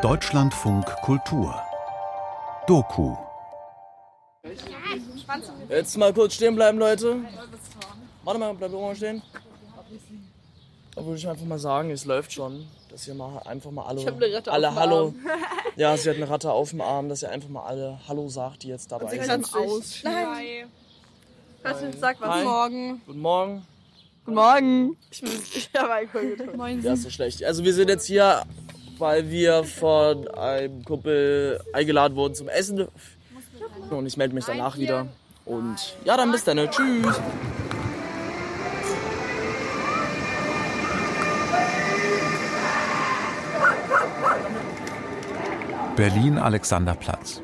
Deutschlandfunk 0.00 0.86
Kultur 1.02 1.54
Doku 2.66 3.14
Jetzt 5.68 5.98
mal 5.98 6.14
kurz 6.14 6.34
stehen 6.34 6.54
bleiben, 6.54 6.78
Leute. 6.78 7.16
Warte 8.24 8.40
mal, 8.40 8.54
bleib 8.54 8.72
mal 8.72 8.96
stehen. 8.96 9.22
Da 10.94 11.04
würde 11.04 11.18
ich 11.18 11.28
einfach 11.28 11.44
mal 11.44 11.58
sagen, 11.58 11.90
es 11.90 12.06
läuft 12.06 12.32
schon. 12.32 12.66
Dass 12.88 13.06
ihr 13.06 13.14
mal 13.14 13.38
einfach 13.40 13.70
mal 13.70 13.84
alle, 13.84 14.00
Ich 14.00 14.06
hab 14.06 14.16
eine 14.16 14.34
Ratte 14.34 14.52
alle 14.52 14.74
Hallo. 14.74 15.06
Arm. 15.06 15.14
Ja, 15.76 15.96
sie 15.96 16.08
hat 16.08 16.16
eine 16.16 16.28
Ratte 16.28 16.52
auf 16.52 16.70
dem 16.70 16.80
Arm, 16.80 17.08
dass 17.08 17.22
ihr 17.22 17.30
einfach 17.30 17.48
mal 17.48 17.64
alle 17.64 17.98
Hallo 18.08 18.28
sagt, 18.28 18.62
die 18.62 18.68
jetzt 18.68 18.92
dabei 18.92 19.18
sind. 19.18 20.04
Nein. 20.04 20.70
Warte, 21.62 21.92
sag 21.98 22.20
was. 22.20 22.44
Morgen. 22.44 23.02
Guten 23.06 23.20
Morgen. 23.20 23.66
Guten 24.24 24.36
Morgen. 24.36 24.96
Ich, 25.10 25.20
bin, 25.20 25.30
ich 25.32 25.70
habe 25.76 25.92
Alkohol 25.92 26.30
getrunken. 26.30 26.56
Moin. 26.56 26.82
Ja, 26.82 26.92
ist 26.92 27.02
so 27.02 27.10
schlecht. 27.10 27.42
Also 27.44 27.64
wir 27.64 27.74
sind 27.74 27.88
jetzt 27.88 28.06
hier, 28.06 28.44
weil 28.98 29.28
wir 29.30 29.64
von 29.64 30.28
einem 30.28 30.84
Kumpel 30.84 31.60
eingeladen 31.72 32.14
wurden 32.16 32.34
zum 32.34 32.48
Essen. 32.48 32.86
Und 33.90 34.06
ich 34.06 34.16
melde 34.16 34.34
mich 34.34 34.44
danach 34.44 34.78
wieder. 34.78 35.08
Und 35.44 35.96
ja, 36.04 36.16
dann 36.16 36.30
bis 36.30 36.44
dann. 36.44 36.56
ne? 36.56 36.70
Tschüss. 36.70 37.20
Berlin 45.96 46.38
Alexanderplatz. 46.38 47.42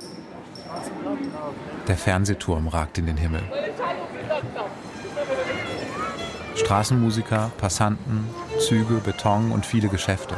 Der 1.89 1.97
Fernsehturm 1.97 2.69
ragt 2.69 2.99
in 2.99 3.07
den 3.07 3.17
Himmel. 3.17 3.43
Straßenmusiker, 6.59 7.51
Passanten, 7.57 8.27
Züge, 8.59 8.95
Beton 8.95 9.53
und 9.53 9.65
viele 9.65 9.89
Geschäfte. 9.89 10.37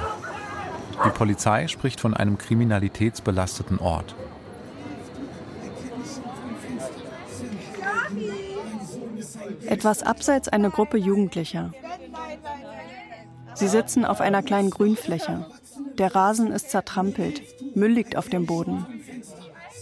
Die 1.05 1.11
Polizei 1.11 1.67
spricht 1.67 2.01
von 2.01 2.15
einem 2.15 2.37
kriminalitätsbelasteten 2.37 3.79
Ort. 3.79 4.15
Etwas 9.67 10.03
abseits 10.03 10.49
eine 10.49 10.71
Gruppe 10.71 10.99
Jugendlicher. 10.99 11.73
Sie 13.55 13.69
sitzen 13.69 14.05
auf 14.05 14.21
einer 14.21 14.43
kleinen 14.43 14.71
Grünfläche. 14.71 15.47
Der 15.99 16.15
Rasen 16.15 16.53
ist 16.53 16.71
zertrampelt, 16.71 17.43
Müll 17.75 17.93
liegt 17.93 18.17
auf 18.17 18.29
dem 18.29 18.47
Boden. 18.47 18.87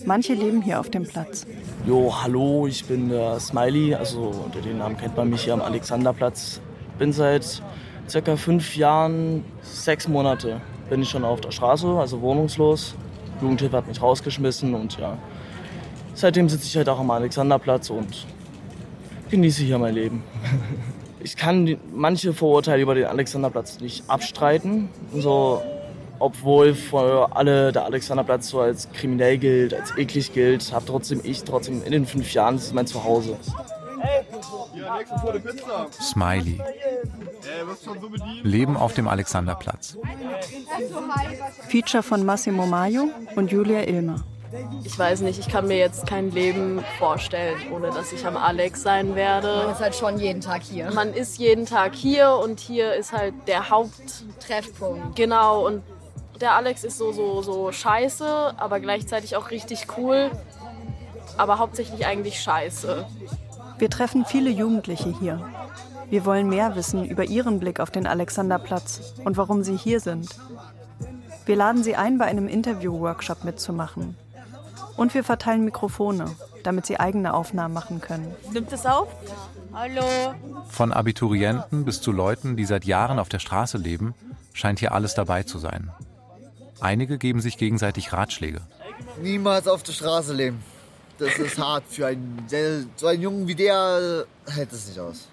Manche 0.05 0.35
leben 0.35 0.63
hier 0.63 0.81
auf 0.81 0.91
dem 0.91 1.05
Platz. 1.05 1.47
Jo, 1.87 2.15
hallo, 2.23 2.67
ich 2.67 2.85
bin 2.85 3.09
der 3.09 3.41
Smiley. 3.41 3.95
Also 3.95 4.33
unter 4.45 4.61
den 4.61 4.79
Namen 4.79 4.97
kennt 4.97 5.17
man 5.17 5.31
mich 5.31 5.43
hier 5.43 5.55
am 5.55 5.63
Alexanderplatz. 5.63 6.61
Bin 6.99 7.13
seit 7.13 7.63
circa 8.09 8.37
fünf 8.37 8.77
Jahren, 8.77 9.45
sechs 9.63 10.09
Monate 10.09 10.61
bin 10.89 11.03
ich 11.03 11.11
schon 11.11 11.25
auf 11.25 11.41
der 11.41 11.51
Straße, 11.51 11.87
also 11.87 12.21
wohnungslos. 12.21 12.95
Jugendhilfe 13.41 13.77
hat 13.77 13.87
mich 13.87 14.01
rausgeschmissen 14.01 14.75
und 14.75 14.99
ja, 14.99 15.17
seitdem 16.15 16.49
sitze 16.49 16.67
ich 16.67 16.77
halt 16.77 16.89
auch 16.89 16.99
am 16.99 17.11
Alexanderplatz 17.11 17.91
und 17.91 18.27
genieße 19.31 19.63
hier 19.63 19.79
mein 19.79 19.95
Leben. 19.95 20.23
Ich 21.21 21.35
kann 21.35 21.77
manche 21.93 22.33
Vorurteile 22.33 22.81
über 22.81 22.95
den 22.95 23.07
Alexanderplatz 23.07 23.81
nicht 23.81 24.09
abstreiten. 24.09 24.89
So, 25.13 25.61
obwohl 26.19 26.75
für 26.75 27.37
alle 27.37 27.73
der 27.73 27.85
Alexanderplatz 27.85 28.49
so 28.49 28.61
als 28.61 28.91
kriminell 28.93 29.39
gilt, 29.39 29.75
als 29.75 29.97
eklig 29.97 30.33
gilt, 30.33 30.73
habe 30.73 30.85
trotzdem 30.87 31.21
ich 31.23 31.45
trotzdem 31.45 31.83
in 31.85 31.93
den 31.93 32.07
fünf 32.07 32.33
Jahren, 32.33 32.57
das 32.57 32.67
ist 32.67 32.75
mein 32.75 32.87
Zuhause. 32.87 33.37
Smiley. 36.01 36.61
Leben 38.43 38.77
auf 38.77 38.95
dem 38.95 39.09
Alexanderplatz. 39.09 39.99
Feature 41.69 42.03
von 42.03 42.25
Massimo 42.25 42.67
Maio 42.67 43.09
und 43.37 43.51
Julia 43.51 43.87
Ilmer. 43.87 44.25
Ich 44.85 44.99
weiß 44.99 45.21
nicht, 45.21 45.39
ich 45.39 45.49
kann 45.49 45.67
mir 45.67 45.77
jetzt 45.77 46.07
kein 46.07 46.31
Leben 46.31 46.83
vorstellen, 46.99 47.59
ohne 47.71 47.89
dass 47.89 48.13
ich 48.13 48.25
am 48.25 48.37
Alex 48.37 48.83
sein 48.83 49.09
Man 49.09 49.17
werde. 49.17 49.69
ist 49.73 49.81
halt 49.81 49.95
schon 49.95 50.19
jeden 50.19 50.41
Tag 50.41 50.63
hier. 50.63 50.91
Man 50.93 51.13
ist 51.13 51.39
jeden 51.39 51.67
Tag 51.67 51.95
hier 51.95 52.31
und 52.43 52.59
hier 52.59 52.95
ist 52.95 53.13
halt 53.13 53.35
der 53.47 53.69
Haupt. 53.69 54.25
Treffpunkt. 54.41 55.17
Genau, 55.17 55.67
und 55.67 55.83
der 56.41 56.55
Alex 56.55 56.85
ist 56.85 56.99
so, 56.99 57.13
so, 57.13 57.43
so 57.43 57.73
scheiße, 57.73 58.55
aber 58.57 58.81
gleichzeitig 58.81 59.37
auch 59.37 59.51
richtig 59.51 59.87
cool. 59.97 60.31
Aber 61.37 61.59
hauptsächlich 61.59 62.07
eigentlich 62.07 62.41
scheiße. 62.41 63.07
Wir 63.79 63.91
treffen 63.91 64.25
viele 64.25 64.51
Jugendliche 64.51 65.17
hier. 65.19 65.49
Wir 66.11 66.25
wollen 66.25 66.49
mehr 66.49 66.75
wissen 66.75 67.05
über 67.05 67.25
ihren 67.25 67.61
Blick 67.61 67.81
auf 67.81 67.91
den 67.91 68.07
Alexanderplatz 68.07 69.15
und 69.25 69.37
warum 69.37 69.63
sie 69.63 69.77
hier 69.77 70.01
sind. 70.01 70.29
Wir 71.45 71.57
laden 71.57 71.83
sie 71.83 71.97
ein, 71.97 72.19
bei 72.19 72.25
einem 72.25 72.49
Interview-Workshop 72.49 73.45
mitzumachen. 73.45 74.17
Und 74.97 75.15
wir 75.15 75.23
verteilen 75.23 75.65
Mikrofone, 75.65 76.35
damit 76.63 76.87
sie 76.87 76.99
eigene 76.99 77.35
Aufnahmen 77.35 77.75
machen 77.75 78.01
können. 78.01 78.35
Nimmt 78.53 78.73
es 78.73 78.85
auf? 78.85 79.09
Hallo. 79.73 80.35
Von 80.69 80.93
Abiturienten 80.93 81.85
bis 81.85 82.01
zu 82.01 82.11
Leuten, 82.11 82.57
die 82.57 82.65
seit 82.65 82.85
Jahren 82.85 83.19
auf 83.19 83.29
der 83.29 83.39
Straße 83.39 83.79
leben, 83.79 84.15
scheint 84.55 84.81
hier 84.81 84.93
alles 84.93 85.15
dabei 85.15 85.45
zu 85.45 85.59
sein. 85.59 85.93
Einige 86.81 87.19
geben 87.19 87.41
sich 87.41 87.59
gegenseitig 87.59 88.13
Ratschläge. 88.13 88.61
Niemals 89.21 89.67
auf 89.67 89.83
der 89.83 89.93
Straße 89.93 90.33
leben. 90.33 90.63
Das 91.19 91.37
ist 91.37 91.59
hart 91.59 91.83
für 91.89 92.07
einen, 92.07 92.47
der, 92.51 92.85
so 92.95 93.09
einen 93.09 93.23
Jungen 93.23 93.49
wie 93.49 93.55
der 93.57 94.27
äh, 94.47 94.51
hält 94.51 94.73
es 94.73 94.87
nicht 94.87 95.01
aus. 95.01 95.29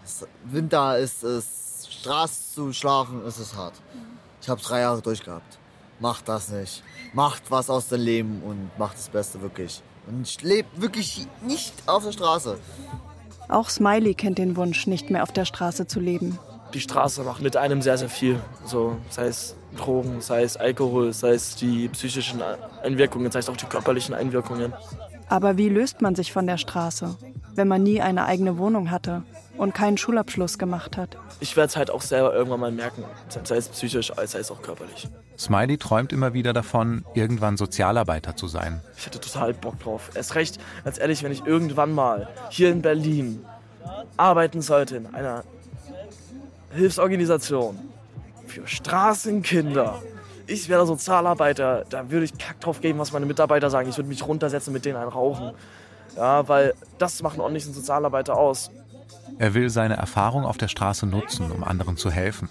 Winter 0.45 0.97
ist 0.97 1.23
es, 1.23 1.87
Straße 2.01 2.55
zu 2.55 2.73
schlafen, 2.73 3.23
ist 3.25 3.37
es 3.37 3.55
hart. 3.55 3.75
Ich 4.41 4.49
habe 4.49 4.59
drei 4.61 4.81
Jahre 4.81 5.01
durchgehabt. 5.01 5.59
Macht 5.99 6.27
das 6.27 6.49
nicht. 6.49 6.83
Macht 7.13 7.43
was 7.51 7.69
aus 7.69 7.87
dem 7.87 8.01
Leben 8.01 8.41
und 8.43 8.71
macht 8.79 8.97
das 8.97 9.09
Beste 9.09 9.41
wirklich. 9.41 9.81
Und 10.07 10.27
ich 10.27 10.41
lebe 10.41 10.67
wirklich 10.75 11.27
nicht 11.45 11.73
auf 11.85 12.03
der 12.03 12.11
Straße. 12.11 12.57
Auch 13.47 13.69
Smiley 13.69 14.15
kennt 14.15 14.39
den 14.39 14.55
Wunsch, 14.55 14.87
nicht 14.87 15.11
mehr 15.11 15.21
auf 15.21 15.31
der 15.31 15.45
Straße 15.45 15.85
zu 15.85 15.99
leben. 15.99 16.39
Die 16.73 16.81
Straße 16.81 17.23
macht 17.23 17.41
mit 17.41 17.57
einem 17.57 17.81
sehr, 17.81 17.97
sehr 17.97 18.09
viel. 18.09 18.41
So, 18.65 18.97
sei 19.09 19.27
es 19.27 19.55
Drogen, 19.75 20.21
sei 20.21 20.43
es 20.43 20.57
Alkohol, 20.57 21.13
sei 21.13 21.31
es 21.31 21.55
die 21.55 21.87
psychischen 21.89 22.41
Einwirkungen, 22.83 23.31
sei 23.31 23.39
es 23.39 23.49
auch 23.49 23.57
die 23.57 23.65
körperlichen 23.65 24.15
Einwirkungen. 24.15 24.73
Aber 25.27 25.57
wie 25.57 25.69
löst 25.69 26.01
man 26.01 26.15
sich 26.15 26.31
von 26.31 26.45
der 26.47 26.57
Straße, 26.57 27.15
wenn 27.55 27.67
man 27.67 27.83
nie 27.83 28.01
eine 28.01 28.25
eigene 28.25 28.57
Wohnung 28.57 28.91
hatte 28.91 29.23
und 29.57 29.73
keinen 29.73 29.97
Schulabschluss 29.97 30.57
gemacht 30.57 30.97
hat? 30.97 31.17
Ich 31.39 31.55
werde 31.55 31.67
es 31.67 31.77
halt 31.77 31.89
auch 31.89 32.01
selber 32.01 32.33
irgendwann 32.33 32.59
mal 32.59 32.71
merken, 32.71 33.03
sei 33.43 33.57
es 33.57 33.69
psychisch, 33.69 34.11
sei 34.15 34.39
es 34.39 34.51
auch 34.51 34.61
körperlich. 34.61 35.09
Smiley 35.37 35.77
träumt 35.77 36.13
immer 36.13 36.33
wieder 36.33 36.53
davon, 36.53 37.03
irgendwann 37.13 37.57
Sozialarbeiter 37.57 38.35
zu 38.35 38.47
sein. 38.47 38.81
Ich 38.97 39.05
hätte 39.05 39.19
total 39.19 39.53
Bock 39.53 39.79
drauf. 39.79 40.11
Erst 40.13 40.35
recht, 40.35 40.59
ganz 40.83 40.99
ehrlich, 40.99 41.23
wenn 41.23 41.31
ich 41.31 41.45
irgendwann 41.45 41.91
mal 41.91 42.29
hier 42.49 42.69
in 42.71 42.81
Berlin 42.81 43.43
arbeiten 44.17 44.61
sollte 44.61 44.97
in 44.97 45.13
einer 45.13 45.43
Hilfsorganisation 46.73 47.79
für 48.55 48.67
Straßenkinder. 48.67 50.01
Ich 50.47 50.69
wäre 50.69 50.85
Sozialarbeiter, 50.85 51.85
da 51.89 52.09
würde 52.09 52.25
ich 52.25 52.37
kack 52.37 52.61
drauf 52.61 52.79
geben, 52.79 52.99
was 52.99 53.11
meine 53.11 53.25
Mitarbeiter 53.25 53.69
sagen. 53.69 53.89
Ich 53.89 53.97
würde 53.97 54.07
mich 54.07 54.25
runtersetzen 54.25 54.71
mit 54.71 54.85
denen 54.85 54.95
einen 54.95 55.09
rauchen. 55.09 55.51
Ja, 56.15 56.47
weil 56.47 56.73
das 56.97 57.21
macht 57.21 57.33
einen 57.33 57.41
ordentlichen 57.41 57.73
Sozialarbeiter 57.73 58.37
aus. 58.37 58.71
Er 59.37 59.53
will 59.53 59.69
seine 59.69 59.97
Erfahrung 59.97 60.45
auf 60.45 60.57
der 60.57 60.69
Straße 60.69 61.05
nutzen, 61.05 61.51
um 61.51 61.63
anderen 61.63 61.97
zu 61.97 62.09
helfen. 62.09 62.47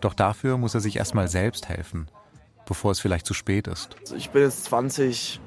Doch 0.00 0.14
dafür 0.14 0.56
muss 0.56 0.74
er 0.74 0.80
sich 0.80 0.96
erstmal 0.96 1.28
selbst 1.28 1.68
helfen, 1.68 2.08
bevor 2.66 2.90
es 2.90 2.98
vielleicht 2.98 3.26
zu 3.26 3.34
spät 3.34 3.68
ist. 3.68 3.94
Also 4.00 4.16
ich 4.16 4.30
bin 4.30 4.42
jetzt 4.42 4.64
20, 4.64 5.40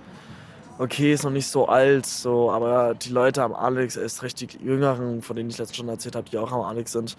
okay, 0.77 1.11
ist 1.11 1.23
noch 1.23 1.31
nicht 1.31 1.47
so 1.47 1.67
alt, 1.67 2.05
so, 2.05 2.51
aber 2.51 2.95
die 2.95 3.09
Leute 3.09 3.43
am 3.43 3.53
Alex, 3.53 3.97
erst 3.97 4.23
recht 4.23 4.39
die 4.39 4.47
Jüngeren, 4.63 5.21
von 5.21 5.35
denen 5.35 5.49
ich 5.49 5.57
letztens 5.57 5.77
schon 5.77 5.89
erzählt 5.89 6.15
habe, 6.15 6.29
die 6.29 6.37
auch 6.37 6.51
am 6.53 6.61
Alex 6.61 6.93
sind, 6.93 7.17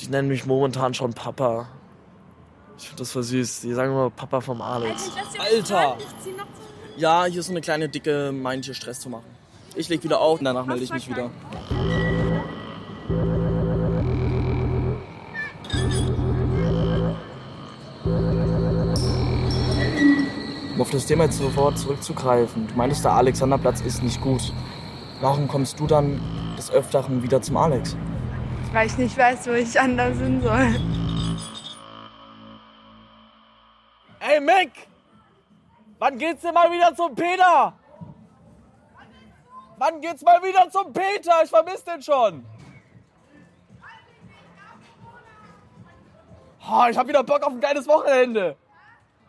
die 0.00 0.08
nennen 0.08 0.28
mich 0.28 0.46
momentan 0.46 0.94
schon 0.94 1.12
Papa. 1.12 1.68
Ich 2.78 2.88
finde 2.88 3.00
das 3.00 3.12
voll 3.12 3.24
süß. 3.24 3.62
Die 3.62 3.74
sagen 3.74 3.92
immer 3.92 4.10
Papa 4.10 4.40
vom 4.40 4.62
Alex. 4.62 5.10
Alter! 5.38 5.96
Ja, 6.96 7.24
hier 7.24 7.40
ist 7.40 7.46
so 7.46 7.52
eine 7.52 7.60
kleine 7.60 7.88
Dicke, 7.88 8.32
meint 8.32 8.64
hier 8.64 8.74
Stress 8.74 9.00
zu 9.00 9.08
machen. 9.08 9.26
Ich 9.74 9.88
leg 9.88 10.02
wieder 10.02 10.20
auf 10.20 10.38
und 10.38 10.44
danach 10.44 10.66
melde 10.66 10.84
ich 10.84 10.92
mich 10.92 11.08
wieder. 11.08 11.30
Um 20.74 20.80
auf 20.80 20.90
das 20.90 21.06
Thema 21.06 21.24
jetzt 21.24 21.38
sofort 21.38 21.78
zurückzugreifen. 21.78 22.68
Du 22.68 22.74
meintest, 22.74 23.04
der 23.04 23.12
Alexanderplatz 23.12 23.80
ist 23.80 24.02
nicht 24.02 24.20
gut. 24.20 24.52
Warum 25.20 25.48
kommst 25.48 25.80
du 25.80 25.88
dann 25.88 26.20
des 26.56 26.70
Öfteren 26.70 27.22
wieder 27.24 27.42
zum 27.42 27.56
Alex? 27.56 27.96
Weil 28.72 28.86
ich 28.86 28.98
nicht 28.98 29.16
weiß, 29.16 29.46
wo 29.46 29.52
ich 29.52 29.80
anders 29.80 30.18
hin 30.18 30.40
soll. 30.40 30.80
Ey 34.20 34.40
Mick! 34.40 34.88
Wann 35.98 36.18
geht's 36.18 36.42
denn 36.42 36.54
mal 36.54 36.70
wieder 36.70 36.94
zum 36.94 37.14
Peter? 37.14 37.72
Wann 39.78 40.00
geht's 40.00 40.22
mal 40.22 40.42
wieder 40.42 40.70
zum 40.70 40.92
Peter? 40.92 41.42
Ich 41.42 41.50
vermisse 41.50 41.84
den 41.84 42.02
schon. 42.02 42.44
Oh, 46.70 46.84
ich 46.90 46.98
habe 46.98 47.08
wieder 47.08 47.24
Bock 47.24 47.42
auf 47.42 47.52
ein 47.52 47.60
geiles 47.60 47.88
Wochenende. 47.88 48.56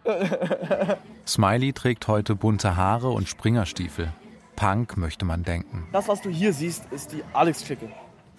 Smiley 1.28 1.74
trägt 1.74 2.08
heute 2.08 2.36
bunte 2.36 2.76
Haare 2.76 3.10
und 3.10 3.30
Springerstiefel. 3.30 4.12
Punk 4.56 4.98
möchte 4.98 5.24
man 5.24 5.44
denken. 5.44 5.88
Das, 5.92 6.08
was 6.08 6.22
du 6.22 6.30
hier 6.30 6.52
siehst, 6.52 6.92
ist 6.92 7.14
die 7.14 7.24
Alex-Clique. 7.34 7.90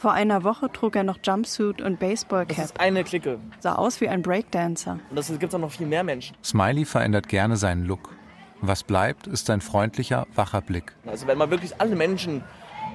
Vor 0.00 0.12
einer 0.12 0.44
Woche 0.44 0.72
trug 0.72 0.96
er 0.96 1.02
noch 1.02 1.18
Jumpsuit 1.22 1.82
und 1.82 2.00
Das 2.00 2.08
Baseballcap, 2.08 2.64
ist 2.64 2.80
eine 2.80 3.04
Clique. 3.04 3.38
sah 3.58 3.74
aus 3.74 4.00
wie 4.00 4.08
ein 4.08 4.22
Breakdancer. 4.22 4.92
Und 5.10 5.16
das 5.16 5.30
gibt 5.38 5.54
auch 5.54 5.58
noch 5.58 5.70
viel 5.70 5.86
mehr 5.86 6.02
Menschen. 6.02 6.34
Smiley 6.42 6.86
verändert 6.86 7.28
gerne 7.28 7.58
seinen 7.58 7.84
Look. 7.84 8.08
Was 8.62 8.82
bleibt, 8.82 9.26
ist 9.26 9.44
sein 9.44 9.60
freundlicher, 9.60 10.26
wacher 10.34 10.62
Blick. 10.62 10.94
Also 11.04 11.26
wenn 11.26 11.36
man 11.36 11.50
wirklich 11.50 11.82
alle 11.82 11.96
Menschen, 11.96 12.42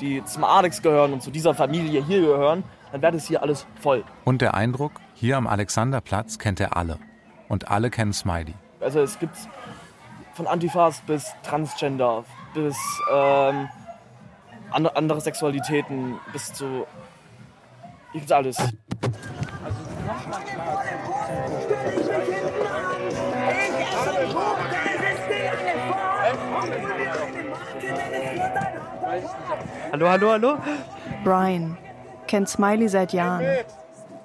die 0.02 0.24
zum 0.26 0.46
Alex 0.46 0.82
gehören 0.82 1.14
und 1.14 1.22
zu 1.22 1.30
dieser 1.30 1.54
Familie 1.54 2.04
hier 2.04 2.22
gehören, 2.22 2.64
dann 2.92 3.04
wäre 3.04 3.12
das 3.12 3.28
hier 3.28 3.44
alles 3.44 3.68
voll. 3.80 4.04
Und 4.24 4.42
der 4.42 4.56
Eindruck, 4.56 4.94
hier 5.14 5.38
am 5.38 5.46
Alexanderplatz 5.46 6.40
kennt 6.40 6.60
er 6.60 6.76
alle. 6.76 6.98
Und 7.50 7.70
alle 7.70 7.92
kennen 7.92 8.14
Smiley. 8.14 8.56
Also 8.80 9.02
es 9.02 9.20
gibt 9.20 9.38
von 10.34 10.48
Antifas 10.48 11.02
bis 11.02 11.36
Transgender, 11.44 12.26
bis 12.56 12.76
ähm, 13.14 13.70
andere, 14.72 14.96
andere 14.96 15.22
Sexualitäten, 15.22 16.20
bis 16.34 16.54
zu... 16.54 16.86
Hier 18.12 18.22
gibt's 18.22 18.32
alles. 18.32 18.58
Hallo, 29.92 30.10
hallo, 30.10 30.32
hallo. 30.32 30.58
Brian 31.24 31.78
kennt 32.28 32.50
Smiley 32.50 32.88
seit 32.88 33.14
Jahren. 33.14 33.46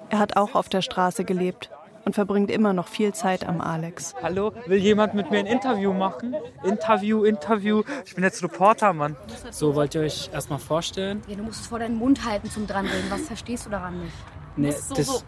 Er 0.09 0.19
hat 0.19 0.35
auch 0.35 0.55
auf 0.55 0.69
der 0.69 0.81
Straße 0.81 1.23
gelebt 1.23 1.69
und 2.05 2.13
verbringt 2.13 2.51
immer 2.51 2.73
noch 2.73 2.87
viel 2.87 3.13
Zeit 3.13 3.47
am 3.47 3.61
Alex. 3.61 4.15
Hallo, 4.21 4.53
will 4.65 4.79
jemand 4.79 5.13
mit 5.13 5.31
mir 5.31 5.39
ein 5.39 5.45
Interview 5.45 5.93
machen? 5.93 6.35
Interview, 6.63 7.23
Interview. 7.23 7.83
Ich 8.05 8.15
bin 8.15 8.23
jetzt 8.23 8.43
Reporter, 8.43 8.93
Mann. 8.93 9.15
So, 9.51 9.75
wollt 9.75 9.95
ihr 9.95 10.01
euch 10.01 10.29
erstmal 10.33 10.59
vorstellen? 10.59 11.21
Ja, 11.27 11.35
du 11.35 11.43
musst 11.43 11.61
es 11.61 11.67
vor 11.67 11.79
deinen 11.79 11.97
Mund 11.97 12.25
halten 12.25 12.49
zum 12.49 12.67
dranreden. 12.67 13.09
Was 13.09 13.21
verstehst 13.21 13.65
du 13.65 13.69
daran 13.69 14.01
nicht? 14.01 14.13
Nee, 14.55 14.71
so, 14.71 14.95
das, 14.95 15.07
so. 15.07 15.21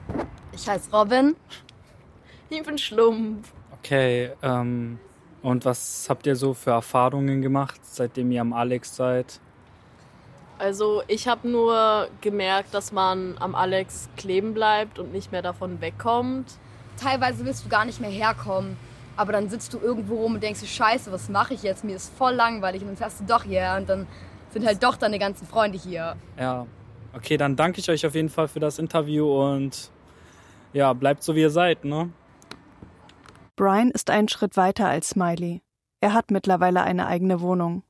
Ich 0.52 0.68
heiße 0.68 0.92
Robin. 0.92 1.36
Ich 2.50 2.64
bin 2.64 2.78
Schlumpf. 2.78 3.52
Okay, 3.80 4.32
ähm, 4.42 5.00
und 5.42 5.66
was 5.66 6.08
habt 6.10 6.26
ihr 6.26 6.36
so 6.36 6.54
für 6.54 6.72
Erfahrungen 6.72 7.42
gemacht, 7.42 7.82
seitdem 7.84 8.32
ihr 8.32 8.42
am 8.42 8.54
Alex 8.54 8.96
seid? 8.96 9.40
Also 10.58 11.04
ich 11.08 11.28
habe 11.28 11.50
nur 11.50 12.08
gemerkt, 12.22 12.74
dass 12.74 12.92
man 12.92 13.38
am 13.40 13.56
Alex 13.56 14.08
kleben 14.16 14.54
bleibt 14.54 15.00
und 15.00 15.12
nicht 15.12 15.32
mehr 15.32 15.42
davon 15.42 15.82
wegkommt. 15.82 16.60
Teilweise 17.04 17.46
willst 17.46 17.66
du 17.66 17.70
gar 17.70 17.86
nicht 17.86 18.00
mehr 18.00 18.10
herkommen. 18.10 18.78
Aber 19.16 19.32
dann 19.32 19.50
sitzt 19.50 19.74
du 19.74 19.80
irgendwo 19.80 20.22
rum 20.22 20.36
und 20.36 20.44
denkst 20.44 20.62
dir, 20.62 20.68
scheiße, 20.68 21.12
was 21.12 21.30
mache 21.30 21.54
ich 21.54 21.62
jetzt? 21.62 21.84
Mir 21.84 21.96
ist 21.96 22.12
voll 22.16 22.34
langweilig 22.34 22.82
und 22.82 22.88
dann 22.88 22.98
fährst 22.98 23.20
du 23.20 23.26
doch 23.26 23.44
hierher 23.44 23.78
und 23.78 23.88
dann 23.88 24.08
sind 24.52 24.66
halt 24.66 24.82
doch 24.82 24.96
deine 24.96 25.20
ganzen 25.20 25.46
Freunde 25.46 25.78
hier. 25.78 26.16
Ja, 26.40 26.66
okay, 27.14 27.38
dann 27.38 27.56
danke 27.56 27.80
ich 27.80 27.90
euch 27.90 28.06
auf 28.06 28.16
jeden 28.16 28.30
Fall 28.30 28.48
für 28.48 28.60
das 28.60 28.80
Interview 28.80 29.28
und 29.28 29.92
ja, 30.72 30.94
bleibt 30.94 31.24
so 31.24 31.36
wie 31.36 31.42
ihr 31.42 31.52
seid, 31.52 31.86
ne? 31.86 32.10
Brian 33.56 33.92
ist 33.92 34.10
einen 34.10 34.30
Schritt 34.30 34.58
weiter 34.58 34.88
als 34.88 35.10
Smiley. 35.10 35.62
Er 36.02 36.14
hat 36.14 36.32
mittlerweile 36.32 36.82
eine 36.82 37.06
eigene 37.06 37.40
Wohnung. 37.42 37.84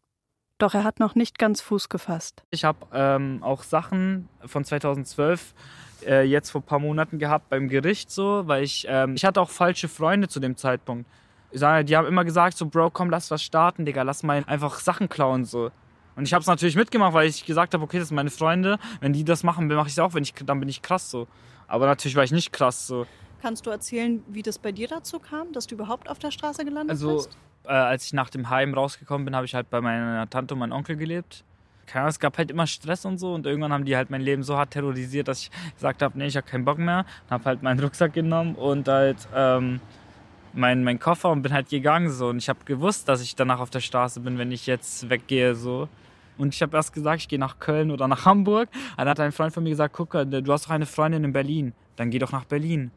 Doch 0.64 0.74
er 0.74 0.86
hat 0.86 1.02
noch 1.02 1.14
nicht 1.16 1.40
ganz 1.40 1.60
Fuß 1.60 1.90
gefasst. 1.90 2.42
Ich 2.50 2.64
habe 2.64 2.88
ähm, 2.94 3.40
auch 3.44 3.64
Sachen 3.64 4.30
von 4.46 4.64
2012 4.64 5.54
äh, 6.06 6.24
jetzt 6.24 6.52
vor 6.52 6.62
ein 6.62 6.64
paar 6.64 6.80
Monaten 6.80 7.20
gehabt 7.20 7.50
beim 7.50 7.68
Gericht 7.68 8.10
so, 8.10 8.44
weil 8.48 8.64
ich, 8.64 8.86
ähm, 8.88 9.16
ich 9.16 9.26
hatte 9.26 9.42
auch 9.42 9.50
falsche 9.50 9.90
Freunde 9.90 10.30
zu 10.30 10.40
dem 10.40 10.56
Zeitpunkt. 10.56 11.06
Die 11.52 11.60
haben 11.60 12.08
immer 12.08 12.24
gesagt 12.24 12.56
so, 12.58 12.68
Bro, 12.68 12.92
komm, 12.92 13.10
lass 13.10 13.30
was 13.30 13.44
starten, 13.44 13.84
Digga, 13.84 14.04
lass 14.04 14.24
mal 14.24 14.42
einfach 14.48 14.80
Sachen 14.80 15.10
klauen 15.10 15.44
so. 15.44 15.70
Und 16.16 16.30
ich 16.30 16.34
habe 16.34 16.40
es 16.44 16.48
natürlich 16.48 16.78
mitgemacht, 16.78 17.12
weil 17.12 17.28
ich 17.28 17.46
gesagt 17.46 17.74
habe, 17.74 17.84
okay, 17.84 18.00
das 18.00 18.08
sind 18.08 18.16
meine 18.16 18.32
Freunde. 18.32 18.80
Wenn 19.02 19.12
die 19.12 19.26
das 19.26 19.44
machen, 19.44 19.68
mache 19.68 19.88
ich 19.88 19.94
es 19.94 20.00
auch. 20.00 20.14
Wenn 20.14 20.24
ich, 20.24 20.34
dann 20.46 20.62
bin 20.62 20.70
ich 20.70 20.82
krass 20.82 21.12
so. 21.12 21.28
Aber 21.68 21.88
natürlich 21.88 22.16
war 22.16 22.24
ich 22.24 22.32
nicht 22.32 22.54
krass 22.54 22.88
so. 22.88 23.06
Kannst 23.42 23.66
du 23.66 23.70
erzählen, 23.70 24.24
wie 24.30 24.42
das 24.42 24.60
bei 24.60 24.72
dir 24.72 24.88
dazu 24.88 25.20
kam, 25.20 25.52
dass 25.52 25.68
du 25.68 25.76
überhaupt 25.76 26.10
auf 26.10 26.20
der 26.20 26.32
Straße 26.32 26.64
gelandet 26.64 26.92
Also, 26.92 27.16
bist? 27.16 27.38
Äh, 27.66 27.72
als 27.72 28.06
ich 28.06 28.14
nach 28.14 28.30
dem 28.30 28.50
Heim 28.50 28.74
rausgekommen 28.74 29.26
bin, 29.26 29.36
habe 29.36 29.46
ich 29.46 29.56
halt 29.56 29.70
bei 29.70 29.82
meiner 29.82 30.30
Tante 30.30 30.54
und 30.54 30.60
meinem 30.60 30.74
Onkel 30.74 30.96
gelebt. 30.96 31.44
Keine 31.86 32.04
Ahnung, 32.04 32.10
es 32.12 32.20
gab 32.20 32.38
halt 32.38 32.50
immer 32.50 32.66
Stress 32.66 33.06
und 33.06 33.18
so 33.18 33.34
und 33.34 33.46
irgendwann 33.46 33.74
haben 33.74 33.86
die 33.86 33.96
halt 33.96 34.10
mein 34.10 34.22
Leben 34.22 34.44
so 34.44 34.58
hart 34.58 34.72
terrorisiert, 34.72 35.28
dass 35.28 35.42
ich 35.42 35.52
gesagt 35.76 36.02
habe, 36.02 36.18
nee, 36.18 36.28
ich 36.28 36.38
habe 36.38 36.48
keinen 36.48 36.66
Bock 36.66 36.78
mehr. 36.78 37.06
Habe 37.30 37.46
halt 37.46 37.64
meinen 37.64 37.80
Rucksack 37.84 38.14
genommen 38.14 38.56
und 38.56 38.88
halt 38.88 39.28
ähm, 39.36 39.82
meinen 40.54 40.84
mein 40.84 41.00
Koffer 41.00 41.30
und 41.32 41.42
bin 41.42 41.52
halt 41.52 41.70
gegangen 41.70 42.10
so. 42.10 42.30
Und 42.30 42.38
ich 42.38 42.50
habe 42.50 42.60
gewusst, 42.66 43.10
dass 43.10 43.22
ich 43.22 43.36
danach 43.36 43.60
auf 43.60 43.70
der 43.70 43.82
Straße 43.82 44.22
bin, 44.22 44.38
wenn 44.38 44.52
ich 44.52 44.66
jetzt 44.66 45.10
weggehe 45.10 45.56
so. 45.56 45.90
Und 46.38 46.54
ich 46.54 46.62
habe 46.62 46.76
erst 46.78 46.94
gesagt, 46.94 47.22
ich 47.22 47.28
gehe 47.28 47.40
nach 47.40 47.60
Köln 47.60 47.92
oder 47.92 48.08
nach 48.08 48.26
Hamburg. 48.26 48.70
Dann 48.98 49.08
hat 49.08 49.20
ein 49.20 49.32
Freund 49.32 49.54
von 49.54 49.64
mir 49.64 49.70
gesagt, 49.70 49.94
guck, 49.94 50.16
äh, 50.16 50.26
du 50.26 50.52
hast 50.52 50.66
doch 50.66 50.72
eine 50.72 50.86
Freundin 50.86 51.24
in 51.24 51.34
Berlin. 51.34 51.74
Dann 51.96 52.10
geh 52.10 52.20
doch 52.20 52.32
nach 52.32 52.46
Berlin. 52.46 52.92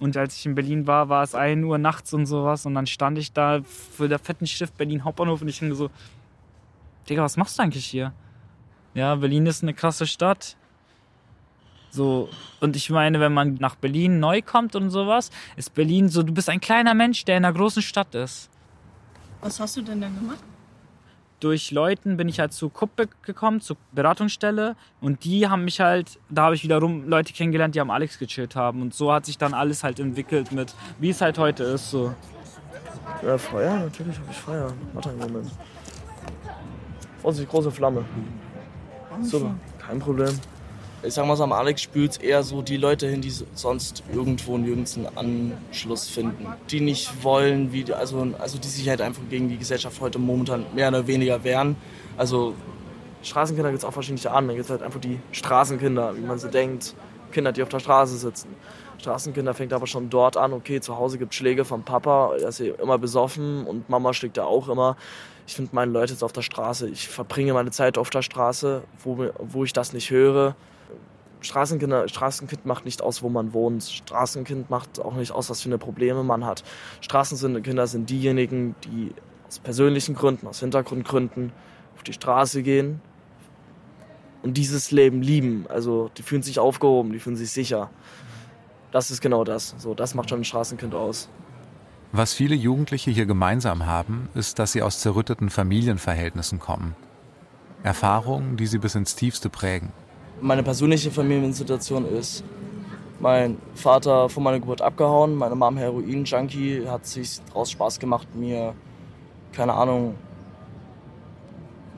Und 0.00 0.16
als 0.16 0.36
ich 0.36 0.46
in 0.46 0.54
Berlin 0.54 0.86
war, 0.86 1.08
war 1.10 1.22
es 1.22 1.34
1 1.34 1.64
Uhr 1.64 1.78
nachts 1.78 2.12
und 2.14 2.26
sowas. 2.26 2.66
Und 2.66 2.74
dann 2.74 2.86
stand 2.86 3.18
ich 3.18 3.32
da 3.32 3.60
für 3.62 4.08
der 4.08 4.18
fetten 4.18 4.46
Schrift 4.46 4.76
Berlin 4.76 5.04
Hauptbahnhof 5.04 5.42
und 5.42 5.48
ich 5.48 5.58
denke 5.58 5.74
so, 5.74 5.90
Digga, 7.08 7.22
was 7.22 7.36
machst 7.36 7.58
du 7.58 7.62
eigentlich 7.62 7.86
hier? 7.86 8.12
Ja, 8.94 9.14
Berlin 9.14 9.46
ist 9.46 9.62
eine 9.62 9.74
krasse 9.74 10.06
Stadt. 10.06 10.56
So, 11.90 12.28
und 12.60 12.76
ich 12.76 12.88
meine, 12.88 13.20
wenn 13.20 13.34
man 13.34 13.54
nach 13.54 13.74
Berlin 13.74 14.20
neu 14.20 14.42
kommt 14.42 14.74
und 14.76 14.90
sowas, 14.90 15.30
ist 15.56 15.74
Berlin 15.74 16.08
so, 16.08 16.22
du 16.22 16.32
bist 16.32 16.48
ein 16.48 16.60
kleiner 16.60 16.94
Mensch, 16.94 17.24
der 17.24 17.36
in 17.36 17.44
einer 17.44 17.54
großen 17.54 17.82
Stadt 17.82 18.14
ist. 18.14 18.48
Was 19.40 19.58
hast 19.60 19.76
du 19.76 19.82
denn 19.82 20.00
dann 20.00 20.14
gemacht? 20.14 20.42
Durch 21.40 21.70
Leuten 21.70 22.16
bin 22.16 22.28
ich 22.28 22.38
halt 22.38 22.52
zu 22.52 22.68
Kuppe 22.68 23.08
gekommen, 23.22 23.60
zur 23.60 23.76
Beratungsstelle. 23.92 24.76
Und 25.00 25.24
die 25.24 25.48
haben 25.48 25.64
mich 25.64 25.80
halt, 25.80 26.18
da 26.28 26.44
habe 26.44 26.54
ich 26.54 26.62
wiederum 26.62 27.08
Leute 27.08 27.32
kennengelernt, 27.32 27.74
die 27.74 27.80
am 27.80 27.90
Alex 27.90 28.18
gechillt 28.18 28.56
haben. 28.56 28.82
Und 28.82 28.94
so 28.94 29.12
hat 29.12 29.26
sich 29.26 29.38
dann 29.38 29.54
alles 29.54 29.82
halt 29.82 29.98
entwickelt 30.00 30.52
mit, 30.52 30.74
wie 30.98 31.10
es 31.10 31.20
halt 31.20 31.38
heute 31.38 31.64
ist. 31.64 31.90
So. 31.90 32.14
Ja, 33.24 33.38
Feuer? 33.38 33.78
Natürlich 33.78 34.18
habe 34.18 34.28
ich 34.30 34.36
Feuer. 34.36 34.72
Warte 34.92 35.10
einen 35.10 35.18
Moment. 35.18 35.50
Vorsicht, 37.22 37.50
große 37.50 37.70
Flamme. 37.70 38.04
Super, 39.22 39.54
kein 39.78 39.98
Problem. 39.98 40.38
Ich 41.02 41.14
sag 41.14 41.26
mal 41.26 41.34
so, 41.34 41.44
am 41.44 41.52
Alex 41.52 41.80
spült 41.80 42.22
eher 42.22 42.42
so 42.42 42.60
die 42.60 42.76
Leute 42.76 43.08
hin, 43.08 43.22
die 43.22 43.32
sonst 43.54 44.02
irgendwo 44.12 44.58
nirgends 44.58 44.98
einen 44.98 45.52
Anschluss 45.70 46.08
finden. 46.08 46.46
Die 46.70 46.80
nicht 46.80 47.24
wollen, 47.24 47.72
wie, 47.72 47.90
also, 47.92 48.34
also 48.38 48.58
die 48.58 48.68
sich 48.68 48.86
halt 48.86 49.00
einfach 49.00 49.22
gegen 49.30 49.48
die 49.48 49.56
Gesellschaft 49.56 49.98
heute 50.00 50.18
momentan 50.18 50.66
mehr 50.74 50.88
oder 50.88 51.06
weniger 51.06 51.42
wehren. 51.42 51.76
Also 52.18 52.54
Straßenkinder 53.22 53.70
gibt 53.70 53.82
es 53.82 53.88
auch 53.88 53.94
verschiedene 53.94 54.30
Arten. 54.30 54.48
Da 54.48 54.52
gibt 54.54 54.64
es 54.66 54.70
halt 54.70 54.82
einfach 54.82 55.00
die 55.00 55.18
Straßenkinder, 55.32 56.16
wie 56.16 56.20
man 56.20 56.38
so 56.38 56.48
denkt. 56.48 56.94
Kinder, 57.32 57.52
die 57.52 57.62
auf 57.62 57.70
der 57.70 57.78
Straße 57.78 58.18
sitzen. 58.18 58.48
Straßenkinder 58.98 59.54
fängt 59.54 59.72
aber 59.72 59.86
schon 59.86 60.10
dort 60.10 60.36
an, 60.36 60.52
okay, 60.52 60.80
zu 60.80 60.96
Hause 60.96 61.16
gibt 61.16 61.34
Schläge 61.34 61.64
vom 61.64 61.82
Papa, 61.82 62.34
er 62.38 62.48
ist 62.48 62.60
immer 62.60 62.98
besoffen 62.98 63.64
und 63.66 63.88
Mama 63.88 64.12
schlägt 64.12 64.36
er 64.36 64.46
auch 64.46 64.68
immer. 64.68 64.96
Ich 65.46 65.54
finde 65.54 65.70
meine 65.74 65.90
Leute 65.90 66.12
jetzt 66.12 66.22
auf 66.22 66.32
der 66.32 66.42
Straße, 66.42 66.88
ich 66.88 67.08
verbringe 67.08 67.54
meine 67.54 67.70
Zeit 67.70 67.96
auf 67.96 68.10
der 68.10 68.22
Straße, 68.22 68.82
wo, 69.02 69.30
wo 69.38 69.64
ich 69.64 69.72
das 69.72 69.92
nicht 69.92 70.10
höre. 70.10 70.54
Straßenkinder, 71.40 72.08
Straßenkind 72.08 72.66
macht 72.66 72.84
nicht 72.84 73.02
aus, 73.02 73.22
wo 73.22 73.28
man 73.28 73.52
wohnt. 73.54 73.84
Straßenkind 73.84 74.70
macht 74.70 75.00
auch 75.00 75.14
nicht 75.14 75.32
aus, 75.32 75.50
was 75.50 75.62
für 75.62 75.68
eine 75.68 75.78
Probleme 75.78 76.22
man 76.22 76.44
hat. 76.44 76.62
Straßenkinder 77.00 77.86
sind 77.86 78.10
diejenigen, 78.10 78.74
die 78.84 79.14
aus 79.46 79.58
persönlichen 79.58 80.14
Gründen, 80.14 80.46
aus 80.46 80.60
Hintergrundgründen 80.60 81.52
auf 81.96 82.02
die 82.02 82.12
Straße 82.12 82.62
gehen 82.62 83.00
und 84.42 84.56
dieses 84.56 84.90
Leben 84.90 85.22
lieben. 85.22 85.66
Also 85.68 86.10
die 86.16 86.22
fühlen 86.22 86.42
sich 86.42 86.58
aufgehoben, 86.58 87.12
die 87.12 87.18
fühlen 87.18 87.36
sich 87.36 87.50
sicher. 87.50 87.90
Das 88.90 89.10
ist 89.10 89.20
genau 89.20 89.44
das. 89.44 89.74
So, 89.78 89.94
das 89.94 90.14
macht 90.14 90.30
schon 90.30 90.40
ein 90.40 90.44
Straßenkind 90.44 90.94
aus. 90.94 91.28
Was 92.12 92.32
viele 92.32 92.54
Jugendliche 92.54 93.10
hier 93.10 93.26
gemeinsam 93.26 93.86
haben, 93.86 94.28
ist, 94.34 94.58
dass 94.58 94.72
sie 94.72 94.82
aus 94.82 95.00
zerrütteten 95.00 95.48
Familienverhältnissen 95.48 96.58
kommen. 96.58 96.96
Erfahrungen, 97.82 98.56
die 98.56 98.66
sie 98.66 98.78
bis 98.78 98.94
ins 98.94 99.14
Tiefste 99.14 99.48
prägen. 99.48 99.92
Meine 100.42 100.62
persönliche 100.62 101.10
Familiensituation 101.10 102.06
ist, 102.06 102.42
mein 103.18 103.58
Vater 103.74 104.30
vor 104.30 104.42
meiner 104.42 104.58
Geburt 104.58 104.80
abgehauen, 104.80 105.34
meine 105.34 105.54
Mom 105.54 105.76
Heroin-Junkie, 105.76 106.86
hat 106.88 107.04
sich 107.04 107.40
daraus 107.48 107.70
Spaß 107.70 107.98
gemacht, 107.98 108.26
mir, 108.34 108.74
keine 109.52 109.74
Ahnung, 109.74 110.14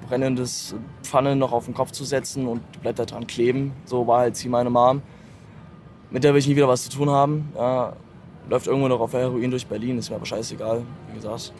brennendes 0.09 0.75
Pfanne 1.05 1.37
noch 1.37 1.53
auf 1.53 1.67
den 1.67 1.75
Kopf 1.75 1.93
zu 1.93 2.05
setzen 2.05 2.49
und 2.49 2.63
die 2.75 2.93
da 2.93 3.05
dran 3.05 3.27
kleben. 3.27 3.73
So 3.85 4.07
war 4.07 4.21
halt 4.21 4.37
sie 4.37 4.49
meine 4.49 4.71
Mom. 4.71 5.03
Mit 6.11 6.25
der 6.25 6.33
will 6.33 6.41
ich 6.41 6.49
nie 6.49 6.57
wieder 6.57 6.69
was 6.69 6.83
zu 6.85 6.91
tun 6.91 7.09
haben. 7.09 7.53
Ja, 7.57 7.93
läuft 8.51 8.67
irgendwo 8.67 8.89
noch 8.89 9.01
auf 9.01 9.13
Heroin 9.13 9.51
durch 9.51 9.67
Berlin, 9.67 9.99
ist 9.99 10.11
mir 10.11 10.17
aber 10.17 10.27
scheißegal, 10.27 10.83
wie 11.09 11.15
gesagt. 11.15 11.53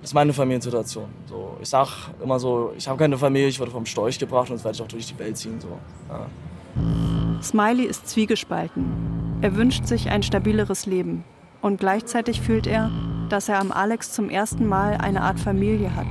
Das 0.00 0.10
ist 0.10 0.14
meine 0.14 0.32
Familiensituation. 0.32 1.10
So, 1.26 1.56
ich 1.60 1.68
sag 1.68 1.88
immer 2.22 2.38
so, 2.38 2.72
ich 2.76 2.88
habe 2.88 2.98
keine 2.98 3.18
Familie, 3.18 3.48
ich 3.48 3.60
wurde 3.60 3.70
vom 3.70 3.84
Storch 3.84 4.18
gebracht 4.18 4.48
und 4.48 4.56
jetzt 4.56 4.64
werde 4.64 4.76
ich 4.76 4.82
auch 4.82 4.88
durch 4.88 5.06
die 5.06 5.18
Welt 5.18 5.36
ziehen. 5.36 5.60
So. 5.60 5.78
Ja. 6.08 7.42
Smiley 7.42 7.84
ist 7.84 8.08
zwiegespalten. 8.08 9.38
Er 9.42 9.56
wünscht 9.56 9.86
sich 9.86 10.08
ein 10.10 10.22
stabileres 10.22 10.86
Leben 10.86 11.24
und 11.60 11.80
gleichzeitig 11.80 12.40
fühlt 12.40 12.66
er, 12.66 12.90
dass 13.28 13.48
er 13.48 13.60
am 13.60 13.72
Alex 13.72 14.12
zum 14.12 14.30
ersten 14.30 14.66
Mal 14.66 14.94
eine 14.94 15.20
Art 15.20 15.38
Familie 15.38 15.94
hat. 15.94 16.06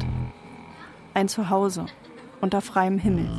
Ein 1.16 1.28
Zuhause 1.28 1.86
unter 2.42 2.62
freiem 2.62 3.00
Himmel. 3.00 3.30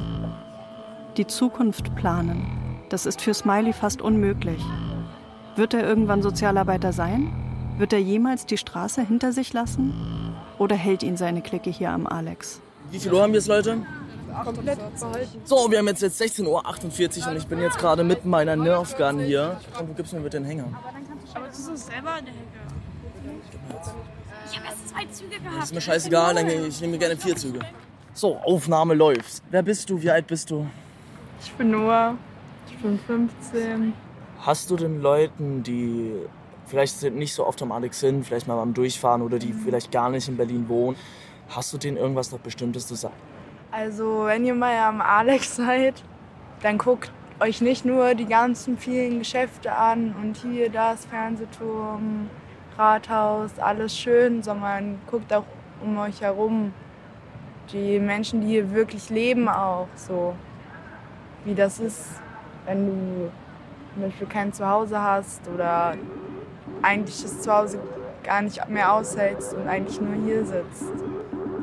Die 1.17 1.27
Zukunft 1.27 1.95
planen, 1.95 2.47
das 2.89 3.07
ist 3.07 3.21
für 3.21 3.35
Smiley 3.35 3.73
fast 3.73 4.03
unmöglich. 4.03 4.63
Wird 5.57 5.75
er 5.75 5.87
irgendwann 5.87 6.23
Sozialarbeiter 6.23 6.93
sein? 6.93 7.40
Wird 7.81 7.95
er 7.95 7.99
jemals 7.99 8.45
die 8.45 8.59
Straße 8.59 9.01
hinter 9.01 9.33
sich 9.33 9.55
lassen? 9.55 9.95
Oder 10.59 10.77
hält 10.77 11.03
ihn 11.03 11.17
seine 11.17 11.41
Clique 11.41 11.71
hier 11.71 11.93
am 11.93 12.07
Alex? 12.07 12.61
Wie 12.91 12.99
viel 12.99 13.11
Uhr 13.11 13.23
haben 13.23 13.33
wir 13.33 13.39
jetzt, 13.39 13.49
Leute? 13.49 13.79
Komplett. 14.45 14.79
So, 15.45 15.71
wir 15.71 15.79
haben 15.79 15.87
jetzt, 15.87 16.03
jetzt 16.03 16.21
16.48 16.21 17.23
Uhr 17.23 17.31
und 17.31 17.37
ich 17.39 17.47
bin 17.47 17.59
jetzt 17.59 17.79
gerade 17.79 18.05
mit 18.05 18.27
meiner 18.27 18.55
Nerf 18.55 18.99
Gun 18.99 19.21
hier. 19.21 19.59
Und 19.79 19.89
du 19.89 19.95
gibst 19.95 20.13
mir 20.13 20.21
bitte 20.21 20.37
den 20.37 20.45
Hänger. 20.45 20.65
Aber 21.33 21.47
du 21.47 21.71
bist 21.71 21.87
selber 21.87 22.19
in 22.19 22.27
der 22.27 22.35
Hecke. 22.35 22.59
Ich 24.51 24.59
habe 24.59 24.67
erst 24.67 24.89
zwei 24.91 25.05
Züge 25.07 25.41
gehabt. 25.41 25.65
Ist 25.65 25.75
mir 25.75 25.81
scheißegal, 25.81 26.35
dann 26.35 26.49
ich 26.49 26.83
nehme 26.83 26.99
gerne 26.99 27.17
vier 27.17 27.35
Züge. 27.35 27.61
So, 28.13 28.37
Aufnahme 28.37 28.93
läuft. 28.93 29.43
Wer 29.51 29.63
bist 29.63 29.89
du? 29.89 30.03
Wie 30.03 30.11
alt 30.11 30.27
bist 30.27 30.51
du? 30.51 30.67
Ich 31.43 31.51
bin 31.55 31.71
Noah. 31.71 32.15
Ich 32.69 32.77
bin 32.77 32.99
15. 32.99 33.95
Hast 34.41 34.71
du 34.71 34.77
denn 34.77 35.01
Leuten, 35.01 35.63
die 35.63 36.13
vielleicht 36.71 36.99
sind 36.99 37.17
nicht 37.17 37.35
so 37.35 37.47
oft 37.47 37.61
am 37.63 37.73
Alex 37.73 38.01
sind, 38.01 38.25
vielleicht 38.25 38.47
mal 38.47 38.57
beim 38.57 38.73
Durchfahren 38.73 39.23
oder 39.23 39.39
die 39.39 39.53
vielleicht 39.53 39.91
gar 39.91 40.09
nicht 40.09 40.29
in 40.29 40.37
Berlin 40.37 40.69
wohnen, 40.69 40.97
hast 41.49 41.73
du 41.73 41.79
denen 41.79 41.97
irgendwas 41.97 42.31
noch 42.31 42.39
Bestimmtes 42.39 42.87
zu 42.87 42.95
sagen? 42.95 43.15
Also, 43.73 44.25
wenn 44.25 44.45
ihr 44.45 44.55
mal 44.55 44.77
am 44.79 45.01
Alex 45.01 45.57
seid, 45.57 46.03
dann 46.63 46.79
guckt 46.79 47.13
euch 47.41 47.61
nicht 47.61 47.85
nur 47.85 48.15
die 48.15 48.27
ganzen 48.27 48.79
vielen 48.79 49.19
Geschäfte 49.19 49.73
an 49.73 50.15
und 50.21 50.37
hier 50.37 50.71
das 50.71 51.07
Fernsehturm, 51.07 52.31
Rathaus, 52.77 53.59
alles 53.59 53.97
schön, 53.97 54.43
sondern 54.43 54.99
guckt 55.11 55.33
auch 55.33 55.45
um 55.83 55.99
euch 55.99 56.21
herum. 56.21 56.73
Die 57.73 57.99
Menschen, 57.99 58.41
die 58.41 58.49
hier 58.49 58.73
wirklich 58.73 59.11
leben, 59.11 59.49
auch 59.49 59.89
so. 59.95 60.35
Wie 61.45 61.55
das 61.55 61.81
ist, 61.81 62.21
wenn 62.67 62.87
du 62.87 63.31
zum 63.95 64.03
Beispiel 64.03 64.27
kein 64.27 64.53
Zuhause 64.53 65.01
hast 65.01 65.41
oder 65.49 65.97
eigentlich 66.83 67.23
das 67.23 67.41
Zuhause 67.41 67.79
gar 68.23 68.43
nicht 68.43 68.69
mehr 68.69 68.93
aushältst 68.93 69.55
und 69.55 69.69
eigentlich 69.69 70.01
nur 70.01 70.15
hier 70.25 70.45
sitzt. 70.45 70.85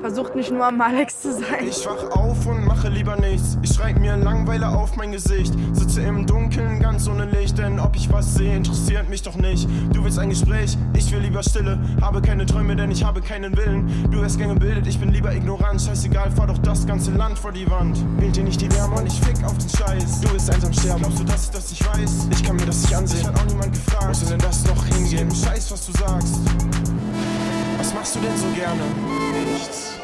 Versucht 0.02 0.36
nicht 0.36 0.52
nur 0.52 0.66
am 0.66 0.80
Alex 0.80 1.22
zu 1.22 1.34
sein. 1.34 1.68
Ich 1.68 1.86
wach 1.86 2.12
auf 2.12 2.46
und 2.46 2.66
mache 2.66 2.88
lieber 2.88 3.16
nichts. 3.18 3.58
Ich 3.62 3.74
schreib 3.74 4.00
mir 4.00 4.16
Langweile 4.16 4.70
auf 4.70 4.96
mein 4.96 5.12
Gesicht. 5.12 5.54
Sitze 5.74 6.02
im 6.02 6.26
Dunkeln 6.26 6.80
ganz 6.80 7.08
ohne 7.08 7.26
Licht, 7.26 7.58
denn 7.58 7.80
ob 7.80 7.96
ich 7.96 8.12
was 8.12 8.36
sehe, 8.36 8.56
interessiert 8.56 9.10
mich 9.10 9.24
doch 9.24 9.36
nicht. 9.36 9.68
Du 9.92 10.04
willst 10.04 10.20
ein 10.20 10.30
Gespräch, 10.30 10.78
ich 10.94 11.12
will 11.12 11.20
lieber 11.20 11.42
Stille. 11.42 11.80
Habe 12.00 12.22
keine 12.22 12.46
Träume, 12.46 12.76
denn 12.76 12.92
ich 12.92 13.04
habe 13.04 13.22
keinen 13.22 13.58
Willen. 13.58 14.08
Du 14.12 14.22
wirst 14.22 14.38
gern 14.38 14.54
gebildet, 14.54 14.86
ich 14.88 15.00
bin 15.00 15.10
lieber 15.10 15.34
ignorant. 15.34 15.82
Scheißegal, 15.82 16.32
fahr 16.32 16.48
doch 16.48 16.60
das 16.60 16.86
ganze 16.86 17.12
Land 17.12 17.40
vor 17.40 17.52
die 17.52 17.70
Wand. 17.70 17.98
Wählt 18.20 18.36
dir 18.36 18.44
nicht 18.44 18.62
die 18.62 18.72
Wärme 18.74 18.96
und 18.98 19.08
ich 19.08 19.20
fick 19.20 19.44
auf 19.44 19.58
den 19.58 19.70
Scheiß. 19.70 20.22
Du 20.22 20.32
willst 20.32 20.54
einsam 20.54 20.74
sterben, 20.74 21.02
glaubst 21.02 21.20
du, 21.20 21.24
dass 21.24 21.46
ich 21.46 21.52
das 21.52 21.70
nicht 21.72 21.88
weiß? 21.88 22.28
Ich 22.32 22.44
kann 22.44 22.56
mir 22.56 22.66
das 22.66 22.84
nicht 22.84 22.96
ansehen, 22.96 23.28
hat 23.28 23.40
auch 23.40 23.46
niemand 23.46 23.74
gefragt. 23.74 24.16
Soll 24.16 24.30
denn 24.30 24.40
das 24.40 24.64
noch 24.66 24.86
hingehen? 24.86 25.30
Scheiß, 25.32 25.72
was 25.72 25.88
du 25.88 25.92
sagst. 25.94 26.40
Was 27.88 27.94
machst 27.94 28.16
du 28.16 28.20
denn 28.20 28.36
so 28.36 28.50
gerne? 28.50 28.82
Nichts. 29.50 29.98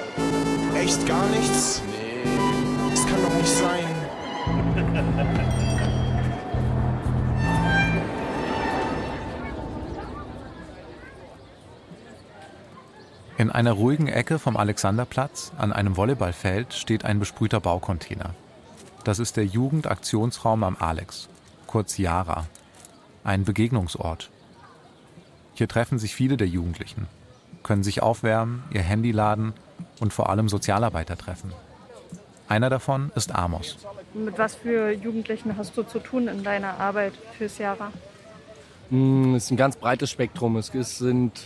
Echt 0.74 1.06
gar 1.06 1.28
nichts? 1.28 1.82
Nee. 1.92 2.24
Das 2.90 3.06
kann 3.06 3.22
doch 3.22 3.34
nicht 3.36 3.52
sein. 3.52 3.84
In 13.38 13.52
einer 13.52 13.74
ruhigen 13.74 14.08
Ecke 14.08 14.40
vom 14.40 14.56
Alexanderplatz 14.56 15.52
an 15.58 15.74
einem 15.74 15.98
Volleyballfeld 15.98 16.74
steht 16.74 17.04
ein 17.04 17.20
besprühter 17.20 17.60
Baucontainer. 17.60 18.34
Das 19.04 19.20
ist 19.20 19.36
der 19.36 19.46
Jugendaktionsraum 19.46 20.64
am 20.64 20.78
Alex, 20.80 21.28
kurz 21.68 21.98
Yara, 21.98 22.48
ein 23.26 23.44
Begegnungsort. 23.44 24.30
Hier 25.54 25.68
treffen 25.68 26.00
sich 26.00 26.16
viele 26.16 26.38
der 26.38 26.48
Jugendlichen, 26.48 27.08
können 27.64 27.84
sich 27.84 28.02
aufwärmen, 28.04 28.64
ihr 28.72 28.82
Handy 28.82 29.12
laden 29.12 29.54
und 30.00 30.14
vor 30.14 30.30
allem 30.30 30.50
Sozialarbeiter 30.50 31.18
treffen. 31.18 31.52
Einer 32.48 32.70
davon 32.70 33.12
ist 33.16 33.34
Amos. 33.34 33.78
Mit 34.14 34.38
was 34.38 34.56
für 34.56 34.92
Jugendlichen 34.92 35.58
hast 35.58 35.76
du 35.78 35.84
zu 35.84 36.00
tun 36.00 36.28
in 36.28 36.44
deiner 36.44 36.80
Arbeit 36.80 37.14
fürs 37.38 37.58
Jahre? 37.58 37.88
Mm, 38.90 39.36
Es 39.36 39.46
ist 39.46 39.52
ein 39.52 39.58
ganz 39.58 39.76
breites 39.76 40.12
Spektrum. 40.12 40.58
Es 40.58 40.68
sind 40.98 41.42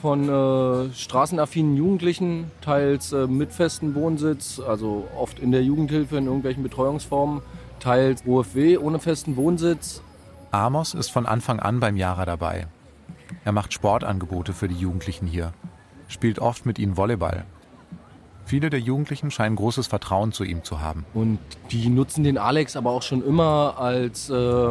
von 0.00 0.28
äh, 0.28 0.92
straßenaffinen 0.94 1.76
Jugendlichen, 1.76 2.50
teils 2.60 3.12
äh, 3.12 3.26
mit 3.26 3.52
festem 3.52 3.94
Wohnsitz, 3.94 4.60
also 4.60 5.06
oft 5.16 5.38
in 5.38 5.52
der 5.52 5.62
Jugendhilfe 5.62 6.16
in 6.16 6.26
irgendwelchen 6.26 6.62
Betreuungsformen, 6.62 7.42
teils 7.80 8.24
OFW 8.26 8.78
ohne 8.78 8.98
festen 9.00 9.36
Wohnsitz. 9.36 10.02
Amos 10.50 10.94
ist 10.94 11.10
von 11.10 11.26
Anfang 11.26 11.60
an 11.60 11.78
beim 11.80 11.96
Jara 11.96 12.24
dabei. 12.24 12.68
Er 13.44 13.52
macht 13.52 13.72
Sportangebote 13.72 14.52
für 14.52 14.68
die 14.68 14.76
Jugendlichen 14.76 15.26
hier, 15.26 15.52
spielt 16.08 16.38
oft 16.38 16.66
mit 16.66 16.78
ihnen 16.78 16.96
Volleyball. 16.96 17.44
Viele 18.44 18.70
der 18.70 18.80
Jugendlichen 18.80 19.30
scheinen 19.30 19.56
großes 19.56 19.88
Vertrauen 19.88 20.32
zu 20.32 20.42
ihm 20.42 20.64
zu 20.64 20.80
haben. 20.80 21.04
Und 21.12 21.38
die 21.70 21.90
nutzen 21.90 22.24
den 22.24 22.38
Alex 22.38 22.76
aber 22.76 22.90
auch 22.90 23.02
schon 23.02 23.22
immer 23.22 23.74
als 23.78 24.30
äh, 24.30 24.70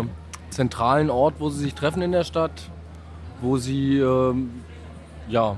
zentralen 0.50 1.12
Ort, 1.12 1.36
wo 1.40 1.50
sie 1.50 1.60
sich 1.60 1.76
treffen 1.76 2.02
in 2.02 2.12
der 2.12 2.24
Stadt, 2.24 2.72
wo 3.42 3.58
sie 3.58 4.00
ähm, 4.00 4.50
ja, 5.30 5.58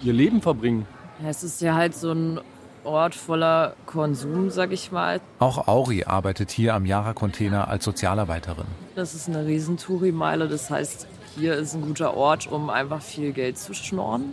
ihr 0.00 0.12
Leben 0.12 0.40
verbringen. 0.40 0.86
Es 1.26 1.42
ist 1.42 1.60
ja 1.60 1.74
halt 1.74 1.96
so 1.96 2.12
ein 2.12 2.40
Ort 2.84 3.16
voller 3.16 3.74
Konsum, 3.86 4.50
sag 4.50 4.70
ich 4.72 4.92
mal. 4.92 5.20
Auch 5.40 5.66
Auri 5.66 6.04
arbeitet 6.04 6.50
hier 6.50 6.74
am 6.74 6.86
Jara-Container 6.86 7.68
als 7.68 7.84
Sozialarbeiterin. 7.84 8.66
Das 8.94 9.14
ist 9.14 9.28
eine 9.28 9.44
riesen 9.44 9.76
Touri-Meile, 9.76 10.48
das 10.48 10.70
heißt, 10.70 11.08
hier 11.36 11.54
ist 11.54 11.74
ein 11.74 11.82
guter 11.82 12.14
Ort, 12.14 12.46
um 12.46 12.70
einfach 12.70 13.02
viel 13.02 13.32
Geld 13.32 13.58
zu 13.58 13.74
schnorren. 13.74 14.32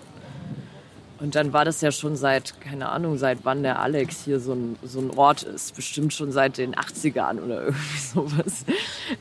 Und 1.19 1.35
dann 1.35 1.53
war 1.53 1.63
das 1.63 1.79
ja 1.81 1.91
schon 1.91 2.15
seit, 2.17 2.59
keine 2.59 2.89
Ahnung, 2.89 3.17
seit 3.17 3.39
wann 3.43 3.63
der 3.63 3.79
Alex 3.79 4.25
hier 4.25 4.39
so 4.39 4.53
ein, 4.53 4.75
so 4.83 4.99
ein 4.99 5.11
Ort 5.11 5.43
ist. 5.43 5.75
Bestimmt 5.75 6.13
schon 6.13 6.31
seit 6.31 6.57
den 6.57 6.75
80ern 6.75 7.41
oder 7.41 7.61
irgendwie 7.67 7.99
sowas. 7.99 8.65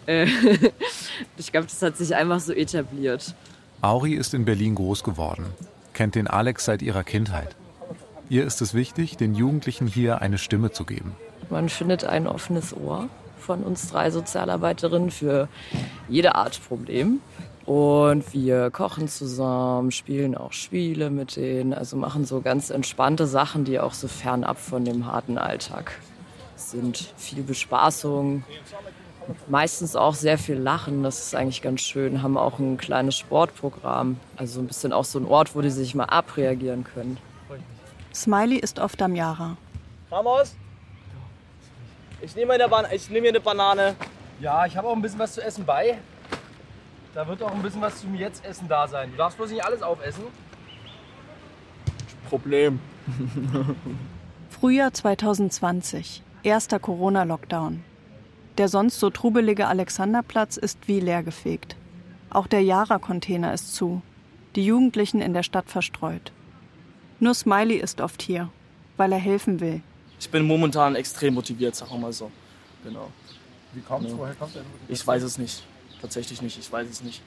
Äh, 0.07 0.27
Ich 1.37 1.53
glaube, 1.53 1.67
das 1.67 1.81
hat 1.83 1.97
sich 1.97 2.15
einfach 2.15 2.41
so 2.41 2.53
etabliert. 2.53 3.35
Auri 3.83 4.15
ist 4.15 4.35
in 4.35 4.45
Berlin 4.45 4.75
groß 4.75 5.05
geworden, 5.05 5.47
kennt 5.93 6.15
den 6.15 6.27
Alex 6.27 6.65
seit 6.65 6.83
ihrer 6.83 7.05
Kindheit. 7.05 7.55
Ihr 8.29 8.45
ist 8.45 8.63
es 8.63 8.75
wichtig, 8.75 9.17
den 9.17 9.35
Jugendlichen 9.35 9.87
hier 9.87 10.23
eine 10.23 10.39
Stimme 10.39 10.73
zu 10.73 10.85
geben. 10.85 11.15
Man 11.51 11.69
findet 11.69 12.05
ein 12.05 12.27
offenes 12.27 12.75
Ohr 12.75 13.09
von 13.39 13.63
uns 13.63 13.91
drei 13.91 14.11
Sozialarbeiterinnen 14.11 15.11
für 15.11 15.49
jede 16.09 16.35
Art 16.35 16.61
Problem. 16.67 17.21
Und 17.67 18.35
wir 18.35 18.71
kochen 18.71 19.09
zusammen, 19.09 19.91
spielen 19.91 20.37
auch 20.37 20.53
Spiele 20.53 21.09
mit 21.09 21.37
denen, 21.37 21.73
also 21.73 21.97
machen 21.97 22.27
so 22.27 22.43
ganz 22.43 22.69
entspannte 22.69 23.27
Sachen, 23.27 23.65
die 23.65 23.81
auch 23.81 23.95
so 23.95 24.07
fernab 24.07 24.59
von 24.59 24.85
dem 24.85 25.07
harten 25.07 25.39
Alltag 25.39 25.93
sind. 26.57 27.15
Viel 27.17 27.43
Bespaßung, 27.43 28.45
meistens 29.49 29.97
auch 29.97 30.15
sehr 30.15 30.37
viel 30.37 30.57
Lachen, 30.57 31.03
das 31.03 31.21
ist 31.21 31.35
eigentlich 31.35 31.63
ganz 31.63 31.81
schön. 31.81 32.23
Haben 32.23 32.37
auch 32.37 32.59
ein 32.59 32.77
kleines 32.77 33.17
Sportprogramm, 33.17 34.19
also 34.37 34.61
ein 34.61 34.67
bisschen 34.67 34.93
auch 34.93 35.05
so 35.05 35.19
ein 35.19 35.27
Ort, 35.27 35.55
wo 35.55 35.63
die 35.63 35.71
sich 35.71 35.95
mal 35.95 36.05
abreagieren 36.05 36.85
können. 36.85 37.17
Smiley 38.15 38.59
ist 38.59 38.79
oft 38.79 39.01
am 39.01 39.15
Jara. 39.17 39.57
Ramos? 40.11 40.55
Ich 42.21 42.37
nehme 42.37 42.53
eine, 42.53 42.69
Ban 42.69 42.87
ich 42.93 43.09
nehme 43.09 43.23
mir 43.23 43.29
eine 43.31 43.41
Banane. 43.41 43.97
Ja, 44.41 44.67
ich 44.67 44.77
habe 44.77 44.87
auch 44.89 44.95
ein 44.95 45.03
bisschen 45.03 45.19
was 45.19 45.33
zu 45.33 45.43
essen 45.43 45.65
bei. 45.65 45.99
Da 47.15 47.29
wird 47.29 47.43
auch 47.45 47.53
ein 47.53 47.63
bisschen 47.63 47.81
was 47.81 48.01
zum 48.01 48.15
Jetzt-Essen 48.17 48.67
da 48.67 48.89
sein. 48.89 49.11
Du 49.13 49.17
darfst 49.17 49.39
bloß 49.39 49.51
nicht 49.51 49.65
alles 49.65 49.83
aufessen. 49.83 50.25
Problem. 52.29 52.81
Frühjahr 54.51 54.93
2020, 54.93 56.23
erster 56.43 56.81
Corona-Lockdown. 56.81 57.85
Der 58.59 58.69
sonst 58.69 58.99
so 58.99 59.11
trubelige 59.11 59.69
Alexanderplatz 59.69 60.57
ist 60.57 60.89
wie 60.89 60.99
leergefegt. 60.99 61.77
Auch 62.31 62.49
der 62.49 62.63
Jara-Container 62.63 63.55
ist 63.55 63.75
zu. 63.75 64.03
Die 64.57 64.65
Jugendlichen 64.65 65.21
in 65.21 65.35
der 65.35 65.43
Stadt 65.45 65.69
verstreut. 65.69 66.33
Nur 67.21 67.35
Smiley 67.35 67.77
ist 67.77 68.01
oft 68.01 68.23
hier, 68.23 68.49
weil 68.97 69.13
er 69.13 69.19
helfen 69.19 69.61
will. 69.61 69.83
Ich 70.19 70.31
bin 70.31 70.45
momentan 70.45 70.97
extrem 70.97 71.35
motiviert, 71.35 71.77
sagen 71.77 71.93
wir 71.93 71.99
mal 71.99 72.13
so. 72.13 72.31
Genau. 72.83 73.09
Wie 73.73 73.81
kommt's? 73.83 74.11
Ja. 74.11 74.19
Woher 74.19 74.35
kommt 74.35 74.55
der? 74.55 74.63
Ich 74.89 75.07
weiß 75.07 75.23
es 75.23 75.39
nicht. 75.39 75.65
Tatsächlich 76.05 76.43
nicht. 76.43 76.59
Ich 76.59 76.71
weiß 76.71 76.87
es 76.91 77.03
nicht. 77.03 77.23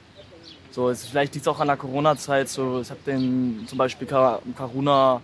So, 0.70 0.88
es, 0.88 1.04
vielleicht 1.04 1.34
liegt 1.34 1.44
es 1.44 1.48
auch 1.52 1.58
an 1.58 1.66
der 1.66 1.76
Corona-Zeit. 1.76 2.48
So, 2.48 2.80
ich 2.80 2.90
habe 2.90 3.00
den 3.04 3.64
zum 3.66 3.76
Beispiel 3.76 4.06
Ka- 4.06 4.40
Karuna 4.56 5.20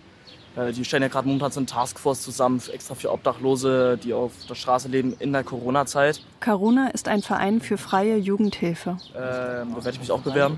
Äh, 0.57 0.71
die 0.73 0.83
stellen 0.85 1.03
ja 1.03 1.09
gerade 1.09 1.25
momentan 1.27 1.51
so 1.51 1.59
eine 1.61 1.67
Taskforce 1.67 2.21
zusammen, 2.21 2.61
extra 2.71 2.95
für 2.95 3.11
Obdachlose, 3.11 3.97
die 4.01 4.13
auf 4.13 4.31
der 4.49 4.55
Straße 4.55 4.87
leben 4.87 5.13
in 5.19 5.33
der 5.33 5.43
Corona-Zeit. 5.43 6.21
Caruna 6.39 6.87
ist 6.93 7.07
ein 7.09 7.21
Verein 7.21 7.59
für 7.61 7.77
freie 7.77 8.15
Jugendhilfe. 8.17 8.91
Ähm, 9.15 9.73
da 9.75 9.75
werde 9.75 9.89
ich 9.91 9.99
mich 9.99 10.11
auch 10.11 10.21
bewerben. 10.21 10.57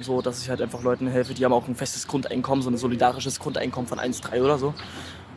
So, 0.00 0.20
dass 0.20 0.42
ich 0.42 0.48
halt 0.50 0.60
einfach 0.62 0.82
Leuten 0.82 1.06
helfe, 1.08 1.32
die 1.34 1.44
haben 1.44 1.52
auch 1.52 1.66
ein 1.68 1.76
festes 1.76 2.06
Grundeinkommen, 2.08 2.60
so 2.62 2.70
ein 2.70 2.76
solidarisches 2.76 3.38
Grundeinkommen 3.38 3.86
von 3.88 3.98
1,3 4.00 4.42
oder 4.42 4.58
so. 4.58 4.74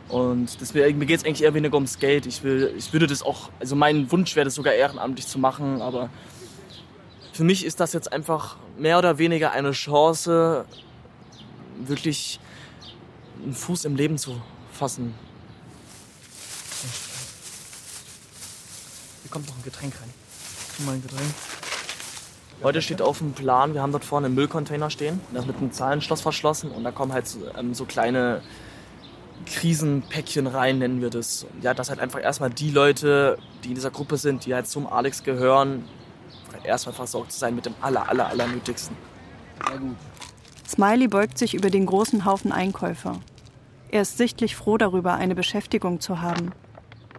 Und 0.08 0.60
das, 0.60 0.74
mir 0.74 0.92
geht 0.92 1.18
es 1.20 1.24
eigentlich 1.24 1.44
eher 1.44 1.54
weniger 1.54 1.74
ums 1.76 2.00
Geld. 2.00 2.26
Ich, 2.26 2.42
will, 2.42 2.74
ich 2.76 2.92
würde 2.92 3.06
das 3.06 3.22
auch, 3.22 3.48
also 3.60 3.76
mein 3.76 4.10
Wunsch 4.10 4.34
wäre 4.34 4.44
das 4.46 4.56
sogar 4.56 4.74
ehrenamtlich 4.74 5.28
zu 5.28 5.38
machen, 5.38 5.80
aber 5.80 6.10
für 7.32 7.44
mich 7.44 7.64
ist 7.64 7.80
das 7.80 7.92
jetzt 7.92 8.12
einfach 8.12 8.56
mehr 8.78 8.98
oder 8.98 9.18
weniger 9.18 9.52
eine 9.52 9.72
Chance, 9.72 10.64
wirklich 11.78 12.40
einen 13.42 13.54
Fuß 13.54 13.84
im 13.84 13.96
Leben 13.96 14.18
zu 14.18 14.40
fassen. 14.72 15.14
Hier 19.22 19.30
kommt 19.30 19.48
noch 19.48 19.56
ein 19.56 19.62
Getränk 19.62 19.94
rein. 20.00 20.10
Tu 20.76 20.82
mal 20.82 20.94
ein 20.94 21.02
Getränk. 21.02 21.34
Heute 22.62 22.82
steht 22.82 23.00
auf 23.00 23.18
dem 23.18 23.32
Plan, 23.32 23.72
wir 23.72 23.80
haben 23.80 23.92
dort 23.92 24.04
vorne 24.04 24.26
einen 24.26 24.34
Müllcontainer 24.34 24.90
stehen. 24.90 25.20
Das 25.32 25.42
ist 25.42 25.46
mit 25.46 25.56
einem 25.56 25.72
Zahlenschloss 25.72 26.20
verschlossen 26.20 26.70
und 26.70 26.84
da 26.84 26.90
kommen 26.90 27.12
halt 27.12 27.26
so, 27.26 27.38
ähm, 27.56 27.72
so 27.72 27.86
kleine 27.86 28.42
Krisenpäckchen 29.46 30.46
rein, 30.46 30.78
nennen 30.78 31.00
wir 31.00 31.08
das. 31.08 31.46
Ja, 31.62 31.72
dass 31.72 31.88
halt 31.88 32.00
einfach 32.00 32.22
erstmal 32.22 32.50
die 32.50 32.70
Leute, 32.70 33.38
die 33.64 33.68
in 33.68 33.74
dieser 33.74 33.90
Gruppe 33.90 34.18
sind, 34.18 34.44
die 34.44 34.54
halt 34.54 34.68
zum 34.68 34.86
Alex 34.86 35.22
gehören, 35.22 35.84
erstmal 36.64 36.94
versorgt 36.94 37.32
zu 37.32 37.38
sein 37.38 37.54
mit 37.54 37.66
dem 37.66 37.74
aller, 37.80 38.08
aller, 38.08 38.28
aller 38.28 38.46
Nötigsten. 38.46 38.96
Sehr 39.66 39.78
gut. 39.78 39.96
Smiley 40.68 41.08
beugt 41.08 41.38
sich 41.38 41.54
über 41.54 41.70
den 41.70 41.86
großen 41.86 42.24
Haufen 42.24 42.52
Einkäufer. 42.52 43.18
Er 43.90 44.02
ist 44.02 44.18
sichtlich 44.18 44.54
froh 44.54 44.78
darüber, 44.78 45.14
eine 45.14 45.34
Beschäftigung 45.34 46.00
zu 46.00 46.20
haben. 46.20 46.52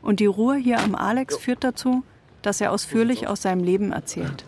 Und 0.02 0.20
die 0.20 0.26
Ruhe 0.26 0.56
hier 0.56 0.80
am 0.80 0.96
Alex 0.96 1.38
führt 1.38 1.64
dazu, 1.64 2.04
dass 2.42 2.62
er 2.62 2.72
ausführlich 2.72 3.28
aus 3.28 3.42
seinem 3.42 3.64
Leben 3.64 3.92
erzählt. 3.92 4.46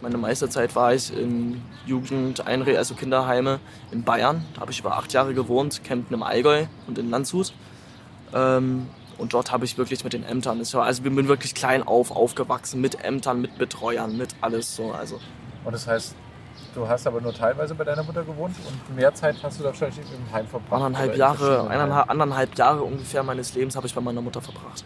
Meine 0.00 0.16
meiste 0.16 0.48
Zeit 0.48 0.74
war 0.76 0.94
ich 0.94 1.12
in 1.16 1.60
Jugendeinrichtungen, 1.84 2.78
also 2.78 2.94
Kinderheime 2.94 3.58
in 3.90 4.04
Bayern. 4.04 4.44
Da 4.54 4.60
habe 4.60 4.70
ich 4.70 4.80
über 4.80 4.96
acht 4.96 5.12
Jahre 5.12 5.34
gewohnt, 5.34 5.82
Kempten 5.84 6.14
im 6.14 6.22
Allgäu 6.22 6.66
und 6.86 6.98
in 6.98 7.10
Landshut. 7.10 7.52
Ähm, 8.32 8.86
und 9.18 9.34
dort 9.34 9.52
habe 9.52 9.64
ich 9.64 9.76
wirklich 9.76 10.04
mit 10.04 10.12
den 10.12 10.24
Ämtern, 10.24 10.58
also 10.58 10.84
ich 10.84 11.02
bin 11.02 11.28
wirklich 11.28 11.54
klein 11.54 11.82
auf 11.82 12.10
aufgewachsen, 12.10 12.80
mit 12.80 13.04
Ämtern, 13.04 13.40
mit 13.40 13.58
Betreuern, 13.58 14.16
mit 14.16 14.30
alles 14.40 14.74
so. 14.74 14.92
Also. 14.92 15.20
Und 15.64 15.72
das 15.72 15.86
heißt, 15.86 16.14
du 16.74 16.88
hast 16.88 17.06
aber 17.06 17.20
nur 17.20 17.34
teilweise 17.34 17.74
bei 17.74 17.84
deiner 17.84 18.04
Mutter 18.04 18.22
gewohnt 18.22 18.54
und 18.66 18.96
mehr 18.96 19.12
Zeit 19.12 19.36
hast 19.42 19.58
du 19.58 19.64
da 19.64 19.70
wahrscheinlich 19.70 19.98
im 19.98 20.32
Heim 20.32 20.46
verbracht? 20.46 20.82
Anderthalb 20.82 21.16
Jahre, 21.16 21.68
eineinhalb, 21.68 22.08
anderthalb 22.08 22.56
Jahre 22.56 22.82
ungefähr 22.82 23.22
meines 23.22 23.54
Lebens 23.54 23.76
habe 23.76 23.86
ich 23.86 23.94
bei 23.94 24.00
meiner 24.00 24.22
Mutter 24.22 24.40
verbracht. 24.40 24.84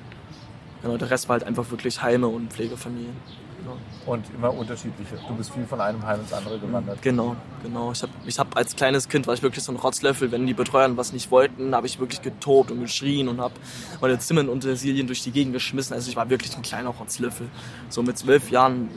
Genau, 0.83 0.97
der 0.97 1.11
Rest 1.11 1.29
war 1.29 1.35
halt 1.35 1.45
einfach 1.45 1.71
wirklich 1.71 2.03
Heime 2.03 2.27
und 2.27 2.53
Pflegefamilien. 2.53 3.17
Genau. 3.63 3.77
Und 4.07 4.25
immer 4.35 4.53
unterschiedliche. 4.53 5.17
Du 5.29 5.35
bist 5.37 5.53
viel 5.53 5.65
von 5.67 5.81
einem 5.81 6.05
Heim 6.05 6.21
ins 6.21 6.33
andere 6.33 6.59
gewandert. 6.59 7.01
Genau, 7.01 7.37
genau. 7.63 7.93
Ich 7.93 8.03
habe 8.03 8.13
ich 8.27 8.39
hab 8.39 8.57
als 8.57 8.75
kleines 8.75 9.09
Kind 9.09 9.27
war 9.27 9.35
ich 9.35 9.43
wirklich 9.43 9.63
so 9.63 9.71
ein 9.73 9.77
Rotzlöffel. 9.77 10.33
Wenn 10.33 10.47
die 10.47 10.55
Betreuer 10.55 10.97
was 10.97 11.13
nicht 11.13 11.31
wollten, 11.31 11.75
habe 11.75 11.87
ich 11.87 12.01
wirklich 12.01 12.23
getobt 12.23 12.73
und 12.73 12.81
geschrien 12.81 13.29
und 13.29 13.41
habe 13.41 13.55
meine 14.01 14.19
Zimmer 14.19 14.41
und 14.41 14.49
Utensilien 14.49 15.07
durch 15.07 15.23
die 15.23 15.31
Gegend 15.31 15.53
geschmissen. 15.53 15.95
Also 15.95 16.11
ich 16.11 16.17
war 16.17 16.29
wirklich 16.29 16.57
ein 16.57 16.63
kleiner 16.63 16.91
Rotzlöffel. 16.91 17.49
So 17.89 18.03
mit 18.03 18.19
zwölf 18.19 18.51
Jahren. 18.51 18.89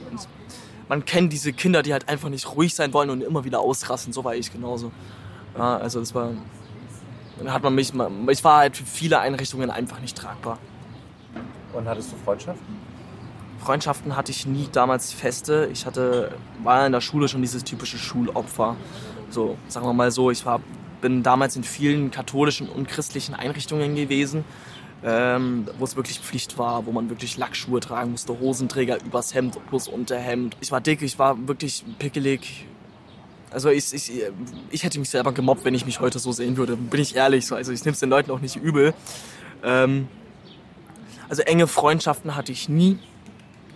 Man 0.90 1.06
kennt 1.06 1.32
diese 1.32 1.54
Kinder, 1.54 1.84
die 1.84 1.94
halt 1.94 2.10
einfach 2.10 2.30
nicht 2.30 2.56
ruhig 2.56 2.74
sein 2.74 2.92
wollen 2.94 3.12
und 3.12 3.22
immer 3.22 3.44
wieder 3.44 3.60
ausrasten. 3.60 4.14
So 4.14 4.24
war 4.24 4.36
ich 4.36 4.52
genauso. 4.52 4.92
Ja, 5.56 5.78
also 5.78 6.00
das 6.00 6.16
war. 6.16 6.32
Dann 7.38 7.54
hat 7.54 7.62
man 7.62 7.76
mich. 7.76 7.94
Ich 8.30 8.44
war 8.44 8.58
halt 8.60 8.78
für 8.78 8.86
viele 8.86 9.20
Einrichtungen 9.20 9.70
einfach 9.70 10.00
nicht 10.00 10.18
tragbar. 10.18 10.58
Und 11.74 11.88
hattest 11.88 12.14
du 12.14 12.16
Freundschaften? 12.24 12.95
Freundschaften 13.66 14.16
hatte 14.16 14.32
ich 14.32 14.46
nie 14.46 14.70
damals 14.72 15.12
feste. 15.12 15.70
Ich 15.74 15.88
hatte, 15.88 16.32
war 16.62 16.86
in 16.86 16.92
der 16.92 17.02
Schule 17.02 17.28
schon 17.28 17.42
dieses 17.42 17.64
typische 17.64 17.98
Schulopfer. 17.98 18.76
So, 19.32 19.58
sagen 19.68 19.88
wir 19.88 19.94
mal 19.94 20.12
so, 20.12 20.30
ich 20.30 20.46
war, 20.46 20.62
bin 21.02 21.24
damals 21.24 21.56
in 21.56 21.64
vielen 21.64 22.12
katholischen 22.12 22.70
und 22.70 22.88
christlichen 22.88 23.34
Einrichtungen 23.34 23.96
gewesen, 23.96 24.46
ähm, 25.04 25.68
wo 25.80 25.84
es 25.84 25.96
wirklich 25.96 26.20
Pflicht 26.20 26.60
war, 26.60 26.86
wo 26.86 26.92
man 26.92 27.10
wirklich 27.10 27.38
Lackschuhe 27.38 27.80
tragen 27.80 28.12
musste, 28.12 28.40
Hosenträger 28.40 29.04
übers 29.04 29.34
Hemd 29.34 29.58
plus 29.68 29.88
Unterhemd. 29.88 30.56
Ich 30.62 30.72
war 30.72 30.80
dick, 30.80 31.02
ich 31.02 31.18
war 31.18 31.48
wirklich 31.48 31.84
pickelig. 31.98 32.68
Also 33.50 33.70
ich, 33.70 33.92
ich, 33.94 34.12
ich 34.70 34.84
hätte 34.84 35.00
mich 35.00 35.10
selber 35.10 35.32
gemobbt, 35.32 35.66
wenn 35.66 35.74
ich 35.74 35.88
mich 35.88 36.00
heute 36.00 36.20
so 36.20 36.32
sehen 36.32 36.58
würde, 36.58 36.76
bin 36.78 37.02
ich 37.02 37.16
ehrlich. 37.16 37.52
Also 37.52 37.72
ich 37.72 37.84
nehme 37.84 37.94
es 37.94 38.00
den 38.00 38.10
Leuten 38.12 38.30
auch 38.30 38.42
nicht 38.42 38.58
übel. 38.58 38.94
Ähm, 39.64 40.08
also 41.30 41.42
enge 41.42 41.66
Freundschaften 41.66 42.36
hatte 42.36 42.52
ich 42.52 42.70
nie. 42.70 43.00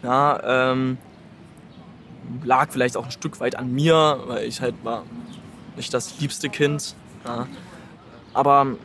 Ja, 0.04 0.68
ähm, 0.70 0.98
lag 2.44 2.72
vielleicht 2.72 2.98
auch 2.98 3.06
ein 3.06 3.12
Stück 3.12 3.40
weit 3.40 3.56
an 3.56 3.74
mir, 3.74 4.20
weil 4.28 4.46
ich 4.46 4.62
halt 4.62 4.76
war 4.84 5.04
nicht 5.76 5.94
das 5.94 6.20
liebste 6.20 6.50
Kind. 6.50 6.96
Ja. 7.26 7.48
Aber 8.34 8.76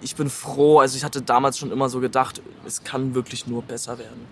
ich 0.00 0.16
bin 0.16 0.30
froh, 0.30 0.78
also 0.78 0.96
ich 0.96 1.04
hatte 1.04 1.22
damals 1.22 1.58
schon 1.58 1.70
immer 1.72 1.88
so 1.88 2.00
gedacht, 2.00 2.42
es 2.64 2.84
kann 2.84 3.14
wirklich 3.14 3.46
nur 3.46 3.62
besser 3.62 3.98
werden. 3.98 4.26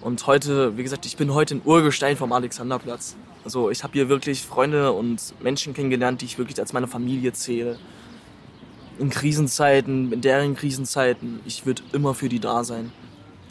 Und 0.00 0.26
heute, 0.26 0.76
wie 0.76 0.82
gesagt, 0.82 1.06
ich 1.06 1.16
bin 1.16 1.32
heute 1.34 1.56
ein 1.56 1.62
Urgestein 1.64 2.16
vom 2.16 2.32
Alexanderplatz. 2.32 3.16
Also 3.44 3.70
ich 3.70 3.82
habe 3.82 3.94
hier 3.94 4.08
wirklich 4.08 4.42
Freunde 4.42 4.92
und 4.92 5.34
Menschen 5.40 5.72
kennengelernt, 5.72 6.20
die 6.20 6.26
ich 6.26 6.38
wirklich 6.38 6.58
als 6.60 6.72
meine 6.72 6.86
Familie 6.86 7.32
zähle. 7.32 7.78
In 8.98 9.10
Krisenzeiten, 9.10 10.12
in 10.12 10.20
deren 10.20 10.54
Krisenzeiten, 10.54 11.40
ich 11.44 11.66
würde 11.66 11.82
immer 11.92 12.14
für 12.14 12.28
die 12.28 12.40
da 12.40 12.64
sein. 12.64 12.92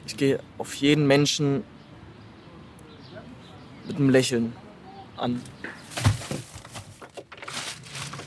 Ich 0.08 0.18
gehe 0.18 0.40
auf 0.58 0.76
jeden 0.76 1.08
Menschen 1.08 1.64
mit 3.88 3.98
einem 3.98 4.10
Lächeln 4.10 4.54
an. 5.18 5.42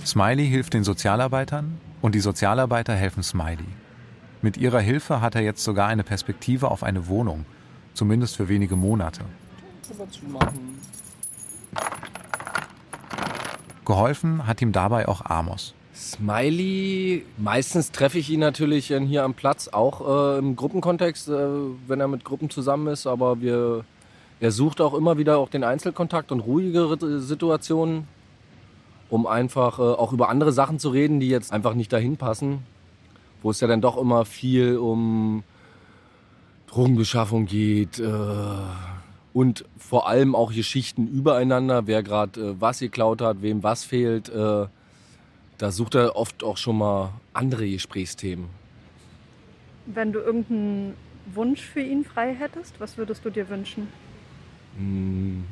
Smiley 0.04 0.48
hilft 0.48 0.74
den 0.74 0.84
Sozialarbeitern 0.84 1.78
und 2.00 2.14
die 2.14 2.20
Sozialarbeiter 2.20 2.94
helfen 2.94 3.22
Smiley. 3.22 3.66
Mit 4.40 4.56
ihrer 4.56 4.80
Hilfe 4.80 5.20
hat 5.20 5.34
er 5.34 5.42
jetzt 5.42 5.64
sogar 5.64 5.88
eine 5.88 6.04
Perspektive 6.04 6.70
auf 6.70 6.82
eine 6.82 7.08
Wohnung, 7.08 7.44
zumindest 7.92 8.36
für 8.36 8.48
wenige 8.48 8.76
Monate. 8.76 9.22
Geholfen 13.84 14.46
hat 14.46 14.62
ihm 14.62 14.72
dabei 14.72 15.08
auch 15.08 15.24
Amos. 15.24 15.74
Smiley, 15.94 17.24
meistens 17.36 17.90
treffe 17.90 18.18
ich 18.18 18.30
ihn 18.30 18.40
natürlich 18.40 18.86
hier 18.86 19.24
am 19.24 19.34
Platz, 19.34 19.68
auch 19.68 20.36
äh, 20.36 20.38
im 20.38 20.54
Gruppenkontext, 20.54 21.28
äh, 21.28 21.48
wenn 21.88 22.00
er 22.00 22.06
mit 22.06 22.24
Gruppen 22.24 22.50
zusammen 22.50 22.86
ist, 22.86 23.06
aber 23.06 23.40
wir 23.40 23.84
er 24.40 24.52
sucht 24.52 24.80
auch 24.80 24.94
immer 24.94 25.18
wieder 25.18 25.38
auch 25.38 25.48
den 25.48 25.64
Einzelkontakt 25.64 26.30
und 26.30 26.40
ruhigere 26.40 27.20
Situationen, 27.20 28.06
um 29.10 29.26
einfach 29.26 29.78
äh, 29.78 29.82
auch 29.82 30.12
über 30.12 30.28
andere 30.28 30.52
Sachen 30.52 30.78
zu 30.78 30.90
reden, 30.90 31.18
die 31.20 31.28
jetzt 31.28 31.52
einfach 31.52 31.74
nicht 31.74 31.92
dahin 31.92 32.16
passen. 32.16 32.60
Wo 33.42 33.50
es 33.50 33.60
ja 33.60 33.68
dann 33.68 33.80
doch 33.80 33.96
immer 33.96 34.24
viel 34.24 34.76
um 34.76 35.44
Drogenbeschaffung 36.66 37.46
geht 37.46 37.98
äh, 37.98 38.12
und 39.32 39.64
vor 39.78 40.08
allem 40.08 40.34
auch 40.34 40.52
Geschichten 40.52 41.06
übereinander, 41.06 41.86
wer 41.86 42.02
gerade 42.02 42.40
äh, 42.40 42.54
was 42.58 42.80
geklaut 42.80 43.22
hat, 43.22 43.42
wem 43.42 43.62
was 43.62 43.84
fehlt. 43.84 44.28
Äh, 44.28 44.66
da 45.58 45.72
sucht 45.72 45.96
er 45.96 46.14
oft 46.14 46.44
auch 46.44 46.56
schon 46.56 46.78
mal 46.78 47.10
andere 47.32 47.68
Gesprächsthemen. 47.68 48.46
Wenn 49.86 50.12
du 50.12 50.20
irgendeinen 50.20 50.94
Wunsch 51.34 51.62
für 51.62 51.80
ihn 51.80 52.04
frei 52.04 52.34
hättest, 52.34 52.78
was 52.80 52.96
würdest 52.98 53.24
du 53.24 53.30
dir 53.30 53.48
wünschen? 53.48 53.88
Hm, 54.78 55.44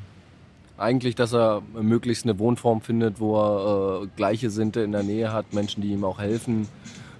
eigentlich, 0.79 1.15
dass 1.15 1.33
er 1.33 1.63
möglichst 1.75 2.25
eine 2.25 2.39
Wohnform 2.39 2.81
findet, 2.81 3.21
wo 3.21 3.37
er 3.37 4.03
äh, 4.03 4.07
gleiche 4.17 4.51
Sinte 4.51 4.81
in 4.81 4.93
der 4.93 5.03
Nähe 5.03 5.33
hat, 5.33 5.53
Menschen, 5.53 5.83
die 5.83 5.93
ihm 5.93 6.05
auch 6.05 6.19
helfen 6.19 6.69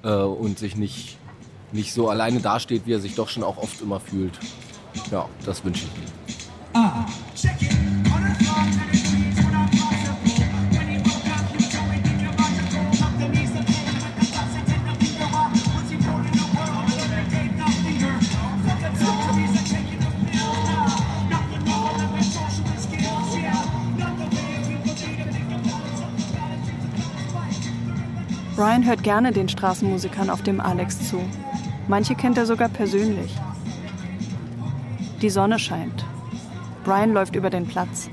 äh, 0.03 0.13
und 0.13 0.59
sich 0.59 0.77
nicht, 0.77 1.19
nicht 1.73 1.93
so 1.93 2.09
alleine 2.09 2.41
dasteht, 2.41 2.87
wie 2.87 2.93
er 2.93 3.01
sich 3.01 3.15
doch 3.15 3.29
schon 3.29 3.43
auch 3.43 3.57
oft 3.57 3.81
immer 3.81 4.01
fühlt. 4.01 4.39
Ja, 5.11 5.29
das 5.45 5.65
wünsche 5.65 5.85
ich 5.85 6.35
ihm. 6.35 6.35
Ah, 6.75 7.07
Brian 28.57 28.87
hört 28.87 29.03
gerne 29.03 29.33
den 29.33 29.51
Straßenmusikern 29.51 30.31
auf 30.31 30.43
dem 30.43 30.61
Alex 30.61 31.11
zu. 31.11 31.21
Manche 31.89 32.15
kennt 32.15 32.39
er 32.39 32.47
sogar 32.47 32.71
persönlich. 32.71 33.31
Die 35.21 35.29
Sonne 35.29 35.59
scheint. 35.59 36.07
Brian 36.83 37.13
läuft 37.13 37.37
über 37.37 37.51
den 37.51 37.67
Platz. 37.67 38.09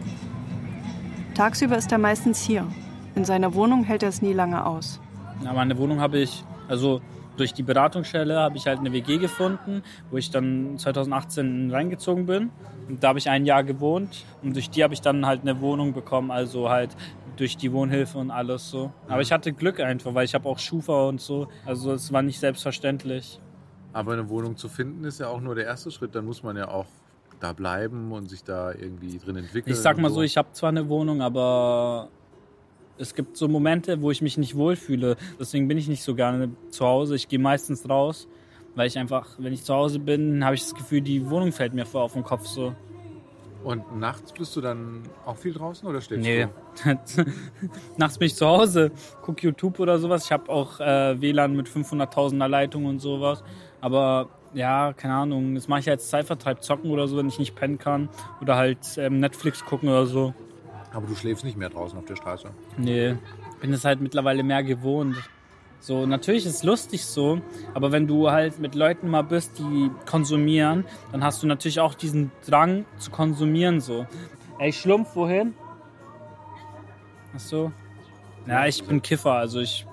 Tagsüber 1.34 1.77
ist 1.77 1.93
er 1.93 1.97
meistens 1.97 2.41
hier. 2.41 2.67
In 3.15 3.23
seiner 3.23 3.53
Wohnung 3.53 3.86
hält 3.86 4.03
er 4.03 4.10
es 4.10 4.21
nie 4.21 4.34
lange 4.34 4.65
aus. 4.65 4.99
Ja, 5.45 5.53
meine 5.53 5.77
Wohnung 5.77 6.01
habe 6.01 6.19
ich, 6.19 6.43
Also 6.67 7.01
durch 7.38 7.53
die 7.53 7.63
Beratungsstelle 7.63 8.38
habe 8.38 8.58
ich 8.58 8.67
halt 8.67 8.79
eine 8.79 8.91
WG 8.91 9.17
gefunden, 9.19 9.82
wo 10.12 10.17
ich 10.17 10.29
dann 10.29 10.77
2018 10.77 11.71
reingezogen 11.71 12.25
bin. 12.25 12.51
Und 12.89 13.01
da 13.03 13.10
habe 13.10 13.19
ich 13.19 13.29
ein 13.29 13.45
Jahr 13.45 13.63
gewohnt 13.63 14.25
und 14.41 14.56
durch 14.56 14.69
die 14.69 14.84
habe 14.84 14.93
ich 14.93 15.01
dann 15.01 15.25
halt 15.25 15.41
eine 15.41 15.62
Wohnung 15.62 15.93
bekommen, 15.93 16.32
also 16.32 16.69
halt 16.69 16.95
durch 17.35 17.57
die 17.57 17.71
Wohnhilfe 17.71 18.17
und 18.17 18.31
alles 18.31 18.69
so. 18.69 18.91
Aber 19.07 19.21
ich 19.21 19.31
hatte 19.31 19.53
Glück 19.53 19.79
einfach, 19.79 20.13
weil 20.13 20.25
ich 20.25 20.33
habe 20.33 20.47
auch 20.47 20.59
Schufa 20.59 21.07
und 21.07 21.21
so. 21.21 21.47
Also 21.65 21.93
es 21.93 22.11
war 22.11 22.21
nicht 22.21 22.39
selbstverständlich. 22.39 23.39
Aber 23.91 24.13
eine 24.13 24.29
Wohnung 24.29 24.57
zu 24.57 24.69
finden 24.69 25.03
ist 25.03 25.19
ja 25.19 25.27
auch 25.27 25.41
nur 25.41 25.55
der 25.55 25.65
erste 25.65 25.91
Schritt. 25.91 26.15
Dann 26.15 26.25
muss 26.25 26.43
man 26.43 26.57
ja 26.57 26.67
auch 26.67 26.87
da 27.39 27.53
bleiben 27.53 28.11
und 28.11 28.29
sich 28.29 28.43
da 28.43 28.71
irgendwie 28.71 29.17
drin 29.17 29.35
entwickeln. 29.35 29.73
Ich 29.73 29.79
sag 29.79 29.97
mal 29.97 30.09
so, 30.09 30.21
ich 30.21 30.37
habe 30.37 30.51
zwar 30.53 30.69
eine 30.69 30.87
Wohnung, 30.89 31.21
aber 31.21 32.09
es 32.97 33.13
gibt 33.15 33.37
so 33.37 33.47
Momente, 33.47 34.01
wo 34.01 34.11
ich 34.11 34.21
mich 34.21 34.37
nicht 34.37 34.55
wohlfühle. 34.55 35.17
Deswegen 35.39 35.67
bin 35.67 35.77
ich 35.77 35.87
nicht 35.87 36.03
so 36.03 36.15
gerne 36.15 36.51
zu 36.69 36.85
Hause. 36.85 37.15
Ich 37.15 37.27
gehe 37.27 37.39
meistens 37.39 37.87
raus, 37.89 38.27
weil 38.75 38.87
ich 38.87 38.97
einfach, 38.97 39.35
wenn 39.39 39.53
ich 39.53 39.63
zu 39.63 39.73
Hause 39.73 39.99
bin, 39.99 40.43
habe 40.45 40.55
ich 40.55 40.61
das 40.61 40.73
Gefühl, 40.73 41.01
die 41.01 41.29
Wohnung 41.29 41.51
fällt 41.51 41.73
mir 41.73 41.85
vor 41.85 42.03
auf 42.03 42.13
den 42.13 42.23
Kopf 42.23 42.45
so. 42.45 42.73
Und 43.63 43.97
nachts 43.97 44.34
bist 44.34 44.56
du 44.56 44.62
dann 44.62 45.04
auch 45.26 45.38
viel 45.38 45.54
draußen 45.54 45.88
oder 45.88 46.02
schläfst 46.02 46.26
nee. 46.26 46.47
du? 46.84 47.26
nachts 47.97 48.17
bin 48.17 48.26
ich 48.26 48.36
zu 48.36 48.45
Hause, 48.45 48.91
gucke 49.21 49.41
YouTube 49.41 49.80
oder 49.80 49.99
sowas. 49.99 50.26
Ich 50.26 50.32
habe 50.32 50.52
auch 50.52 50.80
äh, 50.80 51.19
WLAN 51.21 51.56
mit 51.56 51.67
500.000er 51.67 52.47
Leitung 52.47 52.86
und 52.86 52.99
sowas. 52.99 53.43
Aber 53.80 54.30
ja, 54.54 54.93
keine 54.93 55.13
Ahnung, 55.15 55.56
das 55.56 55.67
mache 55.67 55.80
ich 55.82 55.89
als 55.89 56.10
Zeitvertreib, 56.10 56.62
zocken 56.62 56.91
oder 56.91 57.08
so, 57.08 57.17
wenn 57.17 57.28
ich 57.28 57.39
nicht 57.39 57.56
pennen 57.56 57.78
kann. 57.78 58.10
Oder 58.41 58.56
halt 58.56 58.97
ähm, 58.97 59.19
Netflix 59.19 59.63
gucken 59.63 59.89
oder 59.89 60.06
so. 60.06 60.34
Aber 60.93 61.08
du 61.08 61.15
schläfst 61.15 61.43
nicht 61.43 61.58
mehr 61.58 61.69
draußen 61.69 61.97
auf 61.97 62.06
der 62.06 62.15
Straße? 62.15 62.49
Nee, 62.78 63.15
bin 63.62 63.73
es 63.73 63.84
halt 63.84 64.02
mittlerweile 64.02 64.43
mehr 64.43 64.63
gewohnt. 64.63 65.17
So, 65.83 66.05
natürlich 66.05 66.45
ist 66.45 66.55
es 66.55 66.63
lustig 66.63 67.05
so, 67.05 67.41
aber 67.73 67.91
wenn 67.91 68.07
du 68.07 68.31
halt 68.31 68.57
mit 68.57 68.73
Leuten 68.73 69.09
mal 69.09 69.21
bist, 69.21 69.59
die 69.59 69.91
konsumieren, 70.05 70.85
dann 71.11 71.25
hast 71.25 71.43
du 71.43 71.47
natürlich 71.47 71.81
auch 71.81 71.93
diesen 71.93 72.31
Drang 72.47 72.85
zu 72.99 73.11
konsumieren 73.11 73.81
so. 73.81 74.07
Ey, 74.59 74.71
Schlumpf, 74.71 75.13
wohin? 75.13 75.53
Ach 77.35 77.39
so. 77.41 77.73
Ja, 78.47 78.65
ich 78.65 78.81
bin 78.85 79.01
Kiffer, 79.01 79.33
also 79.33 79.59
ich 79.59 79.85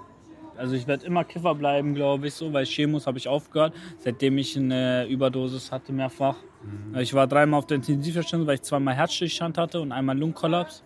also 0.56 0.76
ich 0.76 0.86
werde 0.86 1.06
immer 1.06 1.24
Kiffer 1.24 1.56
bleiben, 1.56 1.96
glaube 1.96 2.28
ich, 2.28 2.34
so, 2.34 2.52
weil 2.52 2.66
Chemos 2.66 3.08
habe 3.08 3.18
ich 3.18 3.26
aufgehört, 3.26 3.74
seitdem 3.98 4.38
ich 4.38 4.56
eine 4.56 5.06
Überdosis 5.08 5.72
hatte 5.72 5.92
mehrfach. 5.92 6.36
Mhm. 6.62 7.00
Ich 7.00 7.14
war 7.14 7.26
dreimal 7.26 7.58
auf 7.58 7.66
der 7.66 7.78
Intensivstation, 7.78 8.46
weil 8.46 8.56
ich 8.56 8.62
zweimal 8.62 8.94
Herzstillstand 8.94 9.58
hatte 9.58 9.80
und 9.80 9.90
einmal 9.90 10.16
Lungenkollaps 10.16 10.84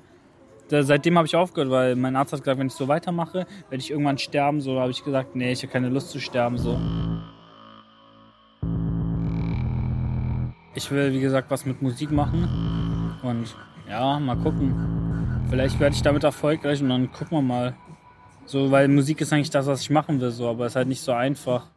seitdem 0.83 1.17
habe 1.17 1.27
ich 1.27 1.37
aufgehört, 1.37 1.71
weil 1.71 1.97
mein 1.97 2.17
Arzt 2.17 2.33
hat 2.33 2.41
gesagt, 2.41 2.59
wenn 2.59 2.67
ich 2.67 2.75
so 2.75 2.89
weitermache, 2.89 3.47
werde 3.69 3.83
ich 3.83 3.91
irgendwann 3.91 4.19
sterben. 4.19 4.61
So 4.61 4.81
habe 4.81 4.91
ich 4.91 5.05
gesagt, 5.05 5.37
nee, 5.37 5.53
ich 5.53 5.63
habe 5.63 5.73
keine 5.73 5.89
Lust 5.89 6.11
zu 6.11 6.21
sterben. 6.21 6.59
So. 6.59 6.79
Ich 10.75 10.91
will, 10.91 11.13
wie 11.13 11.21
gesagt, 11.21 11.51
was 11.51 11.65
mit 11.67 11.83
Musik 11.83 12.11
machen. 12.11 12.49
Und 13.23 13.55
ja, 13.89 14.19
mal 14.19 14.37
gucken. 14.37 15.45
Vielleicht 15.51 15.79
werde 15.79 15.95
ich 15.95 16.03
damit 16.03 16.25
erfolgreich 16.25 16.83
und 16.83 16.89
dann 16.89 17.13
gucken 17.13 17.39
wir 17.39 17.43
mal. 17.43 17.75
So, 18.47 18.71
weil 18.71 18.89
Musik 18.89 19.21
ist 19.21 19.33
eigentlich 19.33 19.51
das, 19.51 19.67
was 19.67 19.83
ich 19.83 19.91
machen 19.91 20.21
will, 20.21 20.31
so, 20.31 20.49
aber 20.49 20.67
es 20.67 20.73
ist 20.73 20.77
halt 20.77 20.89
nicht 20.89 21.01
so 21.01 21.13
einfach. 21.13 21.71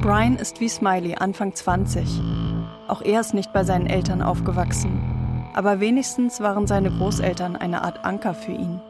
Brian 0.00 0.36
ist 0.36 0.60
wie 0.60 0.68
Smiley, 0.68 1.16
Anfang 1.16 1.54
20. 1.54 2.06
Auch 2.88 3.02
er 3.02 3.20
ist 3.20 3.34
nicht 3.34 3.52
bei 3.52 3.64
seinen 3.64 3.86
Eltern 3.86 4.22
aufgewachsen. 4.22 5.09
Aber 5.52 5.80
wenigstens 5.80 6.40
waren 6.40 6.66
seine 6.66 6.90
Großeltern 6.90 7.56
eine 7.56 7.82
Art 7.82 8.04
Anker 8.04 8.34
für 8.34 8.52
ihn. 8.52 8.80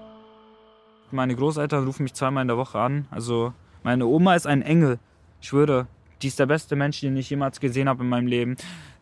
Meine 1.11 1.35
Großeltern 1.35 1.85
rufen 1.85 2.05
mich 2.05 2.15
zweimal 2.15 2.43
in 2.43 2.49
der 2.49 2.57
Woche 2.59 2.79
an. 2.79 3.07
Also 3.11 3.53
meine 3.83 4.07
Oma 4.07 4.35
ist 4.37 4.47
ein 4.47 4.63
Engel. 4.63 4.99
Ich 5.41 5.49
schwöre, 5.49 5.87
die 6.23 6.29
ist 6.29 6.39
der 6.39 6.47
beste 6.47 6.77
Mensch, 6.77 7.01
den 7.01 7.17
ich 7.17 7.31
jemals 7.31 7.61
gesehen 7.61 7.89
habe 7.89 8.05
in 8.05 8.11
meinem 8.11 8.27
Leben. 8.27 8.57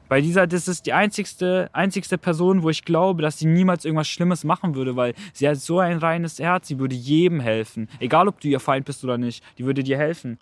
Bei 0.09 0.23
dieser, 0.23 0.47
das 0.47 0.69
ist 0.69 0.87
die 0.87 0.95
einzigste, 0.95 1.69
einzigste 1.75 2.17
Person, 2.17 2.63
wo 2.63 2.71
ich 2.71 2.85
glaube, 2.85 3.21
dass 3.21 3.39
sie 3.39 3.47
niemals 3.47 3.85
irgendwas 3.85 4.09
Schlimmes 4.09 4.43
machen 4.45 4.75
würde, 4.75 4.97
weil 4.97 5.15
sie 5.35 5.47
hat 5.47 5.59
so 5.59 5.81
ein 5.81 5.99
reines 5.99 6.39
Herz, 6.39 6.69
sie 6.69 6.79
würde 6.79 6.95
jedem 6.95 7.41
helfen. 7.41 7.89
Egal, 7.99 8.29
ob 8.29 8.41
du 8.41 8.49
ihr 8.49 8.61
Feind 8.61 8.87
bist 8.87 9.05
oder 9.05 9.19
nicht, 9.19 9.45
die 9.59 9.67
würde 9.67 9.83
dir 9.83 9.99
helfen. 9.99 10.39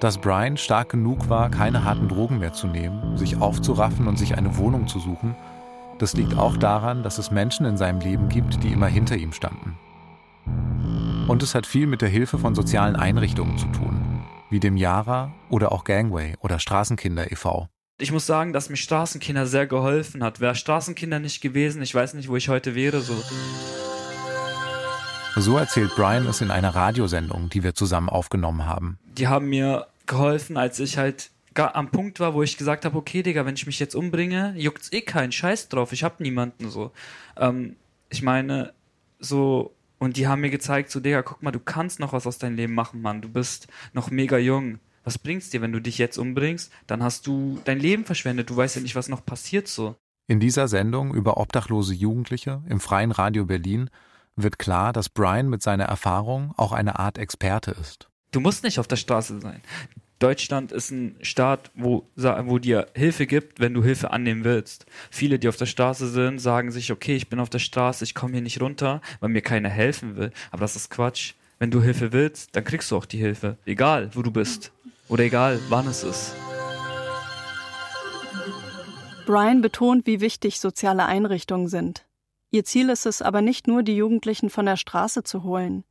Dass 0.00 0.16
Brian 0.16 0.56
stark 0.56 0.88
genug 0.88 1.28
war, 1.28 1.50
keine 1.50 1.84
harten 1.84 2.08
Drogen 2.08 2.38
mehr 2.38 2.54
zu 2.54 2.66
nehmen, 2.66 3.18
sich 3.18 3.36
aufzuraffen 3.36 4.08
und 4.08 4.18
sich 4.18 4.36
eine 4.36 4.56
Wohnung 4.56 4.88
zu 4.88 4.98
suchen, 4.98 5.36
das 5.98 6.14
liegt 6.14 6.38
auch 6.38 6.56
daran, 6.56 7.02
dass 7.02 7.18
es 7.18 7.30
Menschen 7.30 7.66
in 7.66 7.76
seinem 7.76 8.00
Leben 8.00 8.30
gibt, 8.30 8.64
die 8.64 8.72
immer 8.72 8.86
hinter 8.86 9.16
ihm 9.16 9.34
standen. 9.34 9.78
Und 11.28 11.42
es 11.42 11.54
hat 11.54 11.66
viel 11.66 11.86
mit 11.86 12.00
der 12.00 12.08
Hilfe 12.08 12.38
von 12.38 12.54
sozialen 12.54 12.96
Einrichtungen 12.96 13.58
zu 13.58 13.66
tun, 13.66 14.24
wie 14.48 14.58
dem 14.58 14.78
Yara 14.78 15.32
oder 15.50 15.70
auch 15.70 15.84
Gangway 15.84 16.34
oder 16.40 16.58
Straßenkinder 16.58 17.30
e.V. 17.30 17.68
Ich 17.98 18.10
muss 18.10 18.24
sagen, 18.24 18.54
dass 18.54 18.70
mir 18.70 18.78
Straßenkinder 18.78 19.46
sehr 19.46 19.66
geholfen 19.66 20.24
hat. 20.24 20.40
Wäre 20.40 20.54
Straßenkinder 20.54 21.18
nicht 21.18 21.42
gewesen, 21.42 21.82
ich 21.82 21.94
weiß 21.94 22.14
nicht, 22.14 22.30
wo 22.30 22.36
ich 22.36 22.48
heute 22.48 22.74
wäre. 22.74 23.02
So. 23.02 23.12
So 25.36 25.56
erzählt 25.56 25.94
Brian 25.94 26.26
es 26.26 26.40
in 26.40 26.50
einer 26.50 26.74
Radiosendung, 26.74 27.48
die 27.50 27.62
wir 27.62 27.74
zusammen 27.74 28.08
aufgenommen 28.08 28.66
haben. 28.66 28.98
Die 29.16 29.28
haben 29.28 29.48
mir 29.48 29.86
geholfen, 30.06 30.56
als 30.56 30.80
ich 30.80 30.98
halt 30.98 31.30
am 31.54 31.90
Punkt 31.90 32.20
war, 32.20 32.34
wo 32.34 32.42
ich 32.42 32.56
gesagt 32.56 32.84
habe, 32.84 32.96
okay, 32.96 33.22
Digga, 33.22 33.44
wenn 33.46 33.54
ich 33.54 33.66
mich 33.66 33.78
jetzt 33.78 33.94
umbringe, 33.94 34.54
juckt's 34.56 34.92
eh 34.92 35.02
keinen 35.02 35.32
Scheiß 35.32 35.68
drauf. 35.68 35.92
Ich 35.92 36.04
hab 36.04 36.20
niemanden 36.20 36.70
so. 36.70 36.92
Ähm, 37.36 37.76
ich 38.08 38.22
meine, 38.22 38.72
so, 39.18 39.74
und 39.98 40.16
die 40.16 40.26
haben 40.26 40.40
mir 40.40 40.50
gezeigt, 40.50 40.90
so, 40.90 41.00
Digga, 41.00 41.22
guck 41.22 41.42
mal, 41.42 41.50
du 41.50 41.60
kannst 41.60 42.00
noch 42.00 42.12
was 42.12 42.26
aus 42.26 42.38
deinem 42.38 42.56
Leben 42.56 42.74
machen, 42.74 43.02
Mann. 43.02 43.20
Du 43.20 43.28
bist 43.28 43.68
noch 43.92 44.10
mega 44.10 44.38
jung. 44.38 44.78
Was 45.04 45.18
bringt's 45.18 45.50
dir, 45.50 45.60
wenn 45.62 45.72
du 45.72 45.80
dich 45.80 45.98
jetzt 45.98 46.18
umbringst? 46.18 46.72
Dann 46.86 47.02
hast 47.02 47.26
du 47.26 47.60
dein 47.64 47.78
Leben 47.78 48.04
verschwendet. 48.04 48.50
Du 48.50 48.56
weißt 48.56 48.76
ja 48.76 48.82
nicht, 48.82 48.96
was 48.96 49.08
noch 49.08 49.24
passiert 49.24 49.68
so. 49.68 49.96
In 50.26 50.40
dieser 50.40 50.68
Sendung 50.68 51.14
über 51.14 51.38
obdachlose 51.38 51.94
Jugendliche 51.94 52.62
im 52.68 52.80
Freien 52.80 53.10
Radio 53.10 53.44
Berlin 53.44 53.90
wird 54.36 54.58
klar, 54.58 54.92
dass 54.92 55.08
Brian 55.08 55.48
mit 55.48 55.62
seiner 55.62 55.84
Erfahrung 55.84 56.54
auch 56.56 56.72
eine 56.72 56.98
Art 56.98 57.18
Experte 57.18 57.72
ist. 57.72 58.08
Du 58.32 58.40
musst 58.40 58.64
nicht 58.64 58.78
auf 58.78 58.86
der 58.86 58.96
Straße 58.96 59.40
sein. 59.40 59.60
Deutschland 60.20 60.70
ist 60.70 60.90
ein 60.90 61.16
Staat, 61.22 61.70
wo, 61.74 62.06
wo 62.14 62.58
dir 62.58 62.88
Hilfe 62.94 63.26
gibt, 63.26 63.58
wenn 63.58 63.72
du 63.72 63.82
Hilfe 63.82 64.10
annehmen 64.10 64.44
willst. 64.44 64.84
Viele, 65.10 65.38
die 65.38 65.48
auf 65.48 65.56
der 65.56 65.66
Straße 65.66 66.08
sind, 66.08 66.38
sagen 66.38 66.70
sich, 66.70 66.92
okay, 66.92 67.16
ich 67.16 67.30
bin 67.30 67.40
auf 67.40 67.48
der 67.48 67.58
Straße, 67.58 68.04
ich 68.04 68.14
komme 68.14 68.34
hier 68.34 68.42
nicht 68.42 68.60
runter, 68.60 69.00
weil 69.20 69.30
mir 69.30 69.40
keiner 69.40 69.70
helfen 69.70 70.16
will. 70.16 70.30
Aber 70.50 70.60
das 70.60 70.76
ist 70.76 70.90
Quatsch. 70.90 71.34
Wenn 71.58 71.70
du 71.70 71.82
Hilfe 71.82 72.12
willst, 72.12 72.54
dann 72.54 72.64
kriegst 72.64 72.90
du 72.90 72.96
auch 72.96 73.06
die 73.06 73.18
Hilfe. 73.18 73.56
Egal, 73.64 74.10
wo 74.14 74.22
du 74.22 74.30
bist. 74.30 74.72
Oder 75.08 75.24
egal, 75.24 75.58
wann 75.70 75.86
es 75.86 76.04
ist. 76.04 76.34
Brian 79.24 79.62
betont, 79.62 80.06
wie 80.06 80.20
wichtig 80.20 80.60
soziale 80.60 81.06
Einrichtungen 81.06 81.68
sind. 81.68 82.04
Ihr 82.52 82.64
Ziel 82.64 82.90
ist 82.90 83.06
es 83.06 83.22
aber 83.22 83.42
nicht 83.42 83.68
nur, 83.68 83.84
die 83.84 83.94
Jugendlichen 83.94 84.50
von 84.50 84.66
der 84.66 84.76
Straße 84.76 85.22
zu 85.22 85.44
holen. 85.44 85.84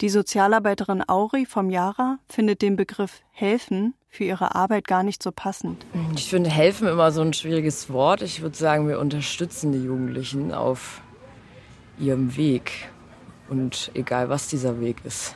Die 0.00 0.08
Sozialarbeiterin 0.08 1.06
Auri 1.06 1.44
vom 1.44 1.68
Yara 1.68 2.18
findet 2.26 2.62
den 2.62 2.76
Begriff 2.76 3.20
helfen 3.32 3.92
für 4.08 4.24
ihre 4.24 4.54
Arbeit 4.54 4.88
gar 4.88 5.02
nicht 5.02 5.22
so 5.22 5.30
passend. 5.30 5.84
Ich 6.14 6.30
finde 6.30 6.48
helfen 6.48 6.88
immer 6.88 7.12
so 7.12 7.20
ein 7.20 7.34
schwieriges 7.34 7.90
Wort. 7.90 8.22
Ich 8.22 8.40
würde 8.40 8.56
sagen, 8.56 8.88
wir 8.88 8.98
unterstützen 8.98 9.72
die 9.72 9.84
Jugendlichen 9.84 10.52
auf 10.54 11.02
ihrem 11.98 12.34
Weg. 12.38 12.88
Und 13.50 13.90
egal, 13.92 14.30
was 14.30 14.48
dieser 14.48 14.80
Weg 14.80 15.04
ist. 15.04 15.34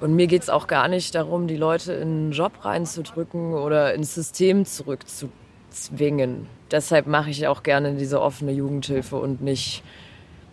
Und 0.00 0.14
mir 0.14 0.26
geht 0.26 0.42
es 0.42 0.50
auch 0.50 0.66
gar 0.66 0.88
nicht 0.88 1.14
darum, 1.14 1.48
die 1.48 1.56
Leute 1.56 1.94
in 1.94 2.08
einen 2.08 2.32
Job 2.32 2.66
reinzudrücken 2.66 3.54
oder 3.54 3.94
ins 3.94 4.14
System 4.14 4.66
zurückzuzwingen. 4.66 6.46
Deshalb 6.70 7.06
mache 7.06 7.30
ich 7.30 7.46
auch 7.46 7.62
gerne 7.62 7.94
diese 7.94 8.20
offene 8.20 8.52
Jugendhilfe 8.52 9.16
und 9.16 9.40
nicht 9.40 9.82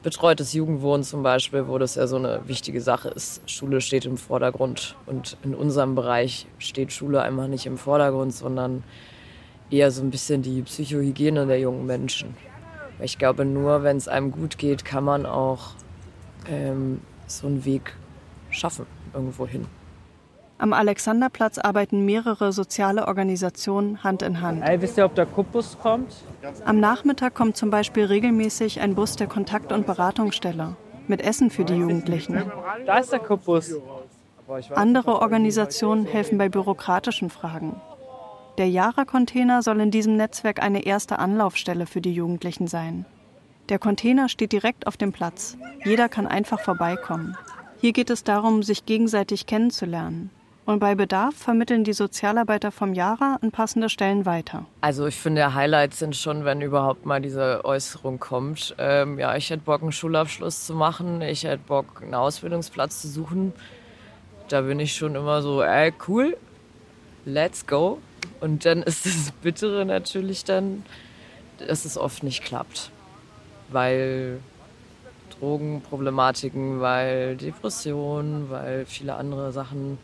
betreutes 0.06 0.54
Jugendwohnen 0.54 1.04
zum 1.04 1.24
Beispiel, 1.24 1.68
wo 1.68 1.80
das 1.80 1.96
ja 1.96 2.06
so 2.06 2.18
eine 2.18 2.48
wichtige 2.48 2.80
Sache 2.80 3.10
ist. 3.10 3.42
Schule 3.50 3.82
steht 3.82 4.06
im 4.06 4.18
Vordergrund 4.18 4.96
und 5.08 5.36
in 5.44 5.56
unserem 5.56 5.96
Bereich 5.96 6.46
steht 6.60 6.94
Schule 6.94 7.24
einfach 7.24 7.48
nicht 7.48 7.66
im 7.66 7.80
Vordergrund, 7.80 8.32
sondern 8.32 8.84
eher 9.72 9.90
so 9.90 10.04
ein 10.04 10.12
bisschen 10.12 10.44
die 10.44 10.62
Psychohygiene 10.62 11.48
der 11.48 11.60
jungen 11.60 11.88
Menschen. 11.88 12.36
Ich 13.02 13.18
glaube, 13.18 13.46
nur 13.46 13.82
wenn 13.82 13.98
es 13.98 14.08
einem 14.08 14.30
gut 14.30 14.60
geht, 14.60 14.86
kann 14.86 15.04
man 15.04 15.26
auch 15.26 15.72
ähm, 16.48 17.02
so 17.26 17.48
einen 17.48 17.66
Weg 17.66 17.96
schaffen, 18.52 18.86
irgendwo 19.12 19.48
hin. 19.48 19.66
Am 20.58 20.72
Alexanderplatz 20.72 21.58
arbeiten 21.58 22.06
mehrere 22.06 22.54
soziale 22.54 23.08
Organisationen 23.08 24.04
Hand 24.04 24.22
in 24.22 24.40
Hand. 24.40 24.64
Ey, 24.64 24.82
wisst 24.82 24.98
ihr, 24.98 25.06
ob 25.06 25.14
der 25.14 25.26
Kuppus 25.26 25.78
kommt? 25.82 26.14
Am 26.64 26.80
Nachmittag 26.80 27.34
kommt 27.34 27.58
zum 27.58 27.70
Beispiel 27.70 28.06
regelmäßig 28.06 28.80
ein 28.80 28.96
Bus 28.96 29.18
der 29.18 29.28
Kontakt- 29.28 29.74
und 29.74 29.86
Beratungsstelle 29.86 30.78
mit 31.08 31.22
Essen 31.22 31.50
für 31.50 31.66
die 31.66 31.76
Jugendlichen. 31.76 32.42
Da 32.86 33.00
ist 33.00 33.12
der 33.12 33.20
Kuppus. 33.20 33.76
Andere 34.74 35.20
Organisationen 35.22 36.06
helfen 36.06 36.38
bei 36.38 36.48
bürokratischen 36.48 37.30
Fragen. 37.30 37.82
Der 38.58 38.70
Yara-Container 38.70 39.62
soll 39.62 39.82
in 39.82 39.92
diesem 39.92 40.16
Netzwerk 40.16 40.64
eine 40.64 40.86
erste 40.86 41.20
Anlaufstelle 41.20 41.86
für 41.86 42.00
die 42.00 42.14
Jugendlichen 42.14 42.68
sein. 42.68 43.06
Der 43.68 43.80
Container 43.80 44.30
steht 44.30 44.54
direkt 44.54 44.88
auf 44.88 44.96
dem 44.96 45.12
Platz. 45.12 45.58
Jeder 45.84 46.08
kann 46.08 46.28
einfach 46.28 46.62
vorbeikommen. 46.62 47.36
Hier 47.82 47.92
geht 47.92 48.10
es 48.10 48.24
darum, 48.24 48.64
sich 48.64 48.86
gegenseitig 48.86 49.48
kennenzulernen. 49.48 50.30
Und 50.66 50.80
bei 50.80 50.96
Bedarf 50.96 51.36
vermitteln 51.36 51.84
die 51.84 51.94
Sozialarbeiter 51.94 52.72
vom 52.72 52.96
Jara 52.96 53.38
an 53.40 53.52
passende 53.52 53.88
Stellen 53.88 54.26
weiter. 54.26 54.66
Also 54.82 55.06
ich 55.06 55.16
finde, 55.16 55.54
Highlights 55.54 56.00
sind 56.00 56.16
schon, 56.16 56.44
wenn 56.44 56.62
überhaupt 56.62 57.06
mal 57.06 57.22
diese 57.22 57.64
Äußerung 57.64 58.20
kommt. 58.20 58.76
Ähm, 58.80 59.20
ja, 59.20 59.36
ich 59.36 59.52
hätte 59.52 59.62
Bock, 59.62 59.84
einen 59.84 59.92
Schulabschluss 59.92 60.66
zu 60.66 60.74
machen. 60.74 61.22
Ich 61.22 61.44
hätte 61.44 61.62
Bock, 61.68 62.02
einen 62.02 62.16
Ausbildungsplatz 62.16 63.04
zu 63.04 63.10
suchen. 63.10 63.54
Da 64.50 64.62
bin 64.62 64.80
ich 64.80 64.96
schon 64.96 65.14
immer 65.14 65.44
so, 65.44 65.62
ey, 65.62 65.94
cool, 66.08 66.36
let's 67.26 67.68
go. 67.68 68.00
Und 68.42 68.66
dann 68.66 68.82
ist 68.82 69.06
das 69.06 69.32
Bittere 69.44 69.86
natürlich 69.86 70.46
dann, 70.46 70.84
dass 71.60 71.86
es 71.86 71.96
oft 71.96 72.24
nicht 72.24 72.44
klappt. 72.44 72.90
Weil 73.70 74.40
Drogenproblematiken, 75.40 76.82
weil 76.82 77.36
Depressionen, 77.36 78.50
weil 78.50 78.88
viele 78.88 79.16
andere 79.16 79.52
Sachen 79.52 80.00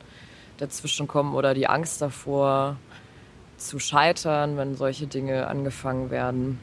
dazwischen 0.61 1.07
kommen 1.07 1.33
oder 1.33 1.53
die 1.53 1.67
Angst 1.67 2.01
davor 2.01 2.77
zu 3.57 3.79
scheitern, 3.79 4.57
wenn 4.57 4.75
solche 4.75 5.07
Dinge 5.07 5.47
angefangen 5.47 6.09
werden. 6.09 6.59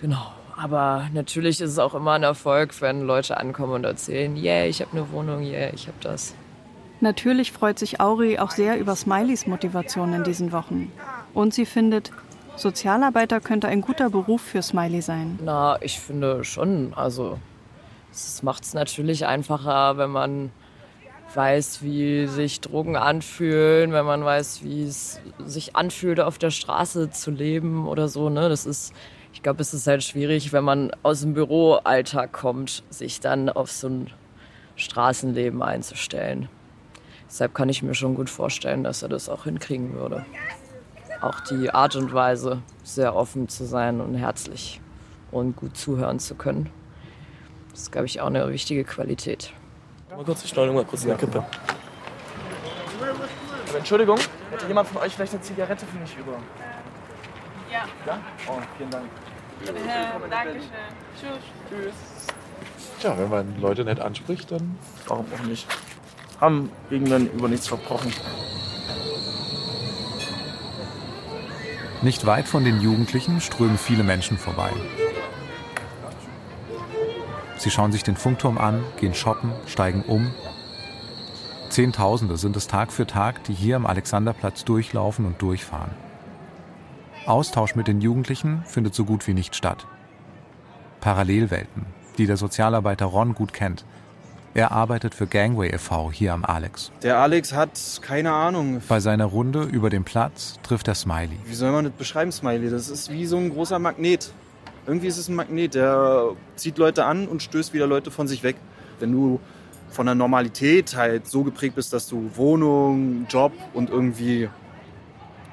Genau. 0.00 0.32
Aber 0.56 1.08
natürlich 1.12 1.60
ist 1.60 1.72
es 1.72 1.78
auch 1.78 1.94
immer 1.94 2.12
ein 2.12 2.22
Erfolg, 2.22 2.80
wenn 2.80 3.02
Leute 3.02 3.36
ankommen 3.36 3.74
und 3.74 3.84
erzählen, 3.84 4.36
yeah, 4.36 4.64
ich 4.64 4.80
habe 4.80 4.92
eine 4.92 5.10
Wohnung, 5.12 5.42
yeah, 5.42 5.70
ich 5.74 5.86
habe 5.86 5.98
das. 6.00 6.34
Natürlich 7.00 7.52
freut 7.52 7.78
sich 7.78 8.00
Auri 8.00 8.38
auch 8.38 8.50
sehr 8.50 8.78
über 8.78 8.96
Smileys 8.96 9.46
Motivation 9.46 10.14
in 10.14 10.24
diesen 10.24 10.52
Wochen. 10.52 10.90
Und 11.34 11.52
sie 11.52 11.66
findet, 11.66 12.10
Sozialarbeiter 12.56 13.40
könnte 13.40 13.68
ein 13.68 13.82
guter 13.82 14.08
Beruf 14.08 14.40
für 14.40 14.62
Smiley 14.62 15.02
sein. 15.02 15.38
Na, 15.44 15.76
ich 15.82 16.00
finde 16.00 16.42
schon. 16.42 16.94
Also, 16.94 17.38
es 18.10 18.42
macht 18.42 18.62
es 18.62 18.72
natürlich 18.72 19.26
einfacher, 19.26 19.98
wenn 19.98 20.10
man 20.10 20.50
weiß, 21.36 21.82
wie 21.82 22.26
sich 22.26 22.60
Drogen 22.62 22.96
anfühlen, 22.96 23.92
wenn 23.92 24.06
man 24.06 24.24
weiß, 24.24 24.64
wie 24.64 24.84
es 24.84 25.20
sich 25.44 25.76
anfühlt, 25.76 26.18
auf 26.18 26.38
der 26.38 26.50
Straße 26.50 27.10
zu 27.10 27.30
leben 27.30 27.86
oder 27.86 28.08
so. 28.08 28.30
Ne? 28.30 28.48
Das 28.48 28.64
ist, 28.64 28.94
ich 29.32 29.42
glaube, 29.42 29.60
es 29.60 29.74
ist 29.74 29.86
halt 29.86 30.02
schwierig, 30.02 30.52
wenn 30.52 30.64
man 30.64 30.90
aus 31.02 31.20
dem 31.20 31.34
Büroalltag 31.34 32.32
kommt, 32.32 32.82
sich 32.88 33.20
dann 33.20 33.50
auf 33.50 33.70
so 33.70 33.88
ein 33.88 34.10
Straßenleben 34.76 35.62
einzustellen. 35.62 36.48
Deshalb 37.28 37.54
kann 37.54 37.68
ich 37.68 37.82
mir 37.82 37.94
schon 37.94 38.14
gut 38.14 38.30
vorstellen, 38.30 38.82
dass 38.82 39.02
er 39.02 39.08
das 39.08 39.28
auch 39.28 39.44
hinkriegen 39.44 39.94
würde. 39.94 40.24
Auch 41.20 41.40
die 41.40 41.70
Art 41.70 41.96
und 41.96 42.12
Weise, 42.14 42.62
sehr 42.82 43.14
offen 43.14 43.48
zu 43.48 43.64
sein 43.64 44.00
und 44.00 44.14
herzlich 44.14 44.80
und 45.30 45.56
gut 45.56 45.76
zuhören 45.76 46.18
zu 46.18 46.34
können. 46.34 46.70
Das 47.70 47.82
ist, 47.82 47.92
glaube 47.92 48.06
ich, 48.06 48.20
auch 48.20 48.28
eine 48.28 48.50
wichtige 48.50 48.84
Qualität. 48.84 49.52
Mal 50.16 50.24
kurz 50.24 50.40
die 50.40 50.48
Steuerung, 50.48 50.76
mal 50.76 50.84
kurz 50.86 51.02
in 51.02 51.08
der 51.08 51.18
Kippe. 51.18 51.44
Entschuldigung, 53.76 54.18
hätte 54.50 54.66
jemand 54.66 54.88
von 54.88 55.02
euch 55.02 55.14
vielleicht 55.14 55.34
eine 55.34 55.42
Zigarette 55.42 55.84
für 55.84 55.98
mich 55.98 56.16
über? 56.16 56.38
Ja. 57.70 57.84
Ja? 58.06 58.18
Oh, 58.48 58.58
vielen 58.78 58.90
Dank. 58.90 59.04
Äh, 59.66 60.30
Dankeschön. 60.30 60.62
Tschüss. 61.20 61.30
Tschüss. 61.68 61.94
Tja, 62.98 63.14
wenn 63.18 63.28
man 63.28 63.60
Leute 63.60 63.84
nett 63.84 64.00
anspricht, 64.00 64.50
dann. 64.50 64.78
Warum 65.06 65.26
auch 65.34 65.46
nicht? 65.46 65.66
Haben 66.40 66.70
gegenüber 66.88 67.48
nichts 67.48 67.68
verbrochen. 67.68 68.10
Nicht 72.00 72.24
weit 72.24 72.48
von 72.48 72.64
den 72.64 72.80
Jugendlichen 72.80 73.42
strömen 73.42 73.76
viele 73.76 74.02
Menschen 74.02 74.38
vorbei. 74.38 74.72
Sie 77.58 77.70
schauen 77.70 77.92
sich 77.92 78.02
den 78.02 78.16
Funkturm 78.16 78.58
an, 78.58 78.82
gehen 78.98 79.14
shoppen, 79.14 79.52
steigen 79.66 80.02
um. 80.02 80.32
Zehntausende 81.70 82.36
sind 82.36 82.56
es 82.56 82.66
Tag 82.66 82.92
für 82.92 83.06
Tag, 83.06 83.44
die 83.44 83.54
hier 83.54 83.76
am 83.76 83.86
Alexanderplatz 83.86 84.64
durchlaufen 84.64 85.24
und 85.24 85.40
durchfahren. 85.42 85.90
Austausch 87.26 87.74
mit 87.74 87.88
den 87.88 88.00
Jugendlichen 88.00 88.62
findet 88.66 88.94
so 88.94 89.04
gut 89.04 89.26
wie 89.26 89.34
nicht 89.34 89.56
statt. 89.56 89.86
Parallelwelten, 91.00 91.86
die 92.18 92.26
der 92.26 92.36
Sozialarbeiter 92.36 93.06
Ron 93.06 93.34
gut 93.34 93.52
kennt. 93.52 93.84
Er 94.54 94.72
arbeitet 94.72 95.14
für 95.14 95.26
Gangway 95.26 95.68
e.V. 95.68 96.10
hier 96.10 96.32
am 96.32 96.44
Alex. 96.44 96.90
Der 97.02 97.18
Alex 97.18 97.52
hat 97.52 98.00
keine 98.00 98.32
Ahnung. 98.32 98.80
Bei 98.88 99.00
seiner 99.00 99.26
Runde 99.26 99.64
über 99.64 99.90
den 99.90 100.04
Platz 100.04 100.58
trifft 100.62 100.88
er 100.88 100.94
Smiley. 100.94 101.38
Wie 101.44 101.54
soll 101.54 101.72
man 101.72 101.84
das 101.84 101.92
beschreiben, 101.92 102.32
Smiley? 102.32 102.70
Das 102.70 102.88
ist 102.88 103.12
wie 103.12 103.26
so 103.26 103.36
ein 103.36 103.50
großer 103.50 103.78
Magnet. 103.78 104.32
Irgendwie 104.86 105.08
ist 105.08 105.18
es 105.18 105.28
ein 105.28 105.34
Magnet, 105.34 105.74
der 105.74 106.30
zieht 106.54 106.78
Leute 106.78 107.04
an 107.04 107.26
und 107.26 107.42
stößt 107.42 107.74
wieder 107.74 107.86
Leute 107.86 108.10
von 108.10 108.28
sich 108.28 108.42
weg. 108.44 108.56
Wenn 109.00 109.12
du 109.12 109.40
von 109.90 110.06
der 110.06 110.14
Normalität 110.14 110.96
halt 110.96 111.26
so 111.26 111.42
geprägt 111.42 111.74
bist, 111.74 111.92
dass 111.92 112.06
du 112.08 112.30
Wohnung, 112.34 113.26
Job 113.28 113.52
und 113.74 113.90
irgendwie, 113.90 114.48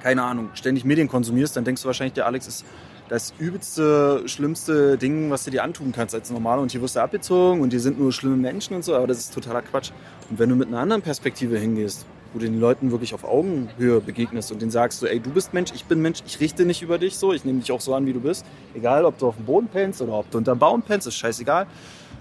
keine 0.03 0.23
Ahnung, 0.23 0.49
ständig 0.53 0.85
Medien 0.85 1.07
konsumierst, 1.07 1.55
dann 1.57 1.63
denkst 1.63 1.81
du 1.81 1.87
wahrscheinlich, 1.87 2.13
der 2.13 2.27
Alex 2.27 2.47
ist 2.47 2.65
das 3.09 3.33
übelste, 3.39 4.23
schlimmste 4.27 4.97
Ding, 4.97 5.29
was 5.29 5.43
du 5.45 5.51
dir 5.51 5.63
antun 5.63 5.91
kannst 5.95 6.13
als 6.13 6.29
Normaler. 6.29 6.61
Und 6.61 6.71
hier 6.71 6.81
wirst 6.81 6.95
du 6.95 6.99
abgezogen 6.99 7.61
und 7.61 7.71
hier 7.71 7.79
sind 7.79 7.99
nur 7.99 8.11
schlimme 8.11 8.37
Menschen 8.37 8.75
und 8.75 8.83
so, 8.83 8.95
aber 8.95 9.07
das 9.07 9.17
ist 9.17 9.33
totaler 9.33 9.61
Quatsch. 9.61 9.91
Und 10.29 10.39
wenn 10.39 10.49
du 10.49 10.55
mit 10.55 10.67
einer 10.67 10.79
anderen 10.79 11.01
Perspektive 11.01 11.57
hingehst, 11.57 12.05
wo 12.33 12.39
du 12.39 12.45
den 12.45 12.59
Leuten 12.59 12.91
wirklich 12.91 13.13
auf 13.13 13.23
Augenhöhe 13.23 14.01
begegnest 14.01 14.51
und 14.51 14.61
denen 14.61 14.71
sagst 14.71 14.99
so, 14.99 15.07
ey, 15.07 15.19
du 15.19 15.29
bist 15.29 15.53
Mensch, 15.53 15.71
ich 15.73 15.85
bin 15.85 16.01
Mensch, 16.01 16.19
ich 16.25 16.39
richte 16.39 16.65
nicht 16.65 16.81
über 16.81 16.97
dich 16.97 17.17
so, 17.17 17.31
ich 17.31 17.45
nehme 17.45 17.59
dich 17.59 17.71
auch 17.71 17.81
so 17.81 17.93
an, 17.93 18.05
wie 18.05 18.13
du 18.13 18.19
bist. 18.19 18.45
Egal, 18.73 19.05
ob 19.05 19.17
du 19.19 19.27
auf 19.27 19.35
dem 19.35 19.45
Boden 19.45 19.67
pennst 19.67 20.01
oder 20.01 20.13
ob 20.13 20.31
du 20.31 20.39
unter 20.39 20.55
dem 20.55 20.59
Baum 20.59 20.81
pennst, 20.81 21.07
ist 21.07 21.15
scheißegal. 21.15 21.67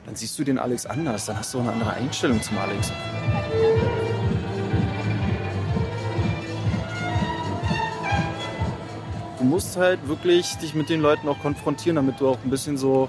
Dann 0.04 0.14
siehst 0.14 0.38
du 0.38 0.44
den 0.44 0.58
Alex 0.58 0.84
anders, 0.84 1.26
dann 1.26 1.38
hast 1.38 1.54
du 1.54 1.58
auch 1.58 1.62
eine 1.62 1.72
andere 1.72 1.92
Einstellung 1.94 2.42
zum 2.42 2.58
Alex. 2.58 2.92
Du 9.38 9.44
musst 9.44 9.76
halt 9.76 10.06
wirklich 10.06 10.54
dich 10.58 10.74
mit 10.74 10.88
den 10.88 11.00
Leuten 11.00 11.28
auch 11.28 11.38
konfrontieren, 11.40 11.96
damit 11.96 12.20
du 12.20 12.28
auch 12.28 12.38
ein 12.44 12.50
bisschen 12.50 12.76
so 12.76 13.08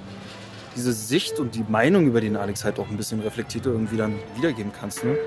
diese 0.76 0.94
Sicht 0.94 1.39
und 1.39 1.54
die 1.54 1.63
Meinung 1.68 2.08
über 2.08 2.22
den 2.22 2.36
Alex 2.36 2.63
halt 2.63 2.80
auch 2.80 2.89
ein 2.89 2.98
bisschen 2.98 3.20
reflektiert 3.20 3.66
irgendwie 3.66 3.98
dann 3.98 4.16
wiedergeben 4.36 4.72
kannst. 4.72 5.04
Ne? 5.04 5.18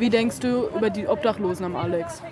Wie 0.00 0.08
denkst 0.08 0.40
du 0.40 0.68
über 0.74 0.88
die 0.88 1.06
Obdachlosen 1.06 1.66
am 1.66 1.76
Alex? 1.76 2.22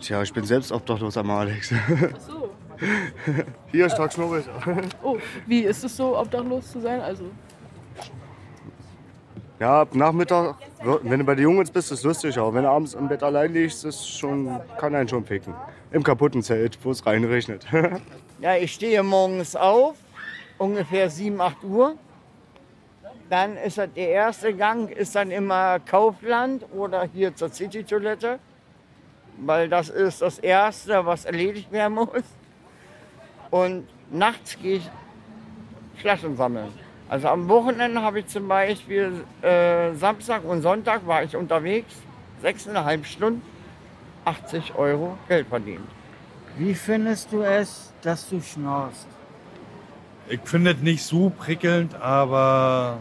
Tja, 0.00 0.22
ich 0.22 0.32
bin 0.32 0.44
selbst 0.44 0.72
obdachlos 0.72 1.16
am 1.16 1.30
Alex. 1.30 1.72
Ach 2.16 2.20
so. 2.20 2.50
Hier, 3.70 3.88
stark 3.88 4.12
schnurbelig. 4.12 4.44
Oh, 5.04 5.18
wie 5.46 5.60
ist 5.60 5.84
es 5.84 5.96
so, 5.96 6.18
obdachlos 6.18 6.72
zu 6.72 6.80
sein? 6.80 7.00
Also, 7.00 7.24
Ja, 9.60 9.82
ab 9.82 9.94
Nachmittag, 9.94 10.56
wenn 11.02 11.20
du 11.20 11.24
bei 11.24 11.36
den 11.36 11.44
Jungs 11.44 11.70
bist, 11.70 11.92
ist 11.92 12.00
es 12.00 12.04
lustig, 12.04 12.36
aber 12.36 12.52
wenn 12.54 12.64
du 12.64 12.70
abends 12.70 12.94
im 12.94 13.06
Bett 13.06 13.22
allein 13.22 13.52
liegst, 13.52 13.84
ist 13.84 14.08
schon, 14.08 14.60
kann 14.78 14.96
einen 14.96 15.08
schon 15.08 15.22
picken. 15.22 15.54
Im 15.92 16.02
kaputten 16.02 16.42
Zelt, 16.42 16.76
wo 16.82 16.90
es 16.90 17.06
reinregnet. 17.06 17.66
Ja, 18.40 18.54
ich 18.54 18.72
stehe 18.72 19.02
morgens 19.02 19.56
auf, 19.56 19.96
ungefähr 20.58 21.10
7, 21.10 21.40
8 21.40 21.64
Uhr. 21.64 21.96
Dann 23.30 23.56
ist 23.56 23.78
das 23.78 23.88
der 23.94 24.08
erste 24.08 24.54
Gang, 24.54 24.90
ist 24.90 25.14
dann 25.14 25.30
immer 25.30 25.78
Kaufland 25.80 26.64
oder 26.72 27.06
hier 27.12 27.34
zur 27.34 27.50
City-Toilette. 27.50 28.38
Weil 29.40 29.68
das 29.68 29.88
ist 29.88 30.22
das 30.22 30.38
Erste, 30.38 31.04
was 31.04 31.24
erledigt 31.24 31.70
werden 31.70 31.94
muss. 31.94 32.24
Und 33.50 33.86
nachts 34.10 34.58
gehe 34.60 34.76
ich 34.76 34.90
Flaschen 35.96 36.36
sammeln. 36.36 36.72
Also 37.08 37.28
am 37.28 37.48
Wochenende 37.48 38.02
habe 38.02 38.20
ich 38.20 38.26
zum 38.26 38.48
Beispiel 38.48 39.24
äh, 39.42 39.94
Samstag 39.94 40.44
und 40.44 40.62
Sonntag 40.62 41.06
war 41.06 41.22
ich 41.22 41.34
unterwegs, 41.36 41.94
sechseinhalb 42.42 43.06
Stunden, 43.06 43.42
80 44.24 44.74
Euro 44.74 45.16
Geld 45.26 45.46
verdient. 45.48 45.86
Wie 46.58 46.74
findest 46.74 47.32
du 47.32 47.42
es, 47.42 47.92
dass 48.02 48.28
du 48.28 48.40
schnorst? 48.42 49.06
Ich 50.28 50.40
finde 50.44 50.72
es 50.72 50.78
nicht 50.78 51.02
so 51.02 51.30
prickelnd, 51.30 51.94
aber 51.94 52.98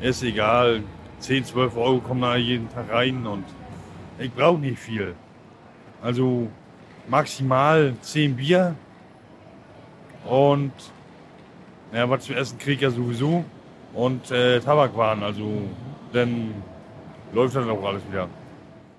ist 0.00 0.22
egal. 0.22 0.82
10, 1.20 1.44
12 1.44 1.76
Euro 1.76 1.98
kommen 1.98 2.20
da 2.20 2.36
jeden 2.36 2.68
Tag 2.70 2.92
rein 2.92 3.26
und 3.26 3.44
ich 4.18 4.32
brauche 4.32 4.58
nicht 4.58 4.78
viel. 4.78 5.14
Also 6.02 6.48
maximal 7.08 7.94
10 8.00 8.36
Bier 8.36 8.74
und 10.24 10.72
ja, 11.92 12.08
was 12.10 12.24
zu 12.24 12.34
essen 12.34 12.58
kriege 12.58 12.74
ich 12.74 12.80
ja 12.80 12.90
sowieso 12.90 13.44
und 13.94 14.30
äh, 14.30 14.60
Tabakwaren. 14.60 15.22
Also 15.22 15.62
dann 16.12 16.52
läuft 17.32 17.56
dann 17.56 17.70
auch 17.70 17.84
alles 17.84 18.02
wieder. 18.10 18.28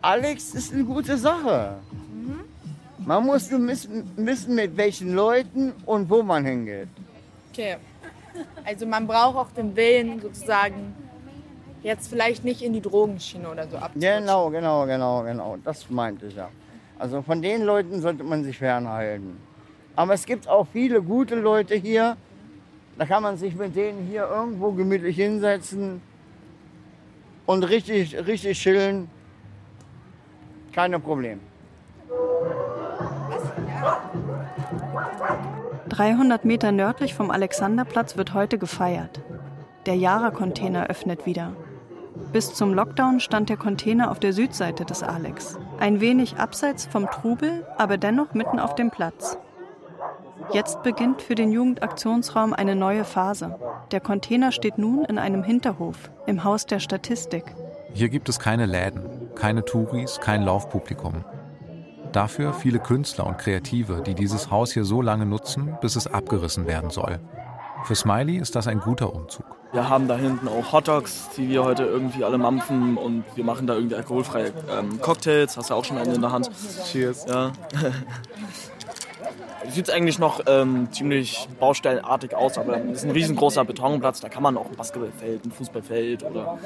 Alex 0.01 0.53
ist 0.53 0.73
eine 0.73 0.83
gute 0.83 1.17
Sache. 1.17 1.77
Man 2.99 3.25
muss 3.25 3.51
nur 3.51 3.67
wissen, 3.67 4.11
wissen, 4.15 4.55
mit 4.55 4.77
welchen 4.77 5.13
Leuten 5.13 5.73
und 5.85 6.09
wo 6.09 6.23
man 6.23 6.45
hingeht. 6.45 6.87
Okay. 7.51 7.77
Also 8.63 8.85
man 8.85 9.07
braucht 9.07 9.37
auch 9.37 9.51
den 9.51 9.75
Willen 9.75 10.19
sozusagen, 10.19 10.95
jetzt 11.83 12.07
vielleicht 12.07 12.43
nicht 12.43 12.61
in 12.61 12.73
die 12.73 12.81
Drogenschiene 12.81 13.49
oder 13.49 13.67
so 13.67 13.77
ab. 13.77 13.91
Genau, 13.95 14.49
genau, 14.49 14.85
genau, 14.85 15.23
genau. 15.23 15.57
Das 15.63 15.89
meinte 15.89 16.27
ich 16.27 16.35
ja. 16.35 16.49
Also 16.97 17.21
von 17.21 17.41
den 17.41 17.63
Leuten 17.63 18.01
sollte 18.01 18.23
man 18.23 18.43
sich 18.43 18.57
fernhalten. 18.57 19.37
Aber 19.95 20.13
es 20.13 20.25
gibt 20.25 20.47
auch 20.47 20.67
viele 20.71 21.01
gute 21.01 21.35
Leute 21.35 21.75
hier. 21.75 22.17
Da 22.97 23.05
kann 23.05 23.23
man 23.23 23.37
sich 23.37 23.55
mit 23.55 23.75
denen 23.75 24.07
hier 24.07 24.27
irgendwo 24.29 24.71
gemütlich 24.71 25.15
hinsetzen 25.15 26.01
und 27.45 27.63
richtig, 27.63 28.15
richtig 28.25 28.57
chillen. 28.59 29.09
Keine 30.71 30.99
Probleme. 30.99 31.41
300 35.95 36.43
Meter 36.43 36.73
nördlich 36.73 37.13
vom 37.13 37.31
Alexanderplatz 37.31 38.17
wird 38.17 38.33
heute 38.33 38.57
gefeiert. 38.57 39.21
Der 39.85 39.95
Yara-Container 39.95 40.87
öffnet 40.87 41.25
wieder. 41.25 41.53
Bis 42.33 42.53
zum 42.53 42.73
Lockdown 42.73 43.21
stand 43.21 43.47
der 43.47 43.55
Container 43.55 44.11
auf 44.11 44.19
der 44.19 44.33
Südseite 44.33 44.83
des 44.83 45.03
Alex. 45.03 45.57
Ein 45.79 46.01
wenig 46.01 46.35
abseits 46.35 46.85
vom 46.85 47.09
Trubel, 47.09 47.65
aber 47.77 47.95
dennoch 47.95 48.33
mitten 48.33 48.59
auf 48.59 48.75
dem 48.75 48.91
Platz. 48.91 49.37
Jetzt 50.51 50.83
beginnt 50.83 51.21
für 51.21 51.35
den 51.35 51.53
Jugendaktionsraum 51.53 52.51
eine 52.51 52.75
neue 52.75 53.05
Phase. 53.05 53.57
Der 53.91 54.01
Container 54.01 54.51
steht 54.51 54.77
nun 54.77 55.05
in 55.05 55.17
einem 55.17 55.43
Hinterhof, 55.43 56.11
im 56.25 56.43
Haus 56.43 56.65
der 56.65 56.81
Statistik. 56.81 57.55
Hier 57.93 58.09
gibt 58.09 58.27
es 58.27 58.39
keine 58.39 58.65
Läden, 58.65 59.33
keine 59.35 59.63
Touris, 59.63 60.19
kein 60.19 60.41
Laufpublikum. 60.41 61.23
Dafür 62.15 62.53
viele 62.53 62.79
Künstler 62.79 63.27
und 63.27 63.37
Kreative, 63.37 64.01
die 64.01 64.13
dieses 64.13 64.49
Haus 64.49 64.71
hier 64.71 64.85
so 64.85 65.01
lange 65.01 65.25
nutzen, 65.25 65.77
bis 65.81 65.97
es 65.97 66.07
abgerissen 66.07 66.65
werden 66.65 66.89
soll. 66.89 67.19
Für 67.83 67.93
Smiley 67.93 68.37
ist 68.37 68.55
das 68.55 68.67
ein 68.67 68.79
guter 68.79 69.13
Umzug. 69.13 69.45
Wir 69.73 69.89
haben 69.89 70.07
da 70.07 70.15
hinten 70.15 70.47
auch 70.47 70.71
Hotdogs, 70.71 71.31
die 71.35 71.49
wir 71.49 71.65
heute 71.65 71.83
irgendwie 71.83 72.23
alle 72.23 72.37
mampfen 72.37 72.95
und 72.95 73.25
wir 73.35 73.43
machen 73.43 73.67
da 73.67 73.73
irgendwie 73.75 73.97
alkoholfreie 73.97 74.53
ähm, 74.71 75.01
Cocktails. 75.01 75.57
Hast 75.57 75.71
du 75.71 75.73
auch 75.73 75.83
schon 75.83 75.97
einen 75.97 76.15
in 76.15 76.21
der 76.21 76.31
Hand. 76.31 76.49
Cheers. 76.89 77.25
Ja. 77.27 77.51
Sieht 79.69 79.89
eigentlich 79.89 80.17
noch 80.17 80.39
ähm, 80.47 80.87
ziemlich 80.93 81.49
baustellenartig 81.59 82.33
aus, 82.33 82.57
aber 82.57 82.77
es 82.77 82.99
ist 82.99 83.03
ein 83.03 83.11
riesengroßer 83.11 83.65
Betonplatz. 83.65 84.21
Da 84.21 84.29
kann 84.29 84.41
man 84.41 84.55
auch 84.55 84.69
ein 84.69 84.75
Basketballfeld, 84.77 85.43
ein 85.43 85.51
Fußballfeld 85.51 86.23
oder, 86.23 86.59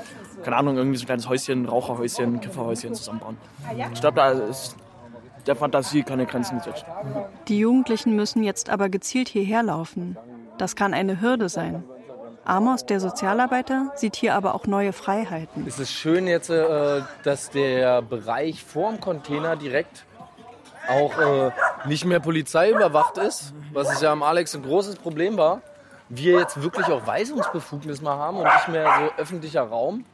keine 0.43 0.57
Ahnung, 0.57 0.77
irgendwie 0.77 0.97
so 0.97 1.05
ein 1.05 1.07
kleines 1.07 1.27
Häuschen, 1.27 1.65
Raucherhäuschen, 1.65 2.39
Kifferhäuschen 2.39 2.93
zusammenbauen. 2.93 3.37
Ich 3.93 3.99
glaube, 3.99 4.15
da 4.17 4.29
ist 4.29 4.75
der 5.47 5.55
Fantasie 5.55 6.03
keine 6.03 6.25
Grenzen 6.25 6.57
gesetzt. 6.57 6.85
Die 7.47 7.59
Jugendlichen 7.59 8.15
müssen 8.15 8.43
jetzt 8.43 8.69
aber 8.69 8.89
gezielt 8.89 9.29
hierher 9.29 9.63
laufen. 9.63 10.17
Das 10.57 10.75
kann 10.75 10.93
eine 10.93 11.21
Hürde 11.21 11.49
sein. 11.49 11.83
Amos, 12.45 12.85
der 12.85 12.99
Sozialarbeiter, 12.99 13.91
sieht 13.95 14.15
hier 14.15 14.33
aber 14.33 14.55
auch 14.55 14.65
neue 14.65 14.91
Freiheiten. 14.91 15.65
Es 15.67 15.77
ist 15.79 15.91
schön 15.91 16.27
jetzt, 16.27 16.49
äh, 16.49 17.01
dass 17.23 17.51
der 17.51 18.01
Bereich 18.01 18.63
vorm 18.63 18.99
Container 18.99 19.55
direkt 19.55 20.05
auch 20.89 21.17
äh, 21.19 21.51
nicht 21.85 22.05
mehr 22.05 22.19
Polizei 22.19 22.71
überwacht 22.71 23.17
ist, 23.17 23.53
was 23.71 23.91
es 23.93 24.01
ja 24.01 24.11
am 24.11 24.23
Alex 24.23 24.55
ein 24.55 24.63
großes 24.63 24.95
Problem 24.95 25.37
war. 25.37 25.61
Wir 26.09 26.39
jetzt 26.39 26.61
wirklich 26.61 26.87
auch 26.87 27.05
Weisungsbefugnis 27.05 28.01
mal 28.01 28.17
haben 28.17 28.37
und 28.37 28.45
nicht 28.45 28.67
mehr 28.69 28.91
so 28.99 29.21
öffentlicher 29.21 29.61
Raum. 29.61 30.05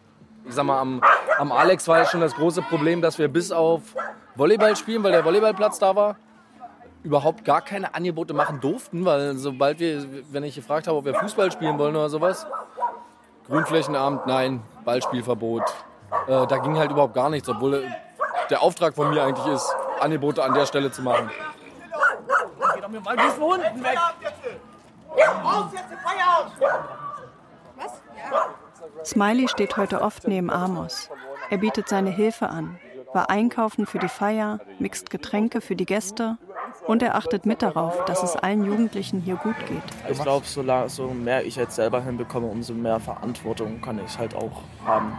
Ich 0.47 0.53
sag 0.53 0.63
mal, 0.63 0.79
am, 0.79 1.01
am 1.37 1.51
Alex 1.51 1.87
war 1.87 1.99
ja 1.99 2.05
schon 2.05 2.21
das 2.21 2.35
große 2.35 2.61
Problem, 2.61 3.01
dass 3.01 3.17
wir 3.17 3.27
bis 3.27 3.51
auf 3.51 3.81
Volleyball 4.35 4.75
spielen, 4.75 5.03
weil 5.03 5.11
der 5.11 5.25
Volleyballplatz 5.25 5.79
da 5.79 5.95
war, 5.95 6.17
überhaupt 7.03 7.45
gar 7.45 7.61
keine 7.61 7.93
Angebote 7.93 8.33
machen 8.33 8.59
durften, 8.61 9.05
weil 9.05 9.35
sobald 9.35 9.79
wir, 9.79 10.05
wenn 10.31 10.43
ich 10.43 10.55
gefragt 10.55 10.87
habe, 10.87 10.97
ob 10.97 11.05
wir 11.05 11.15
Fußball 11.15 11.51
spielen 11.51 11.77
wollen 11.77 11.95
oder 11.95 12.09
sowas, 12.09 12.45
Grünflächenabend, 13.47 14.25
nein, 14.25 14.63
Ballspielverbot. 14.83 15.63
Äh, 16.27 16.47
da 16.47 16.57
ging 16.57 16.77
halt 16.77 16.91
überhaupt 16.91 17.13
gar 17.13 17.29
nichts, 17.29 17.47
obwohl 17.47 17.87
der 18.49 18.61
Auftrag 18.61 18.95
von 18.95 19.09
mir 19.11 19.23
eigentlich 19.23 19.47
ist, 19.47 19.75
Angebote 19.99 20.43
an 20.43 20.53
der 20.53 20.65
Stelle 20.65 20.91
zu 20.91 21.01
machen. 21.01 21.29
Geh 22.73 22.81
doch 22.81 22.89
mir 22.89 23.01
mal 23.01 23.15
bis 23.15 23.37
unten 23.37 23.83
weg. 23.83 23.97
Raus 25.43 25.65
jetzt, 25.73 25.85
Feierabend! 26.03 26.53
Smiley 29.03 29.47
steht 29.47 29.77
heute 29.77 30.01
oft 30.01 30.27
neben 30.27 30.49
Amos. 30.49 31.09
Er 31.49 31.57
bietet 31.57 31.87
seine 31.87 32.09
Hilfe 32.09 32.49
an, 32.49 32.79
war 33.13 33.29
einkaufen 33.29 33.85
für 33.85 33.99
die 33.99 34.07
Feier, 34.07 34.59
mixt 34.79 35.09
Getränke 35.09 35.61
für 35.61 35.75
die 35.75 35.85
Gäste 35.85 36.37
und 36.87 37.01
er 37.01 37.15
achtet 37.15 37.45
mit 37.45 37.61
darauf, 37.61 38.03
dass 38.05 38.23
es 38.23 38.35
allen 38.35 38.65
Jugendlichen 38.65 39.21
hier 39.21 39.35
gut 39.35 39.55
geht. 39.67 39.83
Ich 40.09 40.21
glaube, 40.21 40.45
so, 40.45 40.63
so 40.87 41.07
mehr 41.07 41.45
ich 41.45 41.55
jetzt 41.55 41.75
selber 41.75 42.01
hinbekomme, 42.01 42.47
umso 42.47 42.73
mehr 42.73 42.99
Verantwortung 42.99 43.81
kann 43.81 43.99
ich 44.03 44.17
halt 44.17 44.35
auch 44.35 44.61
haben. 44.85 45.13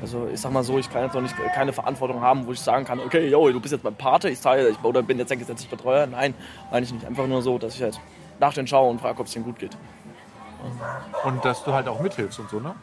Also 0.00 0.28
ich 0.32 0.40
sag 0.40 0.52
mal 0.52 0.62
so, 0.62 0.78
ich 0.78 0.90
kann 0.90 1.04
jetzt 1.04 1.14
noch 1.14 1.22
nicht 1.22 1.34
keine 1.54 1.72
Verantwortung 1.72 2.20
haben, 2.20 2.46
wo 2.46 2.52
ich 2.52 2.60
sagen 2.60 2.84
kann, 2.84 3.00
okay, 3.00 3.28
yo, 3.28 3.50
du 3.50 3.60
bist 3.60 3.72
jetzt 3.72 3.84
mein 3.84 3.94
Pate, 3.94 4.28
ich 4.28 4.40
zahle, 4.40 4.68
ich, 4.68 4.82
oder 4.84 5.02
bin 5.02 5.18
jetzt 5.18 5.32
ein 5.32 5.38
gesetzlicher 5.38 5.76
Betreuer. 5.76 6.06
Nein, 6.06 6.34
meine 6.70 6.84
ich 6.84 6.92
nicht. 6.92 7.06
Einfach 7.06 7.26
nur 7.26 7.42
so, 7.42 7.58
dass 7.58 7.74
ich 7.74 7.82
halt 7.82 7.98
nach 8.38 8.52
den 8.52 8.66
schaue 8.66 8.90
und 8.90 9.00
frage, 9.00 9.18
ob 9.20 9.26
es 9.26 9.32
denen 9.32 9.44
gut 9.44 9.58
geht. 9.58 9.76
Und 11.24 11.44
dass 11.44 11.64
du 11.64 11.72
halt 11.72 11.88
auch 11.88 12.00
mithilfst 12.00 12.38
und 12.40 12.50
so, 12.50 12.60
ne? 12.60 12.74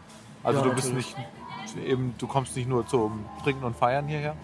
Also 0.44 0.60
Ja, 0.60 0.66
du 0.70 0.74
bist 0.76 0.88
natürlich. 0.88 1.16
nicht 1.16 1.88
eben, 1.88 2.16
du 2.18 2.28
kommst 2.28 2.56
nicht 2.56 2.68
nur 2.68 2.86
zum 2.88 3.26
Trinken 3.44 3.64
und 3.64 3.76
Feiern 3.76 4.08
hierher, 4.08 4.36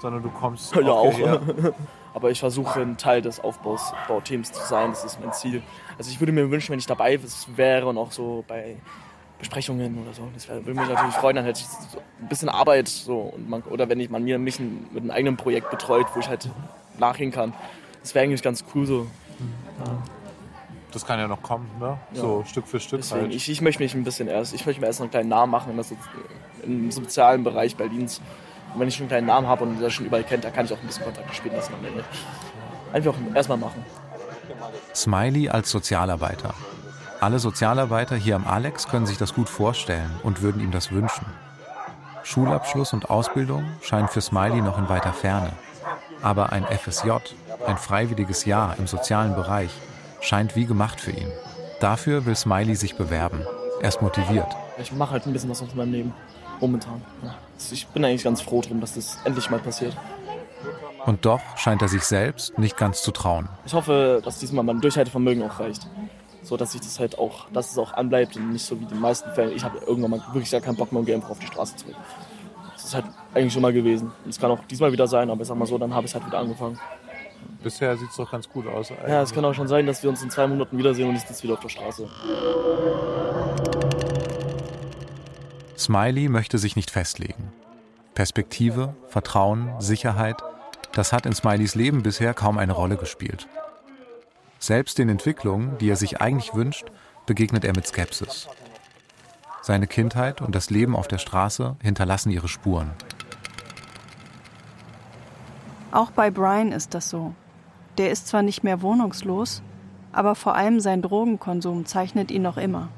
sondern 0.00 0.22
du 0.22 0.30
kommst 0.30 0.74
Ja, 0.74 0.90
auch. 0.90 1.12
hierher. 1.12 1.40
Aber 2.14 2.30
ich 2.30 2.40
versuche 2.40 2.80
ein 2.80 2.96
Teil 2.96 3.20
des 3.20 3.40
Aufbaus 3.40 3.92
Bauteams 4.08 4.50
zu 4.50 4.62
sein. 4.66 4.90
Das 4.90 5.04
ist 5.04 5.20
mein 5.20 5.32
Ziel. 5.34 5.62
Also 5.98 6.10
ich 6.10 6.18
würde 6.18 6.32
mir 6.32 6.50
wünschen, 6.50 6.72
wenn 6.72 6.78
ich 6.78 6.86
dabei 6.86 7.20
wäre 7.56 7.86
und 7.86 7.98
auch 7.98 8.10
so 8.10 8.42
bei 8.48 8.76
Besprechungen 9.38 10.02
oder 10.02 10.14
so. 10.14 10.26
Das 10.32 10.48
würde 10.48 10.72
mich 10.72 10.88
natürlich 10.88 11.14
freuen, 11.14 11.36
dann 11.36 11.44
hätte 11.44 11.60
ich 11.60 11.66
so 11.66 11.98
ein 12.20 12.28
bisschen 12.28 12.48
Arbeit 12.48 12.88
so 12.88 13.18
und 13.20 13.50
man, 13.50 13.60
oder 13.62 13.88
wenn 13.90 14.00
ich 14.00 14.08
man 14.08 14.24
mir 14.24 14.38
mich 14.38 14.58
ein, 14.58 14.86
mit 14.92 15.02
einem 15.02 15.10
eigenen 15.10 15.36
Projekt 15.36 15.70
betreut, 15.70 16.06
wo 16.14 16.20
ich 16.20 16.28
halt 16.28 16.48
nachgehen 16.98 17.32
kann. 17.32 17.52
Das 18.00 18.14
wäre 18.14 18.24
eigentlich 18.24 18.42
ganz 18.42 18.64
cool 18.74 18.86
so. 18.86 19.06
Das 20.96 21.04
kann 21.04 21.18
ja 21.18 21.28
noch 21.28 21.42
kommen, 21.42 21.68
ne? 21.78 21.98
Ja. 22.14 22.20
So 22.22 22.42
Stück 22.46 22.66
für 22.66 22.80
Stück 22.80 23.02
Deswegen, 23.02 23.24
halt. 23.24 23.34
ich, 23.34 23.50
ich 23.50 23.60
möchte 23.60 23.82
mich 23.82 23.94
ein 23.94 24.02
bisschen 24.02 24.28
erst, 24.28 24.54
ich 24.54 24.64
möchte 24.64 24.80
mir 24.80 24.86
erst 24.86 25.02
einen 25.02 25.10
kleinen 25.10 25.28
Namen 25.28 25.52
machen 25.52 25.68
in 25.68 25.76
der 25.76 25.84
so, 25.84 25.94
im 26.62 26.90
sozialen 26.90 27.44
Bereich 27.44 27.76
Berlins. 27.76 28.22
Und 28.72 28.80
wenn 28.80 28.88
ich 28.88 28.94
schon 28.94 29.02
einen 29.02 29.10
kleinen 29.10 29.26
Namen 29.26 29.46
habe 29.46 29.64
und 29.64 29.78
der 29.78 29.90
schon 29.90 30.06
überall 30.06 30.24
kennt, 30.24 30.44
dann 30.44 30.54
kann 30.54 30.64
ich 30.64 30.72
auch 30.72 30.80
ein 30.80 30.86
bisschen 30.86 31.04
Kontakte 31.04 31.34
spielen 31.34 31.54
lassen 31.54 31.74
am 31.78 31.84
Ende. 31.84 32.02
Einfach 32.94 33.14
erstmal 33.34 33.58
machen. 33.58 33.84
Smiley 34.94 35.50
als 35.50 35.70
Sozialarbeiter. 35.70 36.54
Alle 37.20 37.40
Sozialarbeiter 37.40 38.16
hier 38.16 38.36
am 38.36 38.46
Alex 38.46 38.88
können 38.88 39.04
sich 39.04 39.18
das 39.18 39.34
gut 39.34 39.50
vorstellen 39.50 40.10
und 40.22 40.40
würden 40.40 40.62
ihm 40.62 40.70
das 40.70 40.92
wünschen. 40.92 41.26
Schulabschluss 42.22 42.94
und 42.94 43.10
Ausbildung 43.10 43.66
scheinen 43.82 44.08
für 44.08 44.22
Smiley 44.22 44.62
noch 44.62 44.78
in 44.78 44.88
weiter 44.88 45.12
Ferne. 45.12 45.52
Aber 46.22 46.52
ein 46.52 46.64
FSJ, 46.64 47.10
ein 47.66 47.76
freiwilliges 47.76 48.46
Jahr 48.46 48.76
im 48.78 48.86
sozialen 48.86 49.34
Bereich, 49.34 49.72
scheint 50.20 50.56
wie 50.56 50.66
gemacht 50.66 51.00
für 51.00 51.10
ihn. 51.10 51.30
Dafür 51.80 52.26
will 52.26 52.36
Smiley 52.36 52.74
sich 52.74 52.96
bewerben. 52.96 53.46
Er 53.80 53.88
ist 53.88 54.00
motiviert. 54.00 54.48
Ich 54.78 54.92
mache 54.92 55.12
halt 55.12 55.26
ein 55.26 55.32
bisschen 55.32 55.50
was 55.50 55.62
aus 55.62 55.74
meinem 55.74 55.92
Leben. 55.92 56.14
Momentan. 56.60 57.02
Ich 57.70 57.86
bin 57.88 58.04
eigentlich 58.04 58.24
ganz 58.24 58.40
froh 58.40 58.62
drum, 58.62 58.80
dass 58.80 58.94
das 58.94 59.18
endlich 59.24 59.50
mal 59.50 59.60
passiert. 59.60 59.96
Und 61.04 61.24
doch 61.24 61.40
scheint 61.56 61.82
er 61.82 61.88
sich 61.88 62.02
selbst 62.02 62.58
nicht 62.58 62.76
ganz 62.76 63.02
zu 63.02 63.12
trauen. 63.12 63.48
Ich 63.64 63.74
hoffe, 63.74 64.20
dass 64.24 64.38
diesmal 64.38 64.64
mein 64.64 64.80
Durchhaltevermögen 64.80 65.42
auch 65.42 65.60
reicht. 65.60 65.86
So 66.42 66.56
dass 66.56 66.74
ich 66.74 66.80
das 66.80 66.98
halt 66.98 67.18
auch, 67.18 67.48
dass 67.52 67.72
es 67.72 67.78
auch 67.78 67.92
anbleibt 67.92 68.36
und 68.36 68.52
nicht 68.52 68.64
so 68.64 68.78
wie 68.78 68.84
in 68.84 68.88
den 68.88 69.00
meisten 69.00 69.30
Fällen. 69.32 69.54
Ich 69.54 69.64
habe 69.64 69.78
irgendwann 69.78 70.12
mal 70.12 70.22
wirklich 70.32 70.50
gar 70.50 70.60
keinen 70.60 70.76
Bock 70.76 70.92
mehr, 70.92 71.00
um 71.00 71.06
einfach 71.08 71.30
auf 71.30 71.38
die 71.38 71.46
Straße 71.46 71.76
zu 71.76 71.86
gehen. 71.86 71.96
Das 72.74 72.84
ist 72.84 72.94
halt 72.94 73.06
eigentlich 73.34 73.52
schon 73.52 73.62
mal 73.62 73.72
gewesen. 73.72 74.12
Und 74.24 74.30
es 74.30 74.38
kann 74.38 74.50
auch 74.50 74.60
diesmal 74.70 74.92
wieder 74.92 75.06
sein, 75.06 75.30
aber 75.30 75.42
ich 75.42 75.48
sag 75.48 75.56
mal 75.56 75.66
so, 75.66 75.76
dann 75.76 75.94
habe 75.94 76.06
ich 76.06 76.14
halt 76.14 76.26
wieder 76.26 76.38
angefangen. 76.38 76.78
Bisher 77.66 77.96
sieht 77.96 78.10
es 78.10 78.16
doch 78.16 78.30
ganz 78.30 78.48
gut 78.48 78.68
aus. 78.68 78.90
Ja, 78.90 79.22
es 79.22 79.34
kann 79.34 79.44
auch 79.44 79.52
schon 79.52 79.66
sein, 79.66 79.86
dass 79.86 80.00
wir 80.00 80.08
uns 80.08 80.22
in 80.22 80.30
zwei 80.30 80.46
Monaten 80.46 80.78
wiedersehen 80.78 81.08
und 81.08 81.16
ich 81.16 81.22
sitze 81.22 81.42
wieder 81.42 81.54
auf 81.54 81.58
der 81.58 81.68
Straße. 81.68 82.08
Smiley 85.76 86.28
möchte 86.28 86.58
sich 86.58 86.76
nicht 86.76 86.92
festlegen. 86.92 87.52
Perspektive, 88.14 88.94
Vertrauen, 89.08 89.68
Sicherheit, 89.80 90.36
das 90.92 91.12
hat 91.12 91.26
in 91.26 91.34
Smileys 91.34 91.74
Leben 91.74 92.04
bisher 92.04 92.34
kaum 92.34 92.58
eine 92.58 92.70
Rolle 92.70 92.96
gespielt. 92.98 93.48
Selbst 94.60 94.98
den 94.98 95.08
Entwicklungen, 95.08 95.76
die 95.78 95.90
er 95.90 95.96
sich 95.96 96.20
eigentlich 96.20 96.54
wünscht, 96.54 96.86
begegnet 97.26 97.64
er 97.64 97.74
mit 97.74 97.88
Skepsis. 97.88 98.46
Seine 99.62 99.88
Kindheit 99.88 100.40
und 100.40 100.54
das 100.54 100.70
Leben 100.70 100.94
auf 100.94 101.08
der 101.08 101.18
Straße 101.18 101.74
hinterlassen 101.82 102.30
ihre 102.30 102.46
Spuren. 102.46 102.92
Auch 105.90 106.12
bei 106.12 106.30
Brian 106.30 106.70
ist 106.70 106.94
das 106.94 107.10
so. 107.10 107.34
Der 107.98 108.10
ist 108.10 108.28
zwar 108.28 108.42
nicht 108.42 108.62
mehr 108.62 108.82
wohnungslos, 108.82 109.62
aber 110.12 110.34
vor 110.34 110.54
allem 110.54 110.80
sein 110.80 111.02
Drogenkonsum 111.02 111.86
zeichnet 111.86 112.30
ihn 112.30 112.42
noch 112.42 112.56
immer. 112.56 112.88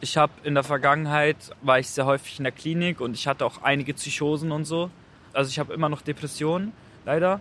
Ich 0.00 0.16
habe 0.16 0.32
in 0.44 0.54
der 0.54 0.64
Vergangenheit 0.64 1.36
war 1.62 1.78
ich 1.78 1.88
sehr 1.90 2.06
häufig 2.06 2.38
in 2.38 2.44
der 2.44 2.52
Klinik 2.52 3.00
und 3.00 3.14
ich 3.14 3.26
hatte 3.26 3.44
auch 3.44 3.62
einige 3.62 3.92
Psychosen 3.94 4.50
und 4.50 4.64
so. 4.64 4.90
Also 5.32 5.50
ich 5.50 5.58
habe 5.58 5.74
immer 5.74 5.88
noch 5.88 6.00
Depressionen, 6.00 6.72
leider. 7.04 7.40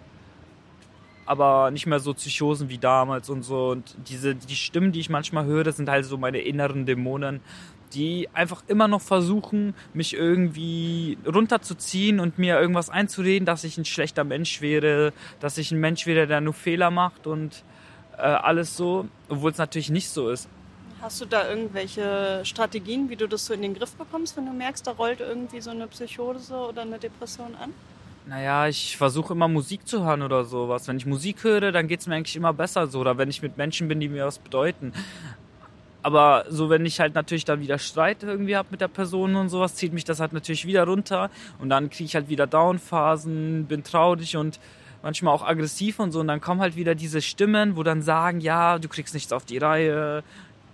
Aber 1.26 1.72
nicht 1.72 1.86
mehr 1.86 2.00
so 2.00 2.14
Psychosen 2.14 2.70
wie 2.70 2.78
damals 2.78 3.30
und 3.30 3.44
so. 3.44 3.70
Und 3.70 3.96
diese, 4.10 4.36
die 4.36 4.56
Stimmen, 4.56 4.92
die 4.92 5.00
ich 5.00 5.10
manchmal 5.10 5.46
höre, 5.46 5.72
sind 5.72 5.90
halt 5.90 6.06
so 6.06 6.18
meine 6.18 6.40
inneren 6.40 6.86
Dämonen, 6.86 7.40
die 7.94 8.30
einfach 8.34 8.64
immer 8.68 8.88
noch 8.88 9.02
versuchen, 9.02 9.74
mich 9.94 10.14
irgendwie 10.14 11.18
runterzuziehen 11.26 12.20
und 12.20 12.38
mir 12.38 12.60
irgendwas 12.60 12.90
einzureden, 12.90 13.46
dass 13.46 13.64
ich 13.64 13.78
ein 13.78 13.86
schlechter 13.86 14.24
Mensch 14.24 14.62
wäre, 14.62 15.14
dass 15.40 15.58
ich 15.58 15.72
ein 15.72 15.80
Mensch 15.80 16.06
wäre, 16.06 16.28
der 16.28 16.42
nur 16.42 16.54
Fehler 16.54 16.92
macht 16.92 17.28
und 17.28 17.64
äh, 18.18 18.22
alles 18.22 18.76
so, 18.76 19.08
obwohl 19.28 19.52
es 19.52 19.58
natürlich 19.58 19.90
nicht 19.90 20.10
so 20.10 20.30
ist. 20.30 20.50
Hast 21.02 21.22
du 21.22 21.26
da 21.26 21.50
irgendwelche 21.50 22.42
Strategien, 22.44 23.10
wie 23.10 23.16
du 23.16 23.28
das 23.28 23.46
so 23.46 23.54
in 23.54 23.62
den 23.62 23.74
Griff 23.74 23.94
bekommst, 23.96 24.36
wenn 24.36 24.46
du 24.46 24.52
merkst, 24.52 24.86
da 24.86 24.92
rollt 24.92 25.22
irgendwie 25.22 25.62
so 25.62 25.70
eine 25.72 25.88
Psychose 25.88 26.54
oder 26.54 26.82
eine 26.82 27.00
Depression 27.00 27.56
an? 27.56 27.74
Naja, 28.28 28.68
ich 28.68 28.98
versuche 28.98 29.34
immer 29.34 29.48
Musik 29.48 29.88
zu 29.88 30.04
hören 30.04 30.22
oder 30.22 30.44
sowas. 30.44 30.88
Wenn 30.88 30.98
ich 30.98 31.06
Musik 31.06 31.44
höre, 31.44 31.72
dann 31.72 31.88
geht 31.88 32.02
es 32.02 32.08
mir 32.08 32.16
eigentlich 32.16 32.36
immer 32.36 32.54
besser 32.54 32.86
so. 32.88 33.00
Oder 33.00 33.18
wenn 33.18 33.30
ich 33.30 33.42
mit 33.42 33.58
Menschen 33.58 33.88
bin, 33.88 34.00
die 34.00 34.10
mir 34.10 34.26
was 34.26 34.40
bedeuten. 34.40 34.94
Aber 36.02 36.46
so, 36.50 36.70
wenn 36.70 36.86
ich 36.86 37.00
halt 37.00 37.16
natürlich 37.16 37.46
dann 37.46 37.60
wieder 37.60 37.78
Streit 37.78 38.24
irgendwie 38.24 38.56
habe 38.56 38.70
mit 38.72 38.82
der 38.82 38.88
Person 38.88 39.36
und 39.36 39.50
sowas, 39.50 39.76
zieht 39.76 39.92
mich 39.92 40.06
das 40.06 40.20
halt 40.20 40.32
natürlich 40.32 40.66
wieder 40.66 40.86
runter. 40.86 41.30
Und 41.60 41.70
dann 41.70 41.90
kriege 41.90 42.06
ich 42.06 42.16
halt 42.16 42.30
wieder 42.30 42.48
Downphasen, 42.48 43.66
bin 43.66 43.84
traurig 43.84 44.38
und 44.38 44.60
manchmal 45.04 45.34
auch 45.34 45.46
aggressiv 45.46 46.00
und 46.00 46.12
so. 46.12 46.22
Und 46.22 46.28
dann 46.28 46.40
kommen 46.40 46.62
halt 46.62 46.76
wieder 46.76 46.96
diese 46.96 47.22
Stimmen, 47.22 47.76
wo 47.76 47.84
dann 47.84 48.02
sagen, 48.02 48.40
ja, 48.40 48.80
du 48.80 48.88
kriegst 48.88 49.14
nichts 49.14 49.34
auf 49.34 49.46
die 49.46 49.58
Reihe, 49.58 50.24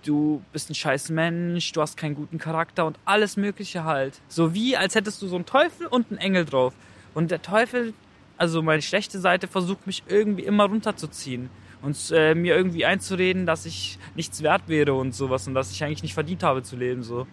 du 0.04 0.42
bist 0.52 0.70
ein 0.70 0.74
scheiß 0.74 1.10
Mensch, 1.10 1.72
du 1.72 1.82
hast 1.82 1.96
keinen 1.96 2.14
guten 2.14 2.38
Charakter 2.38 2.86
und 2.86 2.96
alles 3.04 3.36
Mögliche 3.36 3.82
halt. 3.82 4.20
So 4.28 4.54
wie, 4.54 4.76
als 4.76 4.94
hättest 4.94 5.20
du 5.22 5.26
so 5.26 5.34
einen 5.34 5.46
Teufel 5.46 5.86
und 5.88 6.10
einen 6.10 6.18
Engel 6.18 6.44
drauf. 6.44 6.72
Und 7.14 7.32
der 7.32 7.42
Teufel, 7.42 7.94
also 8.36 8.62
meine 8.62 8.82
schlechte 8.82 9.18
Seite, 9.18 9.48
versucht 9.48 9.88
mich 9.88 10.04
irgendwie 10.06 10.44
immer 10.44 10.66
runterzuziehen 10.66 11.50
und 11.86 12.10
äh, 12.10 12.34
mir 12.34 12.56
irgendwie 12.56 12.84
einzureden, 12.84 13.46
dass 13.46 13.64
ich 13.64 13.98
nichts 14.16 14.42
wert 14.42 14.62
wäre 14.66 14.94
und 14.94 15.14
sowas 15.14 15.46
und 15.46 15.54
dass 15.54 15.70
ich 15.70 15.84
eigentlich 15.84 16.02
nicht 16.02 16.14
verdient 16.14 16.42
habe 16.42 16.64
zu 16.64 16.74
leben 16.74 17.04
so. 17.04 17.28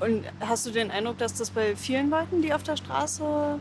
Und 0.00 0.24
hast 0.40 0.66
du 0.66 0.70
den 0.72 0.90
Eindruck, 0.90 1.18
dass 1.18 1.34
das 1.34 1.50
bei 1.50 1.76
vielen 1.76 2.10
Leuten, 2.10 2.42
die 2.42 2.52
auf 2.52 2.64
der 2.64 2.76
Straße 2.76 3.58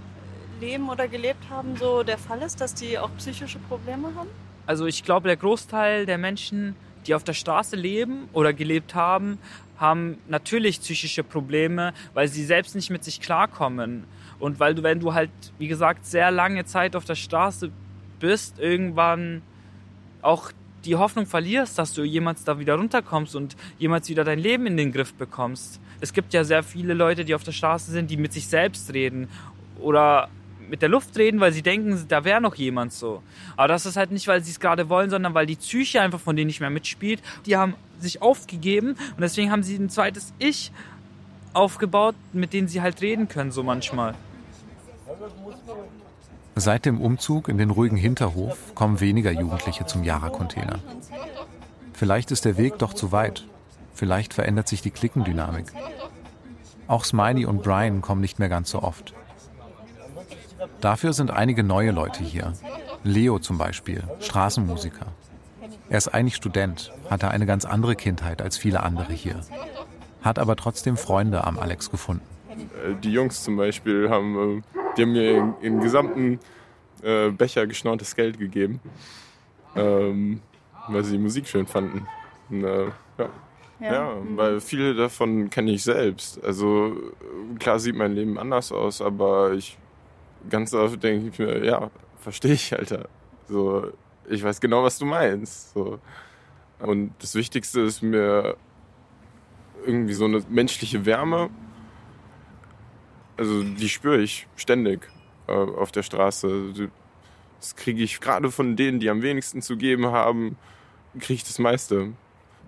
leben 0.60 0.89
oder 0.89 1.08
gelebt 1.08 1.49
haben, 1.51 1.76
so 1.78 2.01
der 2.01 2.18
Fall 2.18 2.41
ist, 2.41 2.60
dass 2.60 2.74
die 2.74 2.97
auch 2.97 3.12
psychische 3.18 3.60
Probleme 3.60 4.08
haben? 4.16 4.30
Also 4.66 4.88
ich 4.88 5.03
glaube, 5.03 5.28
der 5.28 5.38
Großteil 5.38 6.08
der 6.08 6.18
Menschen, 6.18 6.76
die 7.05 7.14
auf 7.14 7.24
der 7.24 7.34
Straße 7.34 7.76
leben 7.76 8.28
oder 8.34 8.53
gelebt 8.53 8.95
haben, 8.95 9.38
haben 9.78 10.18
natürlich 10.28 10.80
psychische 10.82 11.24
Probleme, 11.24 11.93
weil 12.16 12.28
sie 12.28 12.43
selbst 12.43 12.74
nicht 12.76 12.89
mit 12.89 13.03
sich 13.03 13.22
klarkommen. 13.22 14.05
Und 14.39 14.60
weil 14.60 14.74
du, 14.74 14.82
wenn 14.82 14.99
du 14.99 15.14
halt, 15.14 15.30
wie 15.60 15.68
gesagt, 15.68 16.05
sehr 16.08 16.32
lange 16.32 16.66
Zeit 16.66 16.95
auf 16.95 17.05
der 17.05 17.16
Straße 17.16 17.72
bist, 18.20 18.59
irgendwann 18.59 19.41
auch 20.22 20.51
die 20.86 20.95
Hoffnung 20.95 21.26
verlierst, 21.26 21.78
dass 21.78 21.93
du 21.93 22.03
jemals 22.03 22.43
da 22.43 22.59
wieder 22.59 22.76
runterkommst 22.76 23.36
und 23.36 23.55
jemals 23.78 24.09
wieder 24.09 24.24
dein 24.24 24.39
Leben 24.39 24.65
in 24.68 24.78
den 24.78 24.91
Griff 24.91 25.13
bekommst. 25.13 25.80
Es 25.99 26.13
gibt 26.13 26.34
ja 26.34 26.43
sehr 26.43 26.63
viele 26.63 26.93
Leute, 26.93 27.26
die 27.26 27.36
auf 27.36 27.43
der 27.43 27.51
Straße 27.51 27.91
sind, 27.91 28.11
die 28.11 28.18
mit 28.18 28.34
sich 28.34 28.47
selbst 28.47 28.93
reden 28.93 29.28
oder 29.80 30.30
mit 30.70 30.82
der 30.82 30.89
Luft 30.89 31.18
reden, 31.18 31.39
weil 31.39 31.51
sie 31.51 31.61
denken, 31.61 32.05
da 32.07 32.24
wäre 32.24 32.41
noch 32.41 32.55
jemand 32.55 32.93
so. 32.93 33.24
Aber 33.55 33.68
das 33.68 33.86
ist 33.86 33.95
halt 33.95 34.11
nicht, 34.11 34.28
weil 34.28 34.43
sie 34.43 34.51
es 34.51 34.59
gerade 34.59 34.89
wollen, 34.89 35.09
sondern 35.09 35.34
weil 35.34 35.45
die 35.45 35.55
Psyche 35.55 36.01
einfach 36.01 36.20
von 36.20 36.36
denen 36.36 36.47
nicht 36.47 36.59
mehr 36.59 36.70
mitspielt. 36.70 37.22
Die 37.45 37.55
haben 37.55 37.76
sich 37.99 38.22
aufgegeben 38.22 38.89
und 38.89 39.22
deswegen 39.22 39.51
haben 39.51 39.63
sie 39.63 39.76
ein 39.76 39.89
zweites 39.89 40.34
Ich 40.39 40.72
aufgebaut, 41.53 42.15
mit 42.34 42.53
denen 42.53 42.68
sie 42.68 42.82
halt 42.82 43.01
reden 43.01 43.28
können, 43.28 43.51
so 43.51 43.63
manchmal. 43.63 44.13
Seit 46.60 46.86
dem 46.86 46.99
Umzug 46.99 47.49
in 47.49 47.60
den 47.60 47.70
ruhigen 47.70 47.97
Hinterhof 47.97 48.74
kommen 48.74 48.99
weniger 48.99 49.32
Jugendliche 49.32 49.86
zum 49.86 50.03
Yara-Container. 50.03 50.80
Vielleicht 51.93 52.32
ist 52.32 52.45
der 52.45 52.58
Weg 52.58 52.80
doch 52.80 52.95
zu 52.95 53.12
weit. 53.12 53.45
Vielleicht 53.93 54.34
verändert 54.34 54.68
sich 54.68 54.82
die 54.82 54.89
Klickendynamik. 54.89 55.72
Auch 56.88 57.05
Smiley 57.05 57.45
und 57.45 57.62
Brian 57.62 58.01
kommen 58.01 58.22
nicht 58.22 58.39
mehr 58.39 58.49
ganz 58.49 58.72
so 58.72 58.82
oft. 58.82 59.14
Dafür 60.82 61.14
sind 61.14 61.30
einige 61.30 61.64
neue 61.64 61.91
Leute 61.91 62.24
hier. 62.24 62.53
Leo 63.03 63.38
zum 63.38 63.60
Beispiel, 63.60 64.03
Straßenmusiker. 64.20 65.05
Er 65.89 65.97
ist 65.99 66.08
eigentlich 66.08 66.36
Student, 66.36 66.91
hatte 67.08 67.30
eine 67.30 67.45
ganz 67.45 67.66
andere 67.66 67.95
Kindheit 67.95 68.41
als 68.41 68.58
viele 68.58 68.82
andere 68.82 69.14
hier. 69.14 69.41
Hat 70.24 70.39
aber 70.39 70.55
trotzdem 70.55 70.97
Freunde 70.97 71.43
am 71.43 71.60
Alex 71.60 71.91
gefunden. 71.91 72.37
Äh, 72.58 72.95
die 73.01 73.12
Jungs 73.12 73.43
zum 73.43 73.58
Beispiel 73.58 74.10
haben, 74.10 74.60
äh, 74.60 74.62
die 74.95 75.01
haben 75.03 75.12
mir 75.12 75.55
den 75.62 75.80
gesamten 75.80 76.39
äh, 77.03 77.30
Becher 77.30 77.68
geschnortes 77.68 78.16
Geld 78.16 78.39
gegeben, 78.39 78.80
ähm, 79.76 80.41
weil 80.88 81.03
sie 81.03 81.14
die 81.14 81.24
Musik 81.24 81.47
schön 81.47 81.68
fanden. 81.68 82.08
Und, 82.49 82.62
ja. 82.62 83.30
Ja. 83.80 83.93
ja, 83.93 84.18
weil 84.36 84.60
viele 84.60 84.95
davon 84.95 85.51
kenne 85.51 85.72
ich 85.72 85.84
selbst. 85.84 86.43
Also 86.43 86.97
klar 87.60 87.80
sieht 87.80 87.95
mein 87.95 88.14
Leben 88.14 88.39
anders 88.39 88.72
aus, 88.72 89.01
aber 89.01 89.53
ich 89.53 89.78
ganz 90.49 90.74
oft 90.74 91.03
denke 91.03 91.30
ich 91.30 91.38
mir, 91.38 91.64
ja, 91.64 91.91
verstehe 92.20 92.53
ich, 92.53 92.78
Alter. 92.78 93.08
So, 93.47 93.91
ich 94.28 94.43
weiß 94.43 94.60
genau, 94.60 94.84
was 94.84 94.97
du 94.97 95.05
meinst. 95.05 95.74
So. 95.74 95.99
Und 96.80 97.12
das 97.20 97.36
Wichtigste 97.36 97.82
ist 97.82 98.01
mir 98.01 98.58
irgendwie 99.86 100.14
so 100.14 100.26
eine 100.26 100.43
menschliche 100.49 101.05
Wärme. 101.05 101.49
Also 103.38 103.64
die 103.64 103.90
spüre 103.90 104.20
ich 104.20 104.48
ständig 104.56 105.08
äh, 105.48 105.52
auf 105.52 105.92
der 105.92 106.04
Straße. 106.04 106.90
Das 107.60 107.76
kriege 107.76 108.04
ich 108.04 108.20
gerade 108.20 108.52
von 108.52 108.76
denen, 108.76 109.00
die 109.00 109.10
am 109.10 109.22
wenigsten 109.22 109.62
zu 109.62 109.78
geben 109.78 110.08
haben, 110.08 110.58
kriege 111.20 111.36
ich 111.36 111.44
das 111.44 111.60
meiste. 111.60 112.14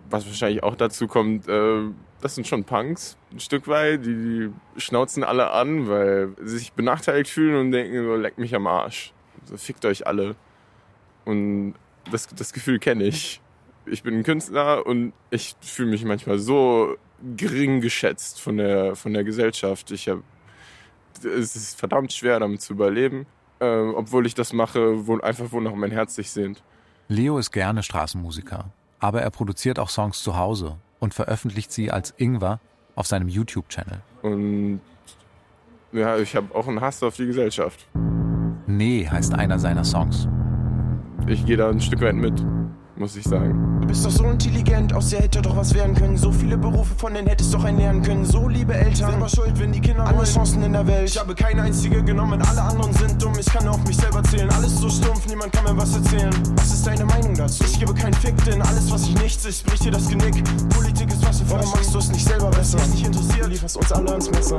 Was 0.09 0.25
wahrscheinlich 0.25 0.63
auch 0.63 0.75
dazu 0.75 1.07
kommt, 1.07 1.47
äh, 1.47 1.81
das 2.21 2.35
sind 2.35 2.47
schon 2.47 2.63
Punks, 2.63 3.17
ein 3.31 3.39
Stück 3.39 3.67
weit. 3.67 4.05
Die, 4.05 4.13
die 4.15 4.49
schnauzen 4.79 5.23
alle 5.23 5.51
an, 5.51 5.87
weil 5.87 6.35
sie 6.43 6.57
sich 6.57 6.73
benachteiligt 6.73 7.29
fühlen 7.29 7.55
und 7.59 7.71
denken, 7.71 8.03
so, 8.03 8.15
leckt 8.15 8.37
mich 8.37 8.55
am 8.55 8.67
Arsch. 8.67 9.13
So, 9.45 9.57
fickt 9.57 9.85
euch 9.85 10.05
alle. 10.05 10.35
Und 11.25 11.75
das, 12.11 12.27
das 12.27 12.53
Gefühl 12.53 12.79
kenne 12.79 13.05
ich. 13.05 13.41
Ich 13.85 14.03
bin 14.03 14.15
ein 14.15 14.23
Künstler 14.23 14.85
und 14.85 15.13
ich 15.31 15.55
fühle 15.61 15.89
mich 15.89 16.03
manchmal 16.05 16.39
so 16.39 16.97
gering 17.37 17.81
geschätzt 17.81 18.41
von 18.41 18.57
der, 18.57 18.95
von 18.95 19.13
der 19.13 19.23
Gesellschaft. 19.23 19.91
Ich 19.91 20.09
hab, 20.09 20.19
es 21.23 21.55
ist 21.55 21.79
verdammt 21.79 22.13
schwer, 22.13 22.39
damit 22.39 22.61
zu 22.61 22.73
überleben, 22.73 23.25
äh, 23.59 23.65
obwohl 23.65 24.25
ich 24.25 24.35
das 24.35 24.53
mache, 24.53 25.07
wo, 25.07 25.19
einfach 25.19 25.51
wonach 25.51 25.73
mein 25.73 25.91
Herz 25.91 26.15
sich 26.15 26.31
sehnt. 26.31 26.63
Leo 27.07 27.37
ist 27.37 27.51
gerne 27.51 27.83
Straßenmusiker, 27.83 28.65
aber 28.99 29.21
er 29.21 29.29
produziert 29.31 29.79
auch 29.79 29.89
Songs 29.89 30.21
zu 30.21 30.37
Hause 30.37 30.77
und 30.99 31.13
veröffentlicht 31.13 31.71
sie 31.71 31.91
als 31.91 32.13
Ingwer 32.17 32.59
auf 32.95 33.07
seinem 33.07 33.29
YouTube-Channel. 33.29 34.01
Und 34.21 34.81
ja, 35.91 36.17
ich 36.17 36.35
habe 36.35 36.53
auch 36.53 36.67
einen 36.67 36.81
Hass 36.81 37.01
auf 37.01 37.15
die 37.15 37.25
Gesellschaft. 37.25 37.87
Nee 38.67 39.07
heißt 39.09 39.33
einer 39.33 39.57
seiner 39.57 39.83
Songs. 39.83 40.27
Ich 41.27 41.45
gehe 41.45 41.57
da 41.57 41.69
ein 41.69 41.81
Stück 41.81 42.01
weit 42.01 42.15
mit 42.15 42.43
muss 42.99 43.15
ich 43.15 43.23
sagen. 43.23 43.79
Du 43.81 43.87
bist 43.87 44.05
doch 44.05 44.11
so 44.11 44.25
intelligent, 44.25 44.93
aus 44.93 45.09
dir 45.09 45.19
hätte 45.19 45.41
doch 45.41 45.55
was 45.55 45.73
werden 45.73 45.95
können. 45.95 46.17
So 46.17 46.31
viele 46.31 46.57
Berufe, 46.57 46.93
von 46.97 47.13
denen 47.13 47.27
hättest 47.27 47.53
doch 47.53 47.63
lernen 47.63 48.01
können. 48.01 48.25
So 48.25 48.47
liebe 48.47 48.73
Eltern, 48.73 49.11
selber 49.11 49.29
schuld, 49.29 49.57
wenn 49.59 49.71
die 49.71 49.79
Kinder 49.79 50.05
Alle 50.05 50.23
Chancen 50.25 50.61
in 50.63 50.73
der 50.73 50.85
Welt. 50.85 51.09
Ich 51.09 51.17
habe 51.17 51.33
keine 51.33 51.63
einzige 51.63 52.03
genommen, 52.03 52.41
alle 52.41 52.61
anderen 52.61 52.93
sind 52.93 53.21
dumm. 53.21 53.33
Ich 53.39 53.45
kann 53.45 53.67
auf 53.67 53.83
mich 53.85 53.97
selber 53.97 54.21
zählen, 54.23 54.49
alles 54.51 54.77
so 54.77 54.89
stumpf, 54.89 55.25
niemand 55.27 55.53
kann 55.53 55.63
mir 55.63 55.77
was 55.81 55.95
erzählen. 55.95 56.33
Was 56.55 56.73
ist 56.73 56.85
deine 56.85 57.05
Meinung 57.05 57.33
dazu? 57.33 57.63
Ich 57.63 57.79
gebe 57.79 57.93
keinen 57.93 58.13
Fick, 58.13 58.35
denn 58.45 58.61
alles, 58.61 58.91
was 58.91 59.03
ich 59.03 59.21
nichts 59.21 59.45
ist, 59.45 59.65
bricht 59.65 59.85
dir 59.85 59.91
das 59.91 60.09
Genick. 60.09 60.43
Politik 60.69 61.09
ist 61.09 61.25
was 61.25 61.39
für 61.39 61.49
Warum 61.51 61.71
machst 61.71 61.93
du 61.93 61.99
es 61.99 62.11
nicht 62.11 62.27
selber 62.27 62.49
besser? 62.51 62.77
Mich 62.79 62.95
nicht 62.95 63.05
interessiert, 63.07 63.47
lieferst 63.47 63.77
uns 63.77 63.91
alle 63.91 64.11
ans 64.11 64.29
Messer. 64.29 64.57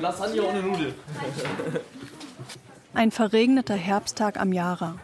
Lasagne 0.00 0.42
ohne 0.42 0.62
Nudeln. 0.62 0.94
Ein 2.94 3.10
verregneter 3.10 3.74
Herbsttag 3.74 4.38
am 4.38 4.52
Jara. 4.52 4.96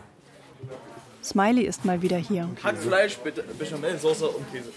Smiley 1.24 1.62
ist 1.62 1.84
mal 1.84 2.00
wieder 2.02 2.16
hier. 2.16 2.48
Hackfleisch, 2.62 3.18
Bechamel, 3.58 3.98
Soße 3.98 4.28
und 4.28 4.52
Käse. 4.52 4.70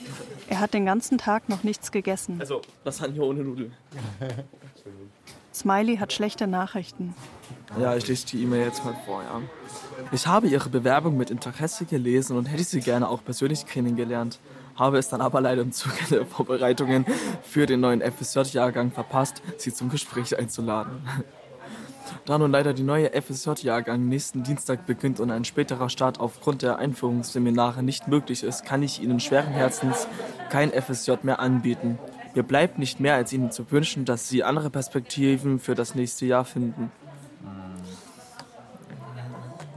Er 0.48 0.60
hat 0.60 0.74
den 0.74 0.86
ganzen 0.86 1.18
Tag 1.18 1.50
noch 1.50 1.64
nichts 1.64 1.92
gegessen. 1.92 2.38
Also 2.39 2.62
Lasagne 2.84 3.22
ohne 3.22 3.44
Nudeln. 3.44 3.74
Smiley 5.54 5.98
hat 5.98 6.14
schlechte 6.14 6.48
Nachrichten. 6.48 7.14
Ja, 7.80 7.96
ich 7.96 8.08
lese 8.08 8.26
die 8.28 8.44
E-Mail 8.44 8.66
jetzt 8.66 8.84
mal 8.84 8.96
vor, 9.06 9.22
ja. 9.22 9.42
Ich 10.12 10.26
habe 10.26 10.48
Ihre 10.48 10.70
Bewerbung 10.70 11.18
mit 11.18 11.30
Interesse 11.30 11.86
gelesen 11.86 12.38
und 12.38 12.46
hätte 12.46 12.64
Sie 12.64 12.80
gerne 12.80 13.10
auch 13.10 13.24
persönlich 13.24 13.66
kennengelernt 13.66 14.39
habe 14.82 14.98
es 14.98 15.10
dann 15.10 15.22
aber 15.22 15.40
leider 15.42 15.62
im 15.62 15.72
Zuge 15.72 15.96
der 16.10 16.26
Vorbereitungen 16.26 17.06
für 17.44 17.68
den 17.68 17.80
neuen 17.80 18.02
FSJ-Jahrgang 18.02 18.92
verpasst, 18.92 19.42
Sie 19.58 19.72
zum 19.72 19.90
Gespräch 19.90 20.38
einzuladen. 20.38 21.08
Da 22.26 22.38
nun 22.38 22.52
leider 22.52 22.74
die 22.74 22.84
neue 22.84 23.12
FSJ-Jahrgang 23.14 24.08
nächsten 24.08 24.44
Dienstag 24.44 24.86
beginnt 24.86 25.20
und 25.20 25.32
ein 25.32 25.46
späterer 25.46 25.90
Start 25.90 26.20
aufgrund 26.20 26.64
der 26.64 26.78
Einführungsseminare 26.80 27.84
nicht 27.84 28.08
möglich 28.08 28.44
ist, 28.44 28.66
kann 28.66 28.84
ich 28.84 29.02
Ihnen 29.02 29.20
schweren 29.20 29.54
Herzens 29.54 30.08
kein 30.50 30.72
FSJ 30.72 31.14
mehr 31.24 31.40
anbieten. 31.40 31.98
Mir 32.34 32.44
bleibt 32.44 32.80
nicht 32.80 33.00
mehr, 33.00 33.16
als 33.16 33.32
Ihnen 33.34 33.52
zu 33.52 33.70
wünschen, 33.72 34.06
dass 34.06 34.30
Sie 34.30 34.44
andere 34.44 34.70
Perspektiven 34.70 35.60
für 35.60 35.76
das 35.76 35.96
nächste 35.96 36.26
Jahr 36.26 36.46
finden. 36.46 36.92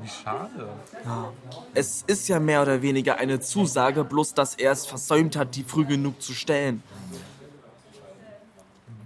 Wie 0.04 0.08
schade. 0.08 0.68
Ja. 1.06 1.32
Es 1.72 2.04
ist 2.06 2.28
ja 2.28 2.38
mehr 2.38 2.60
oder 2.60 2.82
weniger 2.82 3.16
eine 3.16 3.40
Zusage, 3.40 4.04
bloß 4.04 4.34
dass 4.34 4.54
er 4.54 4.72
es 4.72 4.84
versäumt 4.84 5.34
hat, 5.34 5.56
die 5.56 5.64
früh 5.64 5.86
genug 5.86 6.20
zu 6.20 6.34
stellen. 6.34 6.82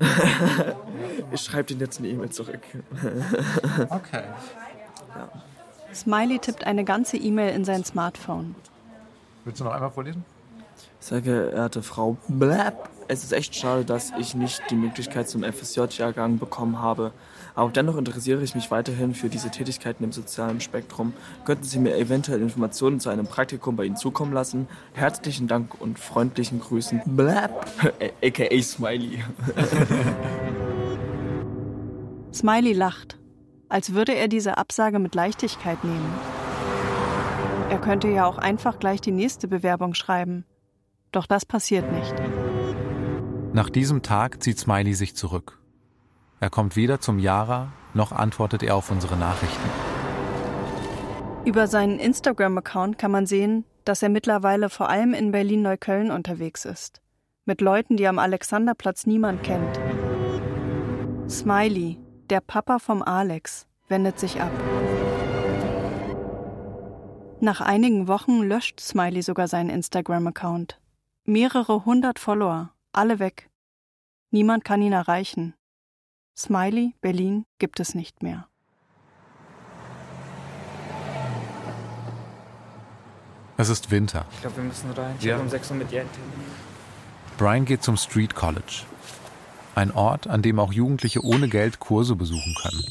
ich 1.33 1.41
schreibe 1.41 1.65
den 1.65 1.79
jetzt 1.79 2.01
eine 2.01 2.09
E-Mail 2.09 2.31
zurück. 2.31 2.63
Okay. 3.91 4.25
Smiley 5.95 6.41
tippt 6.41 6.65
eine 6.65 6.83
ganze 6.83 7.17
E-Mail 7.17 7.55
in 7.55 7.65
sein 7.65 7.85
Smartphone. 7.85 8.57
Willst 9.45 9.61
du 9.61 9.65
noch 9.65 9.73
einmal 9.73 9.93
vorlesen? 9.93 10.25
Sehr 10.99 11.21
geehrte 11.21 11.83
Frau 11.85 12.17
Blab, 12.27 12.91
es 13.07 13.23
ist 13.23 13.33
echt 13.33 13.55
schade, 13.55 13.85
dass 13.85 14.13
ich 14.19 14.35
nicht 14.35 14.63
die 14.71 14.75
Möglichkeit 14.75 15.29
zum 15.29 15.45
FSJ-Jahrgang 15.45 16.39
bekommen 16.39 16.81
habe. 16.81 17.13
Aber 17.59 17.73
dennoch 17.73 17.97
interessiere 17.97 18.41
ich 18.45 18.55
mich 18.55 18.71
weiterhin 18.71 19.15
für 19.15 19.29
diese 19.29 19.51
Tätigkeiten 19.51 20.05
im 20.05 20.13
sozialen 20.13 20.61
Spektrum. 20.61 21.13
Könnten 21.45 21.65
Sie 21.65 21.81
mir 21.81 21.97
eventuell 21.97 22.41
Informationen 22.41 23.01
zu 23.01 23.11
einem 23.11 23.27
Praktikum 23.27 23.75
bei 23.75 23.85
Ihnen 23.85 23.97
zukommen 23.97 24.33
lassen? 24.33 24.69
Herzlichen 24.93 25.49
Dank 25.49 25.81
und 25.81 25.99
freundlichen 25.99 26.61
Grüßen. 26.61 27.03
Blab, 27.05 27.67
aka 28.23 28.63
Smiley. 28.63 29.25
Smiley 32.33 32.75
lacht, 32.75 33.19
als 33.69 33.93
würde 33.93 34.15
er 34.15 34.29
diese 34.29 34.57
Absage 34.57 35.01
mit 35.01 35.17
Leichtigkeit 35.17 35.83
nehmen. 35.83 36.15
Er 37.71 37.81
könnte 37.81 38.07
ja 38.07 38.27
auch 38.27 38.39
einfach 38.39 38.79
gleich 38.79 39.01
die 39.01 39.11
nächste 39.11 39.49
Bewerbung 39.49 39.95
schreiben. 39.95 40.45
Doch 41.11 41.27
das 41.27 41.45
passiert 41.45 41.91
nicht. 41.91 42.15
Nach 43.53 43.69
diesem 43.69 44.03
Tag 44.03 44.45
zieht 44.45 44.61
Smiley 44.61 44.95
sich 44.95 45.17
zurück. 45.17 45.59
Er 46.41 46.51
kommt 46.51 46.77
weder 46.77 47.01
zum 47.01 47.19
Yara, 47.19 47.73
noch 47.95 48.13
antwortet 48.13 48.63
er 48.63 48.77
auf 48.77 48.91
unsere 48.91 49.17
Nachrichten. 49.17 49.69
Über 51.45 51.67
seinen 51.67 51.99
Instagram-Account 51.99 52.99
kann 52.99 53.11
man 53.11 53.27
sehen, 53.27 53.65
dass 53.85 54.03
er 54.03 54.09
mittlerweile 54.09 54.69
vor 54.69 54.89
allem 54.89 55.15
in 55.15 55.33
Berlin-Neukölln 55.33 56.11
unterwegs 56.11 56.65
ist. 56.65 57.01
Mit 57.45 57.61
Leuten, 57.61 57.97
die 57.97 58.07
am 58.07 58.19
Alexanderplatz 58.19 59.07
niemand 59.07 59.43
kennt. 59.43 59.81
Smiley, 61.29 61.99
der 62.29 62.41
Papa 62.41 62.79
vom 62.79 63.03
Alex, 63.03 63.67
wendet 63.89 64.19
sich 64.21 64.41
ab. 64.41 64.53
Nach 67.41 67.61
einigen 67.61 68.09
Wochen 68.09 68.43
löscht 68.43 68.81
Smiley 68.81 69.23
sogar 69.23 69.49
seinen 69.49 69.71
Instagram-Account. 69.71 70.81
Mehrere 71.25 71.85
hundert 71.85 72.19
Follower, 72.19 72.71
alle 72.93 73.19
weg. 73.19 73.49
Niemand 74.31 74.65
kann 74.65 74.83
ihn 74.83 74.93
erreichen. 74.93 75.55
Smiley, 76.39 76.95
Berlin 77.01 77.47
gibt 77.59 77.81
es 77.81 77.97
nicht 77.97 78.23
mehr. 78.23 78.47
Es 83.57 83.69
ist 83.69 83.91
Winter. 83.91 84.25
Ich 84.35 84.41
glaube, 84.43 84.59
wir 84.59 84.63
müssen 84.65 84.91
rein. 84.93 85.17
Ich 85.19 85.25
Ja. 85.25 85.35
habe 85.35 85.43
um 85.43 85.49
6 85.51 85.69
Uhr 85.73 85.77
mit 85.79 85.91
ihr 85.91 86.03
einen 86.03 86.13
Termin. 86.13 86.47
Brian 87.39 87.65
geht 87.65 87.83
zum 87.83 87.97
Street 87.97 88.37
College. 88.37 88.85
Ein 89.75 89.91
Ort, 89.91 90.29
an 90.29 90.43
dem 90.43 90.61
auch 90.61 90.73
Jugendliche 90.73 91.25
ohne 91.25 91.49
Geld 91.49 91.81
Kurse 91.81 92.15
besuchen 92.15 92.55
können. 92.63 92.85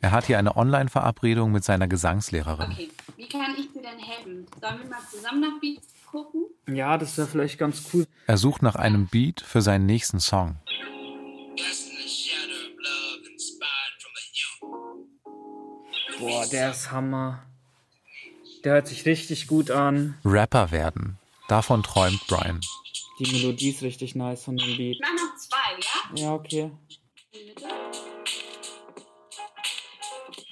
Er 0.00 0.12
hat 0.12 0.24
hier 0.24 0.38
eine 0.38 0.56
Online-Verabredung 0.56 1.52
mit 1.52 1.62
seiner 1.64 1.88
Gesangslehrerin. 1.88 2.70
Okay, 2.72 2.90
wie 3.16 3.28
kann 3.28 3.54
ich 3.58 3.70
dir 3.72 3.82
denn 3.82 3.98
helfen? 3.98 4.46
Sollen 4.60 4.78
wir 4.82 4.88
mal 4.88 4.98
zusammen 5.10 5.40
nach 5.42 5.60
Beats 5.60 5.88
gucken? 6.10 6.46
Ja, 6.66 6.96
das 6.96 7.18
wäre 7.18 7.28
vielleicht 7.28 7.58
ganz 7.58 7.82
cool. 7.92 8.06
Er 8.26 8.38
sucht 8.38 8.62
nach 8.62 8.76
einem 8.76 9.08
Beat 9.08 9.42
für 9.42 9.60
seinen 9.60 9.84
nächsten 9.84 10.20
Song. 10.20 10.56
Boah, 16.18 16.46
der 16.46 16.70
ist 16.70 16.90
Hammer. 16.90 17.44
Der 18.64 18.72
hört 18.74 18.88
sich 18.88 19.06
richtig 19.06 19.46
gut 19.46 19.70
an. 19.70 20.18
Rapper 20.24 20.72
werden. 20.72 21.18
Davon 21.48 21.82
träumt 21.82 22.26
Brian. 22.26 22.60
Die 23.20 23.30
Melodie 23.30 23.70
ist 23.70 23.82
richtig 23.82 24.14
nice 24.14 24.44
von 24.44 24.56
dem 24.56 24.76
Beat. 24.76 24.96
Ich 24.96 25.00
mach 25.00 25.12
noch 25.12 25.36
zwei, 25.36 26.20
ja? 26.20 26.22
Ja, 26.22 26.34
okay. 26.34 26.70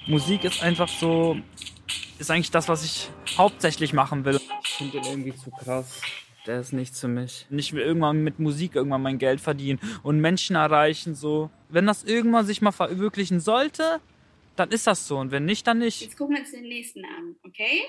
Musik 0.07 0.45
ist 0.45 0.63
einfach 0.63 0.87
so, 0.87 1.37
ist 2.17 2.31
eigentlich 2.31 2.51
das, 2.51 2.69
was 2.69 2.85
ich 2.85 3.09
hauptsächlich 3.37 3.91
machen 3.91 4.23
will. 4.23 4.39
Ich 4.63 4.69
finde 4.69 5.01
den 5.01 5.03
irgendwie 5.03 5.35
zu 5.35 5.51
krass. 5.51 6.01
Der 6.45 6.61
ist 6.61 6.71
nichts 6.71 7.01
für 7.01 7.09
mich. 7.09 7.45
Ich 7.49 7.73
will 7.73 7.81
irgendwann 7.81 8.23
mit 8.23 8.39
Musik 8.39 8.75
irgendwann 8.75 9.01
mein 9.01 9.17
Geld 9.17 9.41
verdienen 9.41 9.79
und 10.01 10.21
Menschen 10.21 10.55
erreichen 10.55 11.13
so. 11.13 11.49
Wenn 11.67 11.85
das 11.85 12.05
irgendwann 12.05 12.45
sich 12.45 12.61
mal 12.61 12.71
verwirklichen 12.71 13.41
sollte, 13.41 13.99
dann 14.59 14.71
ist 14.71 14.87
das 14.87 15.07
so 15.07 15.17
und 15.17 15.31
wenn 15.31 15.45
nicht, 15.45 15.65
dann 15.67 15.79
nicht. 15.79 16.01
Jetzt 16.01 16.17
gucken 16.17 16.35
wir 16.35 16.41
uns 16.41 16.51
den 16.51 16.63
nächsten 16.63 17.05
an, 17.05 17.35
okay? 17.43 17.83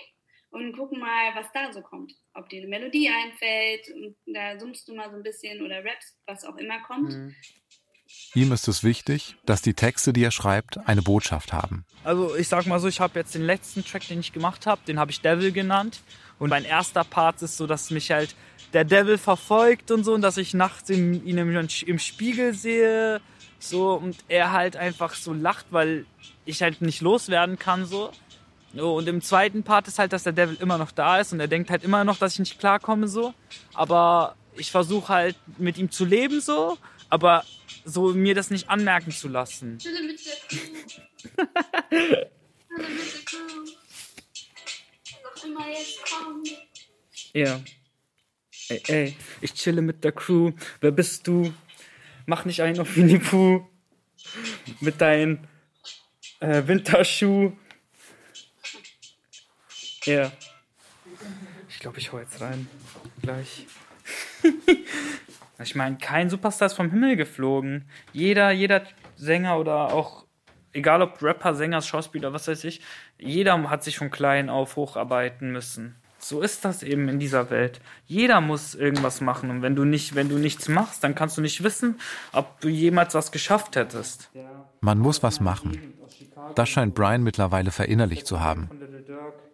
Und 0.50 0.72
gucken 0.72 1.00
mal, 1.00 1.34
was 1.34 1.46
da 1.52 1.72
so 1.72 1.82
kommt. 1.82 2.12
Ob 2.34 2.48
dir 2.48 2.60
eine 2.60 2.68
Melodie 2.68 3.08
einfällt 3.08 3.88
und 3.94 4.16
da 4.34 4.58
summst 4.58 4.88
du 4.88 4.94
mal 4.94 5.10
so 5.10 5.16
ein 5.16 5.22
bisschen 5.22 5.60
oder 5.62 5.84
rappst, 5.84 6.16
was 6.26 6.44
auch 6.44 6.56
immer 6.56 6.80
kommt. 6.82 7.34
Ihm 8.34 8.52
ist 8.52 8.66
es 8.68 8.82
wichtig, 8.82 9.36
dass 9.44 9.60
die 9.60 9.74
Texte, 9.74 10.14
die 10.14 10.24
er 10.24 10.30
schreibt, 10.30 10.78
eine 10.88 11.02
Botschaft 11.02 11.52
haben. 11.52 11.84
Also 12.04 12.34
ich 12.36 12.48
sag 12.48 12.66
mal 12.66 12.80
so, 12.80 12.88
ich 12.88 13.00
habe 13.00 13.18
jetzt 13.18 13.34
den 13.34 13.42
letzten 13.42 13.84
Track, 13.84 14.08
den 14.08 14.20
ich 14.20 14.32
gemacht 14.32 14.66
habe, 14.66 14.80
den 14.86 14.98
habe 14.98 15.10
ich 15.10 15.20
Devil 15.20 15.52
genannt. 15.52 16.00
Und 16.38 16.48
mein 16.48 16.64
erster 16.64 17.04
Part 17.04 17.42
ist 17.42 17.58
so, 17.58 17.66
dass 17.66 17.90
mich 17.90 18.10
halt 18.10 18.34
der 18.72 18.84
Devil 18.84 19.18
verfolgt 19.18 19.90
und 19.90 20.04
so 20.04 20.14
und 20.14 20.22
dass 20.22 20.36
ich 20.38 20.54
nachts 20.54 20.88
im, 20.88 21.26
ihn 21.26 21.36
im, 21.36 21.68
im 21.86 21.98
Spiegel 21.98 22.54
sehe 22.54 23.20
so 23.59 23.94
und 23.94 24.16
er 24.28 24.52
halt 24.52 24.76
einfach 24.76 25.14
so 25.14 25.32
lacht, 25.32 25.66
weil 25.70 26.06
ich 26.44 26.62
halt 26.62 26.80
nicht 26.80 27.00
loswerden 27.00 27.59
kann 27.59 27.84
so. 27.84 28.12
So, 28.74 28.94
und 28.94 29.09
im 29.09 29.22
zweiten 29.22 29.62
Part 29.62 29.88
ist 29.88 29.98
halt, 29.98 30.12
dass 30.12 30.24
der 30.24 30.32
Devil 30.32 30.59
immer 30.61 30.76
noch 30.76 30.92
da 30.92 31.18
ist 31.18 31.32
und 31.32 31.40
er 31.40 31.48
denkt 31.48 31.70
halt 31.70 31.82
immer 31.84 32.04
noch, 32.04 32.18
dass 32.18 32.34
ich 32.34 32.38
nicht 32.38 32.59
klarkomme 32.59 33.09
so. 33.09 33.34
Aber 33.74 34.36
ich 34.56 34.70
versuche 34.70 35.09
halt 35.09 35.36
mit 35.56 35.78
ihm 35.78 35.90
zu 35.90 36.04
leben 36.04 36.40
so, 36.40 36.76
aber 37.09 37.44
so 37.84 38.12
mir 38.12 38.34
das 38.34 38.50
nicht 38.50 38.68
anmerken 38.68 39.11
zu 39.11 39.28
lassen. 39.28 39.78
Chille 39.78 40.02
mit 40.02 40.20
der 40.24 40.34
Crew. 40.48 40.59
Chille 41.88 42.88
mit 42.88 43.14
der 43.14 43.24
Crew. 43.24 43.64
Was 45.22 45.40
auch 45.40 45.44
immer 45.44 45.68
jetzt 45.70 46.04
kommt. 46.04 46.48
Ja. 47.32 47.61
Ey, 48.68 48.82
ey, 48.88 49.16
ich 49.40 49.54
chille 49.54 49.80
mit 49.80 50.04
der 50.04 50.12
Crew. 50.12 50.52
Wer 50.80 50.90
bist 50.90 51.26
du? 51.26 51.54
Mach 52.29 52.45
nicht 52.45 52.61
einen 52.61 52.79
auf 52.79 52.95
Winnie 52.95 53.20
Pooh. 53.20 53.66
Mit 54.81 55.01
deinen 55.01 55.49
äh, 56.41 56.62
Winterschuh. 56.66 57.53
Ja. 60.05 60.31
Ich 61.70 61.79
glaube, 61.79 61.99
ich 61.99 62.12
hau 62.12 62.18
jetzt 62.18 62.43
rein. 62.43 62.68
Gleich. 63.22 63.66
ich 65.59 65.74
meine, 65.74 65.97
kein 65.97 66.29
Superstar 66.29 66.66
ist 66.66 66.74
vom 66.74 66.91
Himmel 66.91 67.16
geflogen. 67.16 67.89
Jeder, 68.12 68.51
jeder 68.51 68.83
Sänger 69.16 69.59
oder 69.59 69.95
auch, 69.95 70.26
egal 70.74 71.01
ob 71.01 71.22
Rapper, 71.22 71.55
Sänger, 71.55 71.81
Schauspieler, 71.81 72.35
was 72.35 72.47
weiß 72.47 72.62
ich, 72.64 72.83
jeder 73.18 73.70
hat 73.70 73.83
sich 73.83 73.97
von 73.97 74.11
klein 74.11 74.51
auf 74.51 74.76
hocharbeiten 74.76 75.51
müssen. 75.51 75.97
So 76.18 76.40
ist 76.40 76.64
das 76.64 76.82
eben 76.82 77.08
in 77.08 77.18
dieser 77.18 77.50
Welt. 77.50 77.80
Jeder 78.06 78.40
muss 78.40 78.74
irgendwas 78.74 79.20
machen. 79.20 79.50
Und 79.50 79.62
wenn 79.62 79.76
du 79.76 79.84
nicht, 79.84 80.14
wenn 80.14 80.28
du 80.28 80.36
nichts 80.36 80.68
machst, 80.68 81.04
dann 81.04 81.14
kannst 81.14 81.38
du 81.38 81.40
nicht 81.40 81.62
wissen, 81.62 81.98
ob 82.32 82.60
du 82.60 82.68
jemals 82.68 83.14
was 83.14 83.30
geschafft 83.32 83.76
hättest. 83.76 84.30
Man 84.80 84.98
muss 84.98 85.22
was 85.22 85.40
machen. 85.40 85.94
Das 86.54 86.68
scheint 86.68 86.94
Brian 86.94 87.22
mittlerweile 87.22 87.70
verinnerlicht 87.70 88.26
zu 88.26 88.40
haben. 88.40 88.68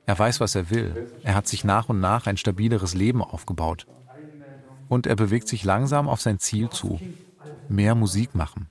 Er 0.07 0.19
weiß, 0.19 0.41
was 0.41 0.55
er 0.55 0.71
will. 0.71 1.11
Er 1.23 1.35
hat 1.35 1.47
sich 1.47 1.65
nach 1.65 1.89
und 1.89 2.01
nach 2.01 2.27
ein 2.27 2.37
stabileres 2.37 2.95
Leben 2.95 3.23
aufgebaut. 3.23 3.87
Und 4.89 5.07
er 5.07 5.17
bewegt 5.17 5.49
sich 5.49 5.65
langsam 5.65 6.09
auf 6.09 6.21
sein 6.21 6.39
Ziel 6.39 6.71
zu. 6.71 7.01
Mehr 7.69 7.95
Musik 7.95 8.35
machen. 8.35 8.69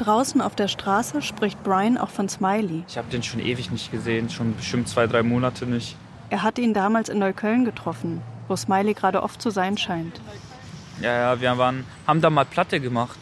Draußen 0.00 0.40
auf 0.40 0.54
der 0.54 0.68
Straße 0.68 1.20
spricht 1.20 1.62
Brian 1.62 1.98
auch 1.98 2.08
von 2.08 2.26
Smiley. 2.26 2.84
Ich 2.88 2.96
habe 2.96 3.10
den 3.10 3.22
schon 3.22 3.38
ewig 3.38 3.70
nicht 3.70 3.92
gesehen, 3.92 4.30
schon 4.30 4.56
bestimmt 4.56 4.88
zwei, 4.88 5.06
drei 5.06 5.22
Monate 5.22 5.66
nicht. 5.66 5.94
Er 6.30 6.42
hat 6.42 6.58
ihn 6.58 6.72
damals 6.72 7.10
in 7.10 7.18
Neukölln 7.18 7.66
getroffen, 7.66 8.22
wo 8.48 8.56
Smiley 8.56 8.94
gerade 8.94 9.22
oft 9.22 9.42
zu 9.42 9.50
sein 9.50 9.76
scheint. 9.76 10.18
Ja, 11.02 11.34
ja, 11.34 11.40
wir 11.42 11.58
waren, 11.58 11.84
haben 12.06 12.22
da 12.22 12.30
mal 12.30 12.46
Platte 12.46 12.80
gemacht. 12.80 13.18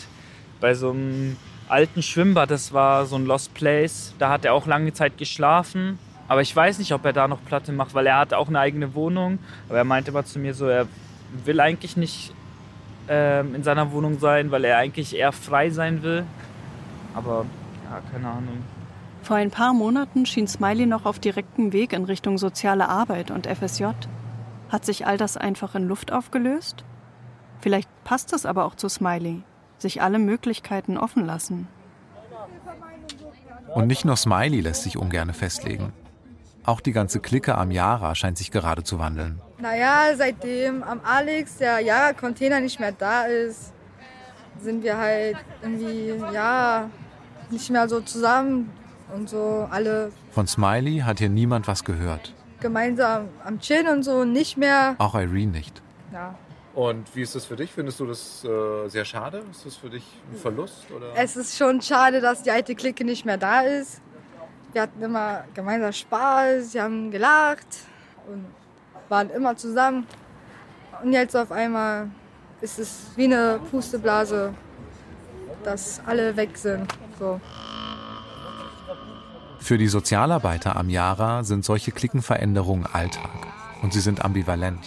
Bei 0.60 0.74
so 0.74 0.90
einem 0.90 1.36
alten 1.68 2.00
Schwimmbad, 2.00 2.52
das 2.52 2.72
war 2.72 3.06
so 3.06 3.16
ein 3.16 3.26
Lost 3.26 3.54
Place. 3.54 4.14
Da 4.20 4.30
hat 4.30 4.44
er 4.44 4.54
auch 4.54 4.66
lange 4.68 4.92
Zeit 4.92 5.18
geschlafen. 5.18 5.98
Aber 6.28 6.42
ich 6.42 6.54
weiß 6.54 6.78
nicht, 6.78 6.92
ob 6.92 7.04
er 7.04 7.12
da 7.12 7.26
noch 7.26 7.44
Platte 7.44 7.72
macht, 7.72 7.94
weil 7.94 8.06
er 8.06 8.18
hat 8.18 8.34
auch 8.34 8.46
eine 8.46 8.60
eigene 8.60 8.94
Wohnung. 8.94 9.40
Aber 9.68 9.78
er 9.78 9.84
meinte 9.84 10.12
mal 10.12 10.24
zu 10.24 10.38
mir 10.38 10.54
so, 10.54 10.66
er 10.66 10.86
will 11.44 11.58
eigentlich 11.58 11.96
nicht 11.96 12.32
ähm, 13.08 13.56
in 13.56 13.64
seiner 13.64 13.90
Wohnung 13.90 14.20
sein, 14.20 14.52
weil 14.52 14.64
er 14.64 14.78
eigentlich 14.78 15.16
eher 15.16 15.32
frei 15.32 15.70
sein 15.70 16.04
will. 16.04 16.24
Aber 17.14 17.46
ja, 17.84 18.00
keine 18.12 18.28
Ahnung. 18.28 18.64
Vor 19.22 19.36
ein 19.36 19.50
paar 19.50 19.74
Monaten 19.74 20.26
schien 20.26 20.46
Smiley 20.46 20.86
noch 20.86 21.04
auf 21.04 21.18
direktem 21.18 21.72
Weg 21.72 21.92
in 21.92 22.04
Richtung 22.04 22.38
soziale 22.38 22.88
Arbeit 22.88 23.30
und 23.30 23.46
FSJ. 23.46 23.86
Hat 24.68 24.84
sich 24.84 25.06
all 25.06 25.16
das 25.16 25.36
einfach 25.36 25.74
in 25.74 25.88
Luft 25.88 26.12
aufgelöst? 26.12 26.84
Vielleicht 27.60 27.88
passt 28.04 28.32
es 28.32 28.46
aber 28.46 28.64
auch 28.64 28.74
zu 28.74 28.88
Smiley. 28.88 29.42
Sich 29.78 30.02
alle 30.02 30.18
Möglichkeiten 30.18 30.96
offen 30.96 31.24
lassen. 31.24 31.68
Und 33.74 33.86
nicht 33.86 34.04
nur 34.04 34.16
Smiley 34.16 34.60
lässt 34.60 34.82
sich 34.82 34.96
ungern 34.96 35.32
festlegen. 35.34 35.92
Auch 36.64 36.80
die 36.80 36.92
ganze 36.92 37.20
Clique 37.20 37.56
am 37.56 37.70
Yara 37.70 38.14
scheint 38.14 38.36
sich 38.36 38.50
gerade 38.50 38.82
zu 38.82 38.98
wandeln. 38.98 39.40
Naja, 39.58 40.14
seitdem 40.16 40.82
am 40.82 41.00
Alex 41.02 41.56
der 41.56 41.80
Yara-Container 41.80 42.60
nicht 42.60 42.78
mehr 42.78 42.92
da 42.92 43.22
ist, 43.22 43.72
sind 44.60 44.82
wir 44.82 44.96
halt 44.96 45.36
irgendwie, 45.62 46.14
ja, 46.32 46.90
nicht 47.50 47.70
mehr 47.70 47.88
so 47.88 48.00
zusammen 48.00 48.70
und 49.14 49.28
so 49.28 49.66
alle 49.70 50.12
Von 50.32 50.46
Smiley 50.46 50.98
hat 51.00 51.18
hier 51.18 51.28
niemand 51.28 51.66
was 51.68 51.84
gehört. 51.84 52.34
gemeinsam 52.60 53.28
am 53.44 53.58
Chillen 53.60 53.88
und 53.88 54.02
so 54.02 54.24
nicht 54.24 54.56
mehr. 54.56 54.96
Auch 54.98 55.14
Irene 55.14 55.52
nicht. 55.52 55.80
Ja. 56.12 56.34
Und 56.74 57.14
wie 57.16 57.22
ist 57.22 57.34
das 57.34 57.44
für 57.44 57.56
dich? 57.56 57.72
Findest 57.72 57.98
du 58.00 58.06
das 58.06 58.44
äh, 58.44 58.88
sehr 58.88 59.04
schade? 59.04 59.42
Ist 59.50 59.64
das 59.66 59.76
für 59.76 59.90
dich 59.90 60.04
ein 60.32 60.36
Verlust? 60.36 60.86
Oder? 60.94 61.12
Es 61.16 61.36
ist 61.36 61.56
schon 61.56 61.80
schade, 61.80 62.20
dass 62.20 62.42
die 62.42 62.50
alte 62.50 62.74
Clique 62.74 63.04
nicht 63.04 63.24
mehr 63.24 63.36
da 63.38 63.62
ist. 63.62 64.00
Wir 64.72 64.82
hatten 64.82 65.00
immer 65.02 65.44
gemeinsam 65.54 65.92
Spaß, 65.92 66.74
wir 66.74 66.82
haben 66.82 67.10
gelacht 67.10 67.66
und 68.28 68.44
waren 69.08 69.30
immer 69.30 69.56
zusammen. 69.56 70.06
Und 71.02 71.12
jetzt 71.12 71.34
auf 71.36 71.50
einmal 71.50 72.10
ist 72.60 72.78
es 72.78 73.06
wie 73.16 73.24
eine 73.24 73.60
Pusteblase, 73.70 74.54
dass 75.64 76.00
alle 76.06 76.36
weg 76.36 76.56
sind. 76.56 76.92
So. 77.18 77.40
Für 79.60 79.78
die 79.78 79.88
Sozialarbeiter 79.88 80.76
am 80.76 80.88
Yara 80.88 81.44
sind 81.44 81.64
solche 81.64 81.92
Klickenveränderungen 81.92 82.86
Alltag 82.86 83.30
und 83.82 83.92
sie 83.92 84.00
sind 84.00 84.24
ambivalent. 84.24 84.80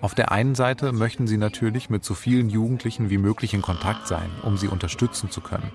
Auf 0.00 0.14
der 0.16 0.32
einen 0.32 0.56
Seite 0.56 0.92
möchten 0.92 1.28
sie 1.28 1.36
natürlich 1.36 1.88
mit 1.88 2.04
so 2.04 2.14
vielen 2.14 2.50
Jugendlichen 2.50 3.08
wie 3.08 3.18
möglich 3.18 3.54
in 3.54 3.62
Kontakt 3.62 4.08
sein, 4.08 4.30
um 4.42 4.56
sie 4.56 4.66
unterstützen 4.66 5.30
zu 5.30 5.40
können. 5.40 5.70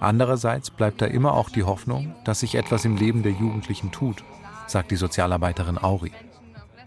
Andererseits 0.00 0.70
bleibt 0.70 1.00
da 1.00 1.06
immer 1.06 1.34
auch 1.34 1.50
die 1.50 1.62
Hoffnung, 1.62 2.16
dass 2.24 2.40
sich 2.40 2.56
etwas 2.56 2.84
im 2.84 2.96
Leben 2.96 3.22
der 3.22 3.32
Jugendlichen 3.32 3.92
tut, 3.92 4.24
sagt 4.66 4.90
die 4.90 4.96
Sozialarbeiterin 4.96 5.78
Auri. 5.78 6.12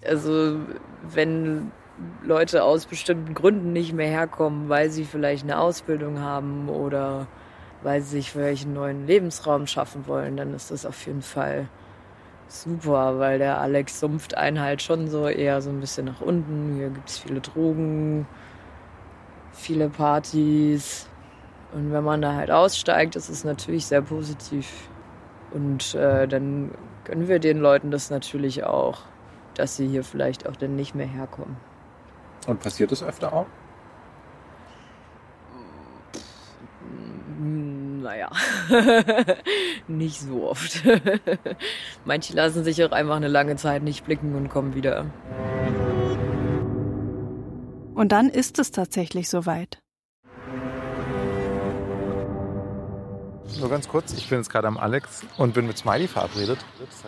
Also 0.05 0.57
wenn 1.13 1.71
Leute 2.23 2.63
aus 2.63 2.85
bestimmten 2.85 3.33
Gründen 3.33 3.73
nicht 3.73 3.93
mehr 3.93 4.07
herkommen, 4.07 4.69
weil 4.69 4.89
sie 4.89 5.05
vielleicht 5.05 5.43
eine 5.43 5.59
Ausbildung 5.59 6.19
haben 6.19 6.69
oder 6.69 7.27
weil 7.81 8.01
sie 8.01 8.17
sich 8.17 8.31
vielleicht 8.31 8.65
einen 8.65 8.73
neuen 8.73 9.07
Lebensraum 9.07 9.67
schaffen 9.67 10.07
wollen, 10.07 10.37
dann 10.37 10.53
ist 10.53 10.71
das 10.71 10.85
auf 10.85 11.05
jeden 11.05 11.21
Fall 11.21 11.67
super, 12.47 13.19
weil 13.19 13.39
der 13.39 13.59
Alex 13.59 13.99
sumpft 13.99 14.35
einen 14.35 14.59
halt 14.59 14.81
schon 14.81 15.07
so 15.07 15.27
eher 15.27 15.61
so 15.61 15.69
ein 15.69 15.79
bisschen 15.79 16.05
nach 16.05 16.21
unten. 16.21 16.75
Hier 16.77 16.89
gibt 16.89 17.09
es 17.09 17.17
viele 17.17 17.41
Drogen, 17.41 18.27
viele 19.51 19.89
Partys. 19.89 21.07
Und 21.73 21.91
wenn 21.91 22.03
man 22.03 22.21
da 22.21 22.33
halt 22.33 22.51
aussteigt, 22.51 23.15
ist 23.15 23.29
es 23.29 23.43
natürlich 23.43 23.85
sehr 23.85 24.01
positiv. 24.01 24.89
Und 25.51 25.95
äh, 25.95 26.27
dann 26.27 26.71
gönnen 27.03 27.27
wir 27.27 27.39
den 27.39 27.59
Leuten 27.59 27.91
das 27.91 28.09
natürlich 28.09 28.63
auch, 28.63 28.99
dass 29.55 29.75
sie 29.75 29.87
hier 29.87 30.03
vielleicht 30.03 30.47
auch 30.47 30.55
dann 30.55 30.75
nicht 30.75 30.95
mehr 30.95 31.07
herkommen. 31.07 31.57
Und 32.47 32.61
passiert 32.61 32.91
das 32.91 33.03
öfter 33.03 33.33
auch? 33.33 33.45
Hm, 37.37 38.01
Naja, 38.01 38.31
nicht 39.87 40.19
so 40.21 40.49
oft. 40.49 40.81
Manche 42.05 42.33
lassen 42.33 42.63
sich 42.63 42.83
auch 42.83 42.91
einfach 42.91 43.17
eine 43.17 43.27
lange 43.27 43.57
Zeit 43.57 43.83
nicht 43.83 44.05
blicken 44.05 44.33
und 44.35 44.49
kommen 44.49 44.73
wieder. 44.75 45.05
Und 47.93 48.11
dann 48.11 48.29
ist 48.29 48.59
es 48.59 48.71
tatsächlich 48.71 49.29
soweit. 49.29 49.79
Nur 53.59 53.69
ganz 53.69 53.87
kurz, 53.87 54.13
ich 54.13 54.27
bin 54.29 54.39
jetzt 54.39 54.49
gerade 54.49 54.67
am 54.67 54.77
Alex 54.77 55.23
und 55.37 55.53
bin 55.53 55.67
mit 55.67 55.77
Smiley 55.77 56.07
verabredet. 56.07 56.59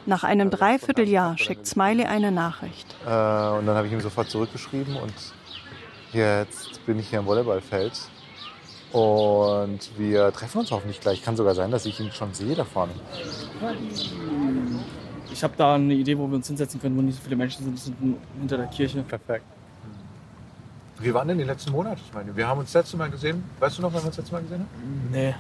Nach 0.06 0.24
einem 0.24 0.50
Dreivierteljahr 0.50 1.38
schickt 1.38 1.68
Smiley 1.68 2.06
eine 2.06 2.32
Nachricht. 2.32 2.88
Äh, 3.06 3.10
und 3.10 3.66
dann 3.66 3.76
habe 3.76 3.88
ich 3.88 3.94
ihm 3.94 4.02
sofort 4.02 4.30
zurückgeschrieben 4.30 4.96
und 4.96 5.14
jetzt 6.14 6.86
bin 6.86 6.98
ich 7.00 7.10
hier 7.10 7.20
am 7.20 7.26
Volleyballfeld. 7.26 7.94
Und 8.92 9.92
wir 9.98 10.32
treffen 10.34 10.60
uns 10.60 10.72
hoffentlich 10.72 11.00
gleich. 11.00 11.22
Kann 11.22 11.36
sogar 11.36 11.54
sein, 11.54 11.70
dass 11.70 11.86
ich 11.86 12.00
ihn 12.00 12.12
schon 12.12 12.34
sehe 12.34 12.56
da 12.56 12.64
vorne. 12.64 12.94
Ich 15.32 15.44
habe 15.44 15.54
da 15.56 15.76
eine 15.76 15.94
Idee, 15.94 16.18
wo 16.18 16.28
wir 16.28 16.36
uns 16.36 16.48
hinsetzen 16.48 16.82
können, 16.82 16.98
wo 16.98 17.02
nicht 17.02 17.18
so 17.18 17.24
viele 17.24 17.36
Menschen 17.36 17.64
sind. 17.66 17.78
Das 17.78 17.86
sind 17.86 18.18
hinter 18.40 18.58
der 18.58 18.68
Kirche. 18.68 19.04
Perfekt. 19.04 19.46
Wie 21.00 21.14
waren 21.14 21.28
denn 21.28 21.38
die 21.38 21.44
letzten 21.44 21.72
Monate? 21.72 22.02
Ich 22.06 22.14
meine, 22.14 22.36
wir 22.36 22.48
haben 22.48 22.60
uns 22.60 22.72
das 22.72 22.84
letzte 22.84 22.98
Mal 22.98 23.10
gesehen. 23.10 23.44
Weißt 23.60 23.78
du 23.78 23.84
noch, 23.84 23.94
wann 23.94 24.02
wir 24.02 24.08
uns 24.08 24.16
das 24.16 24.26
letzte 24.26 24.34
Mal 24.34 24.42
gesehen 24.42 24.62
haben? 24.62 25.10
Nee. 25.12 25.36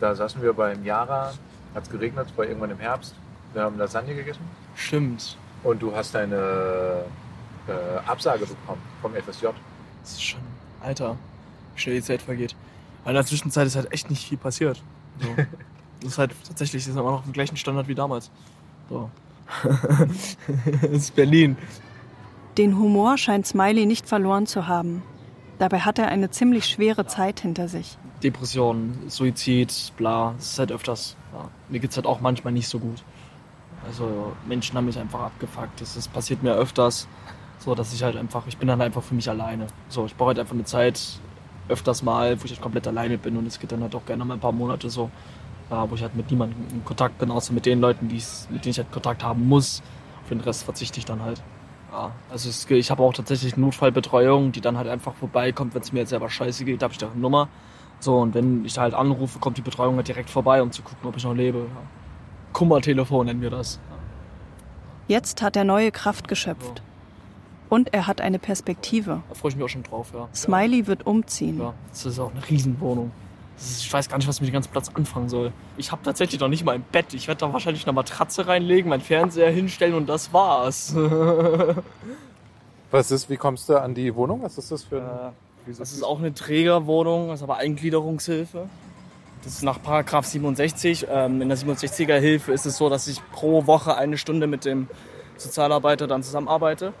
Da 0.00 0.14
saßen 0.14 0.42
wir 0.42 0.52
beim 0.52 0.84
Yara, 0.84 1.32
hat 1.74 1.84
es 1.84 1.90
geregnet, 1.90 2.28
war 2.36 2.46
irgendwann 2.46 2.70
im 2.70 2.78
Herbst. 2.78 3.14
Wir 3.52 3.62
haben 3.62 3.78
Lasagne 3.78 4.14
gegessen. 4.14 4.42
Stimmt. 4.74 5.36
Und 5.62 5.80
du 5.80 5.94
hast 5.94 6.14
deine 6.14 7.04
äh, 7.66 7.98
Absage 8.06 8.46
bekommen 8.46 8.82
vom 9.00 9.12
FSJ. 9.14 9.46
Das 10.02 10.12
ist 10.12 10.22
schon, 10.22 10.40
Alter, 10.82 11.16
wie 11.74 11.80
schnell 11.80 11.96
die 11.96 12.02
Zeit 12.02 12.22
vergeht. 12.22 12.54
Weil 13.04 13.12
in 13.12 13.16
der 13.16 13.26
Zwischenzeit 13.26 13.66
ist 13.66 13.76
halt 13.76 13.92
echt 13.92 14.10
nicht 14.10 14.28
viel 14.28 14.38
passiert. 14.38 14.82
So. 15.20 15.28
das 16.00 16.12
ist 16.12 16.18
halt 16.18 16.32
tatsächlich 16.46 16.84
das 16.84 16.94
ist 16.94 16.98
immer 16.98 17.10
noch 17.10 17.18
auf 17.18 17.24
dem 17.24 17.32
gleichen 17.32 17.56
Standard 17.56 17.88
wie 17.88 17.94
damals. 17.94 18.30
So. 18.88 19.10
das 20.82 20.90
ist 20.90 21.14
Berlin. 21.14 21.56
Den 22.58 22.78
Humor 22.78 23.18
scheint 23.18 23.46
Smiley 23.46 23.86
nicht 23.86 24.08
verloren 24.08 24.46
zu 24.46 24.66
haben. 24.66 25.02
Dabei 25.58 25.80
hat 25.80 25.98
er 25.98 26.08
eine 26.08 26.30
ziemlich 26.30 26.66
schwere 26.66 27.06
Zeit 27.06 27.40
hinter 27.40 27.68
sich. 27.68 27.96
Depression, 28.22 28.98
Suizid, 29.08 29.92
bla, 29.96 30.34
das 30.36 30.52
ist 30.52 30.58
halt 30.58 30.72
öfters. 30.72 31.16
Ja. 31.32 31.48
Mir 31.68 31.80
geht's 31.80 31.96
halt 31.96 32.06
auch 32.06 32.20
manchmal 32.20 32.52
nicht 32.52 32.68
so 32.68 32.78
gut. 32.78 33.02
Also 33.86 34.32
Menschen 34.46 34.76
haben 34.76 34.86
mich 34.86 34.98
einfach 34.98 35.20
abgefuckt. 35.20 35.80
Das, 35.80 35.94
das 35.94 36.08
passiert 36.08 36.42
mir 36.42 36.54
öfters, 36.54 37.08
so 37.58 37.74
dass 37.74 37.92
ich 37.92 38.02
halt 38.02 38.16
einfach, 38.16 38.46
ich 38.46 38.56
bin 38.56 38.68
dann 38.68 38.80
einfach 38.80 39.02
für 39.02 39.14
mich 39.14 39.28
alleine. 39.30 39.66
So, 39.88 40.06
ich 40.06 40.16
brauche 40.16 40.28
halt 40.28 40.38
einfach 40.38 40.54
eine 40.54 40.64
Zeit, 40.64 41.00
öfters 41.68 42.02
mal, 42.02 42.40
wo 42.40 42.44
ich 42.44 42.52
halt 42.52 42.60
komplett 42.60 42.86
alleine 42.86 43.18
bin 43.18 43.36
und 43.36 43.46
es 43.46 43.58
geht 43.58 43.72
dann 43.72 43.82
halt 43.82 43.94
auch 43.94 44.04
gerne 44.04 44.24
mal 44.24 44.34
ein 44.34 44.40
paar 44.40 44.52
Monate 44.52 44.90
so, 44.90 45.10
wo 45.68 45.94
ich 45.94 46.02
halt 46.02 46.14
mit 46.14 46.30
niemandem 46.30 46.58
in 46.70 46.84
Kontakt 46.84 47.18
bin, 47.18 47.30
außer 47.30 47.52
mit 47.52 47.66
den 47.66 47.80
Leuten, 47.80 48.06
mit 48.06 48.64
denen 48.64 48.70
ich 48.70 48.78
halt 48.78 48.92
Kontakt 48.92 49.22
haben 49.22 49.48
muss. 49.48 49.82
Für 50.26 50.34
den 50.34 50.42
Rest 50.42 50.64
verzichte 50.64 50.98
ich 50.98 51.04
dann 51.04 51.22
halt. 51.22 51.42
Ja, 51.92 52.10
also 52.30 52.48
es, 52.48 52.68
ich 52.70 52.90
habe 52.90 53.02
auch 53.02 53.12
tatsächlich 53.12 53.56
Notfallbetreuung, 53.56 54.52
die 54.52 54.60
dann 54.60 54.76
halt 54.76 54.88
einfach 54.88 55.14
vorbeikommt, 55.14 55.74
wenn 55.74 55.82
es 55.82 55.92
mir 55.92 56.00
jetzt 56.00 56.10
selber 56.10 56.28
scheiße 56.28 56.64
geht, 56.64 56.82
da 56.82 56.84
habe 56.84 56.92
ich 56.92 56.98
da 56.98 57.08
eine 57.10 57.20
Nummer. 57.20 57.48
So, 58.00 58.18
und 58.18 58.34
wenn 58.34 58.64
ich 58.64 58.76
halt 58.78 58.94
anrufe, 58.94 59.38
kommt 59.38 59.56
die 59.56 59.62
Betreuung 59.62 59.96
halt 59.96 60.08
direkt 60.08 60.28
vorbei, 60.28 60.62
um 60.62 60.70
zu 60.70 60.82
gucken, 60.82 61.08
ob 61.08 61.16
ich 61.16 61.24
noch 61.24 61.34
lebe. 61.34 61.58
Ja. 61.58 61.82
Kummertelefon 62.52 63.26
nennen 63.26 63.40
wir 63.40 63.50
das. 63.50 63.78
Jetzt 65.08 65.40
hat 65.42 65.56
er 65.56 65.64
neue 65.64 65.92
Kraft 65.92 66.28
geschöpft. 66.28 66.82
Und 67.68 67.92
er 67.92 68.06
hat 68.06 68.20
eine 68.20 68.38
Perspektive. 68.38 69.22
Da 69.28 69.34
freue 69.34 69.50
ich 69.50 69.56
mich 69.56 69.64
auch 69.64 69.68
schon 69.68 69.82
drauf, 69.82 70.12
ja. 70.14 70.28
Smiley 70.34 70.86
wird 70.86 71.06
umziehen. 71.06 71.58
Ja, 71.58 71.74
das 71.90 72.06
ist 72.06 72.18
auch 72.18 72.30
eine 72.30 72.48
Riesenwohnung. 72.48 73.10
Ich 73.58 73.92
weiß 73.92 74.08
gar 74.08 74.18
nicht, 74.18 74.28
was 74.28 74.36
ich 74.36 74.40
mit 74.42 74.50
dem 74.50 74.54
ganzen 74.54 74.70
Platz 74.70 74.90
anfangen 74.94 75.28
soll. 75.28 75.52
Ich 75.76 75.90
habe 75.90 76.02
tatsächlich 76.02 76.40
noch 76.40 76.48
nicht 76.48 76.64
mal 76.64 76.74
ein 76.74 76.84
Bett. 76.92 77.14
Ich 77.14 77.26
werde 77.26 77.40
da 77.40 77.52
wahrscheinlich 77.52 77.84
eine 77.86 77.94
Matratze 77.94 78.46
reinlegen, 78.46 78.90
meinen 78.90 79.00
Fernseher 79.00 79.50
hinstellen 79.50 79.94
und 79.94 80.06
das 80.08 80.32
war's. 80.32 80.94
Was 82.90 83.10
ist, 83.10 83.28
wie 83.28 83.36
kommst 83.36 83.68
du 83.68 83.80
an 83.80 83.94
die 83.94 84.14
Wohnung? 84.14 84.42
Was 84.42 84.58
ist 84.58 84.70
das 84.70 84.84
für 84.84 85.02
ein. 85.02 85.32
Das 85.78 85.92
ist 85.92 86.04
auch 86.04 86.20
eine 86.20 86.32
Trägerwohnung, 86.32 87.28
das 87.28 87.40
ist 87.40 87.42
aber 87.42 87.56
Eingliederungshilfe. 87.56 88.68
Das 89.42 89.54
ist 89.54 89.62
nach 89.62 89.82
Paragraph 89.82 90.24
67. 90.24 91.06
Ähm, 91.10 91.42
in 91.42 91.48
der 91.48 91.58
67er 91.58 92.18
Hilfe 92.18 92.52
ist 92.52 92.66
es 92.66 92.76
so, 92.76 92.88
dass 92.88 93.08
ich 93.08 93.20
pro 93.32 93.66
Woche 93.66 93.96
eine 93.96 94.16
Stunde 94.16 94.46
mit 94.46 94.64
dem 94.64 94.86
Sozialarbeiter 95.36 96.06
dann 96.06 96.22
zusammenarbeite. 96.22 96.92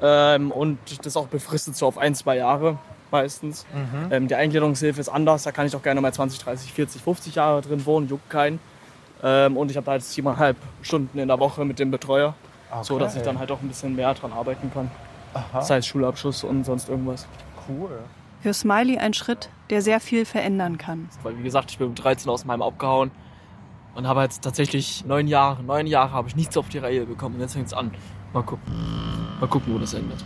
Ähm, 0.00 0.52
und 0.52 0.78
das 1.04 1.16
auch 1.16 1.26
befristet 1.26 1.76
so 1.76 1.86
auf 1.86 1.98
ein, 1.98 2.14
zwei 2.14 2.36
Jahre 2.36 2.78
meistens. 3.10 3.66
Mhm. 3.72 4.12
Ähm, 4.12 4.28
die 4.28 4.34
Eingliederungshilfe 4.34 5.00
ist 5.00 5.08
anders, 5.08 5.44
da 5.44 5.52
kann 5.52 5.66
ich 5.66 5.74
auch 5.76 5.82
gerne 5.82 6.00
mal 6.00 6.12
20, 6.12 6.38
30, 6.38 6.72
40, 6.72 7.02
50 7.02 7.34
Jahre 7.34 7.62
drin 7.62 7.84
wohnen, 7.86 8.08
juckt 8.08 8.28
keinen. 8.30 8.58
Ähm, 9.22 9.56
und 9.56 9.70
ich 9.70 9.76
habe 9.76 9.86
da 9.86 9.92
halt 9.92 10.04
siebeneinhalb 10.04 10.56
Stunden 10.82 11.18
in 11.18 11.28
der 11.28 11.38
Woche 11.38 11.64
mit 11.64 11.78
dem 11.78 11.90
Betreuer, 11.90 12.34
so 12.82 12.98
dass 12.98 13.16
ich 13.16 13.22
dann 13.22 13.38
halt 13.38 13.50
auch 13.50 13.60
ein 13.62 13.68
bisschen 13.68 13.96
mehr 13.96 14.12
dran 14.14 14.32
arbeiten 14.32 14.70
kann. 14.72 14.90
Aha. 15.34 15.62
Sei 15.62 15.78
es 15.78 15.86
Schulabschluss 15.86 16.44
und 16.44 16.64
sonst 16.64 16.88
irgendwas. 16.88 17.26
Cool. 17.68 17.90
Für 18.42 18.54
Smiley 18.54 18.98
ein 18.98 19.12
Schritt, 19.14 19.50
der 19.70 19.82
sehr 19.82 20.00
viel 20.00 20.24
verändern 20.24 20.78
kann. 20.78 21.08
Weil 21.22 21.38
wie 21.38 21.42
gesagt, 21.42 21.70
ich 21.70 21.78
bin 21.78 21.88
mit 21.88 22.02
13 22.02 22.30
aus 22.30 22.44
meinem 22.44 22.62
abgehauen 22.62 23.10
und 23.94 24.06
habe 24.06 24.22
jetzt 24.22 24.42
tatsächlich 24.42 25.04
neun 25.06 25.26
Jahre, 25.26 25.62
neun 25.62 25.86
Jahre 25.86 26.12
habe 26.12 26.28
ich 26.28 26.36
nichts 26.36 26.56
auf 26.56 26.68
die 26.68 26.78
Reihe 26.78 27.06
bekommen. 27.06 27.36
Und 27.36 27.40
jetzt 27.40 27.54
fängt 27.54 27.66
es 27.66 27.74
an. 27.74 27.90
Mal 28.32 28.42
gucken. 28.42 28.72
Mal 29.40 29.48
gucken, 29.48 29.74
wo 29.74 29.78
das 29.78 29.94
endet. 29.94 30.24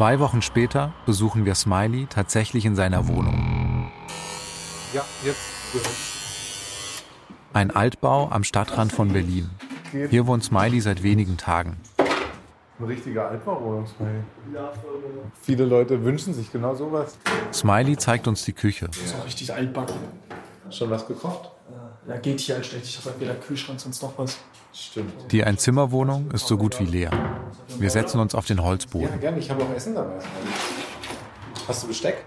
Zwei 0.00 0.18
Wochen 0.18 0.40
später 0.40 0.94
besuchen 1.04 1.44
wir 1.44 1.54
Smiley 1.54 2.06
tatsächlich 2.08 2.64
in 2.64 2.74
seiner 2.74 3.06
Wohnung. 3.06 3.92
Ja, 4.94 5.04
jetzt. 5.22 5.38
Ein 7.52 7.70
Altbau 7.70 8.30
am 8.30 8.42
Stadtrand 8.42 8.92
von 8.92 9.12
Berlin. 9.12 9.50
Hier 10.08 10.26
wohnt 10.26 10.42
Smiley 10.42 10.80
seit 10.80 11.02
wenigen 11.02 11.36
Tagen. 11.36 11.76
Ein 12.78 12.86
richtiger 12.86 13.28
Altbauwohnung, 13.28 13.86
Smiley. 13.88 14.22
Viele 15.42 15.66
Leute 15.66 16.02
wünschen 16.02 16.32
sich 16.32 16.50
genau 16.50 16.74
sowas. 16.74 17.18
Smiley 17.52 17.98
zeigt 17.98 18.26
uns 18.26 18.42
die 18.46 18.54
Küche. 18.54 18.86
Das 18.86 18.96
ist 18.96 19.14
auch 19.14 19.26
richtig 19.26 19.52
altbacken. 19.52 19.96
Schon 20.70 20.88
was 20.88 21.06
gekocht? 21.06 21.50
Ja, 22.10 22.16
geht 22.16 22.40
hier 22.40 22.56
halt 22.56 22.66
schlecht. 22.66 22.86
Ich 22.86 22.98
habe 22.98 23.10
halt 23.10 23.20
weder 23.20 23.34
Kühlschrank, 23.36 23.78
sonst 23.78 24.02
noch 24.02 24.18
was. 24.18 24.36
Stimmt. 24.72 25.30
Die 25.30 25.44
Einzimmerwohnung 25.44 26.28
ist 26.32 26.48
so 26.48 26.56
gut 26.58 26.80
wie 26.80 26.84
leer. 26.84 27.12
Wir 27.78 27.88
setzen 27.88 28.18
uns 28.18 28.34
auf 28.34 28.46
den 28.46 28.56
Ja, 28.56 28.64
Holzboden. 28.64 29.20
gerne. 29.20 29.38
Ich 29.38 29.48
habe 29.48 29.62
auch 29.62 29.70
Essen 29.70 29.94
dabei. 29.94 30.18
Hast 31.68 31.84
du 31.84 31.86
Besteck? 31.86 32.24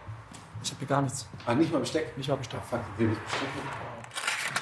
Ich 0.64 0.70
habe 0.70 0.80
hier 0.80 0.88
gar 0.88 1.02
nichts. 1.02 1.28
Ah, 1.46 1.54
nicht 1.54 1.70
mal 1.74 1.80
Besteck? 1.80 2.16
Nicht 2.18 2.30
mal 2.30 2.38
Besteck. 2.38 2.62
Fuck, 2.70 2.80
will 2.98 3.12
ich 3.12 3.18
Besteck? 3.20 3.48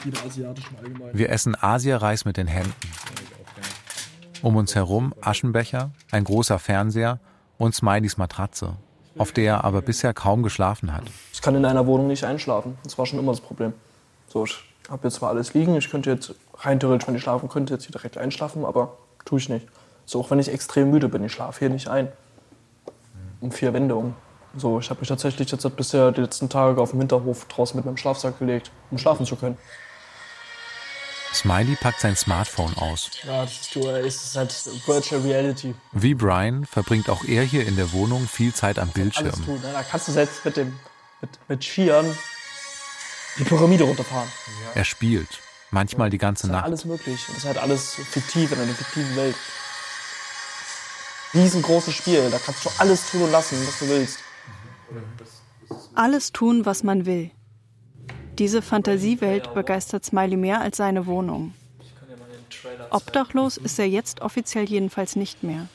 Liebe 0.05 0.17
asiatischen 0.26 0.76
allgemein. 0.80 1.09
Wir 1.13 1.30
essen 1.30 1.55
Asiareis 1.61 2.26
mit 2.26 2.38
den 2.38 2.47
Händen. 2.47 2.74
Um 4.41 4.55
uns 4.55 4.74
herum 4.74 5.13
Aschenbecher, 5.22 5.91
ein 6.09 6.24
großer 6.24 6.57
Fernseher 6.57 7.19
und 7.59 7.76
Smileys 7.76 8.17
Matratze, 8.17 8.76
auf 9.19 9.32
der 9.34 9.43
er 9.45 9.63
aber 9.65 9.84
bisher 9.84 10.15
kaum 10.15 10.41
geschlafen 10.41 10.91
hat. 10.91 11.03
Ich 11.32 11.43
kann 11.43 11.53
in 11.53 11.63
einer 11.65 11.86
Wohnung 11.86 12.07
nicht 12.07 12.24
einschlafen. 12.24 12.80
Das 12.84 12.97
war 12.97 13.05
schon 13.05 13.19
immer 13.19 13.34
das 13.34 13.41
Problem. 13.41 13.74
So, 14.28 14.45
ich 14.45 14.57
habe 14.91 15.07
jetzt 15.07 15.15
zwar 15.15 15.29
alles 15.29 15.53
liegen, 15.53 15.75
ich 15.75 15.89
könnte 15.89 16.09
jetzt 16.11 16.33
rein 16.55 16.79
theoretisch, 16.79 17.07
wenn 17.07 17.15
ich 17.15 17.23
schlafen 17.23 17.49
könnte, 17.49 17.73
jetzt 17.73 17.83
hier 17.85 17.91
direkt 17.91 18.17
einschlafen, 18.17 18.65
aber 18.65 18.97
tue 19.25 19.39
ich 19.39 19.49
nicht. 19.49 19.67
So, 20.05 20.19
auch 20.19 20.31
wenn 20.31 20.39
ich 20.39 20.49
extrem 20.49 20.91
müde 20.91 21.07
bin, 21.09 21.23
ich 21.23 21.31
schlafe 21.31 21.59
hier 21.59 21.69
nicht 21.69 21.87
ein. 21.87 22.11
Um 23.39 23.51
vier 23.51 23.73
Wände 23.73 23.95
um. 23.95 24.13
So, 24.55 24.79
ich 24.79 24.89
habe 24.89 24.99
mich 24.99 25.09
tatsächlich 25.09 25.49
jetzt 25.49 25.75
bisher 25.75 26.11
die 26.11 26.21
letzten 26.21 26.49
Tage 26.49 26.81
auf 26.81 26.91
dem 26.91 26.99
Hinterhof 26.99 27.45
draußen 27.45 27.77
mit 27.77 27.85
meinem 27.85 27.97
Schlafsack 27.97 28.37
gelegt, 28.37 28.71
um 28.91 28.97
schlafen 28.97 29.25
zu 29.25 29.35
können. 29.35 29.57
Smiley 31.33 31.77
packt 31.77 32.01
sein 32.01 32.17
Smartphone 32.17 32.75
aus. 32.77 33.09
Ja, 33.25 33.43
das 33.43 33.53
ist, 33.53 33.75
das 33.75 34.05
ist 34.05 34.35
halt 34.35 34.87
Virtual 34.87 35.21
Reality. 35.21 35.73
Wie 35.93 36.13
Brian 36.13 36.65
verbringt 36.65 37.09
auch 37.09 37.23
er 37.23 37.43
hier 37.43 37.65
in 37.65 37.77
der 37.77 37.93
Wohnung 37.93 38.27
viel 38.27 38.53
Zeit 38.53 38.77
am 38.77 38.83
Alles 38.83 38.93
Bildschirm. 38.93 39.45
tun. 39.45 39.61
Ne? 39.61 39.71
Da 39.71 39.81
kannst 39.83 40.09
du 40.09 40.11
selbst 40.11 40.43
mit 40.43 40.57
dem 40.57 40.77
mit, 41.21 41.29
mit 41.47 41.63
Skiern 41.63 42.17
die 43.38 43.43
Pyramide 43.43 43.84
runterfahren. 43.84 44.29
Er 44.75 44.84
spielt, 44.84 45.39
manchmal 45.71 46.09
die 46.09 46.17
ganze 46.17 46.47
Das 46.47 46.49
ist 46.49 46.53
halt 46.53 46.57
Nacht. 46.61 46.65
alles 46.65 46.86
möglich. 46.86 47.27
Und 47.27 47.36
das 47.38 47.43
ist 47.43 47.47
halt 47.47 47.57
alles 47.57 47.95
fiktiv 47.95 48.51
in 48.51 48.59
einer 48.59 48.73
fiktiven 48.73 49.15
Welt. 49.15 49.36
Riesengroßes 51.34 51.93
Spiel, 51.93 52.29
da 52.29 52.38
kannst 52.39 52.65
du 52.65 52.69
alles 52.77 53.09
tun 53.09 53.21
und 53.23 53.32
lassen, 53.32 53.57
was 53.65 53.79
du 53.79 53.88
willst. 53.88 54.19
Alles 55.95 56.32
tun, 56.32 56.65
was 56.65 56.84
man 56.84 57.05
will. 57.05 57.32
Diese 58.38 58.61
Fantasiewelt 58.61 59.53
begeistert 59.53 60.03
Smiley 60.03 60.36
mehr 60.36 60.61
als 60.61 60.77
seine 60.77 61.05
Wohnung. 61.05 61.53
Obdachlos 62.89 63.57
ist 63.57 63.79
er 63.79 63.88
jetzt 63.88 64.21
offiziell 64.21 64.65
jedenfalls 64.65 65.15
nicht 65.15 65.43
mehr. 65.43 65.67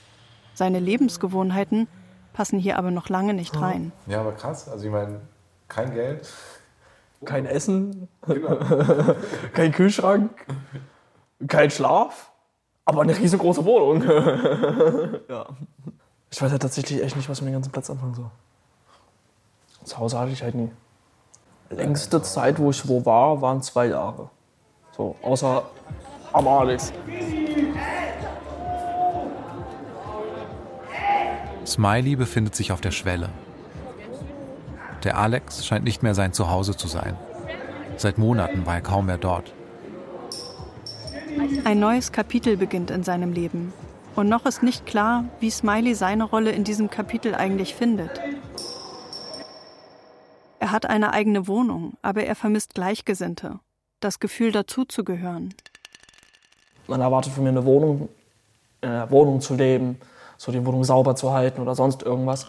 Seine 0.54 0.78
Lebensgewohnheiten 0.78 1.88
passen 2.32 2.58
hier 2.58 2.78
aber 2.78 2.90
noch 2.90 3.08
lange 3.08 3.32
nicht 3.34 3.58
rein. 3.60 3.92
Ja, 4.06 4.20
aber 4.20 4.32
krass. 4.32 4.68
Also 4.68 4.84
ich 4.86 4.90
meine, 4.90 5.20
kein 5.68 5.94
Geld. 5.94 6.26
Kein 7.24 7.46
Essen, 7.46 8.08
Genau. 8.26 8.58
kein 9.54 9.72
Kühlschrank, 9.72 10.30
kein 11.48 11.70
Schlaf, 11.70 12.30
aber 12.84 13.02
eine 13.02 13.16
riesengroße 13.16 13.64
Wohnung. 13.64 14.02
ja. 15.28 15.46
Ich 16.30 16.42
weiß 16.42 16.50
halt 16.50 16.62
tatsächlich 16.62 17.02
echt 17.02 17.16
nicht, 17.16 17.28
was 17.28 17.40
mit 17.40 17.48
dem 17.50 17.54
ganzen 17.54 17.72
Platz 17.72 17.88
anfangen 17.88 18.14
soll. 18.14 18.30
Zu 19.84 19.98
Hause 19.98 20.18
hatte 20.18 20.32
ich 20.32 20.42
halt 20.42 20.54
nie. 20.54 20.70
Längste 21.70 22.20
Zeit, 22.22 22.58
wo 22.58 22.70
ich 22.70 22.86
wo 22.88 23.04
war, 23.04 23.40
waren 23.40 23.62
zwei 23.62 23.86
Jahre. 23.86 24.30
So, 24.96 25.16
außer 25.22 25.62
am 26.32 26.48
Alex. 26.48 26.92
Smiley 31.66 32.16
befindet 32.16 32.54
sich 32.54 32.72
auf 32.72 32.80
der 32.80 32.92
Schwelle. 32.92 33.30
Der 35.04 35.18
Alex 35.18 35.66
scheint 35.66 35.84
nicht 35.84 36.02
mehr 36.02 36.14
sein 36.14 36.32
Zuhause 36.32 36.76
zu 36.76 36.88
sein. 36.88 37.16
Seit 37.96 38.18
Monaten 38.18 38.66
war 38.66 38.74
er 38.74 38.80
kaum 38.80 39.06
mehr 39.06 39.18
dort. 39.18 39.52
Ein 41.64 41.80
neues 41.80 42.12
Kapitel 42.12 42.56
beginnt 42.56 42.90
in 42.90 43.02
seinem 43.02 43.32
Leben. 43.32 43.72
Und 44.14 44.28
noch 44.28 44.46
ist 44.46 44.62
nicht 44.62 44.86
klar, 44.86 45.24
wie 45.40 45.50
Smiley 45.50 45.94
seine 45.94 46.24
Rolle 46.24 46.50
in 46.50 46.64
diesem 46.64 46.88
Kapitel 46.88 47.34
eigentlich 47.34 47.74
findet. 47.74 48.20
Er 50.58 50.72
hat 50.72 50.86
eine 50.86 51.12
eigene 51.12 51.46
Wohnung, 51.46 51.94
aber 52.00 52.24
er 52.24 52.34
vermisst 52.34 52.74
Gleichgesinnte. 52.74 53.60
Das 54.00 54.18
Gefühl, 54.20 54.52
dazuzugehören. 54.52 55.54
Man 56.86 57.00
erwartet 57.00 57.32
von 57.34 57.44
mir 57.44 57.50
eine 57.50 57.64
Wohnung, 57.64 58.08
in 58.80 58.88
einer 58.88 59.10
Wohnung 59.10 59.40
zu 59.40 59.54
leben, 59.54 59.98
so 60.38 60.52
die 60.52 60.64
Wohnung 60.64 60.84
sauber 60.84 61.14
zu 61.14 61.32
halten 61.32 61.60
oder 61.60 61.74
sonst 61.74 62.02
irgendwas. 62.02 62.46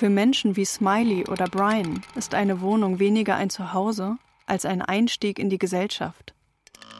Für 0.00 0.08
Menschen 0.08 0.56
wie 0.56 0.64
Smiley 0.64 1.28
oder 1.28 1.44
Brian 1.44 2.02
ist 2.14 2.32
eine 2.32 2.62
Wohnung 2.62 2.98
weniger 2.98 3.36
ein 3.36 3.50
Zuhause 3.50 4.16
als 4.46 4.64
ein 4.64 4.80
Einstieg 4.80 5.38
in 5.38 5.50
die 5.50 5.58
Gesellschaft. 5.58 6.32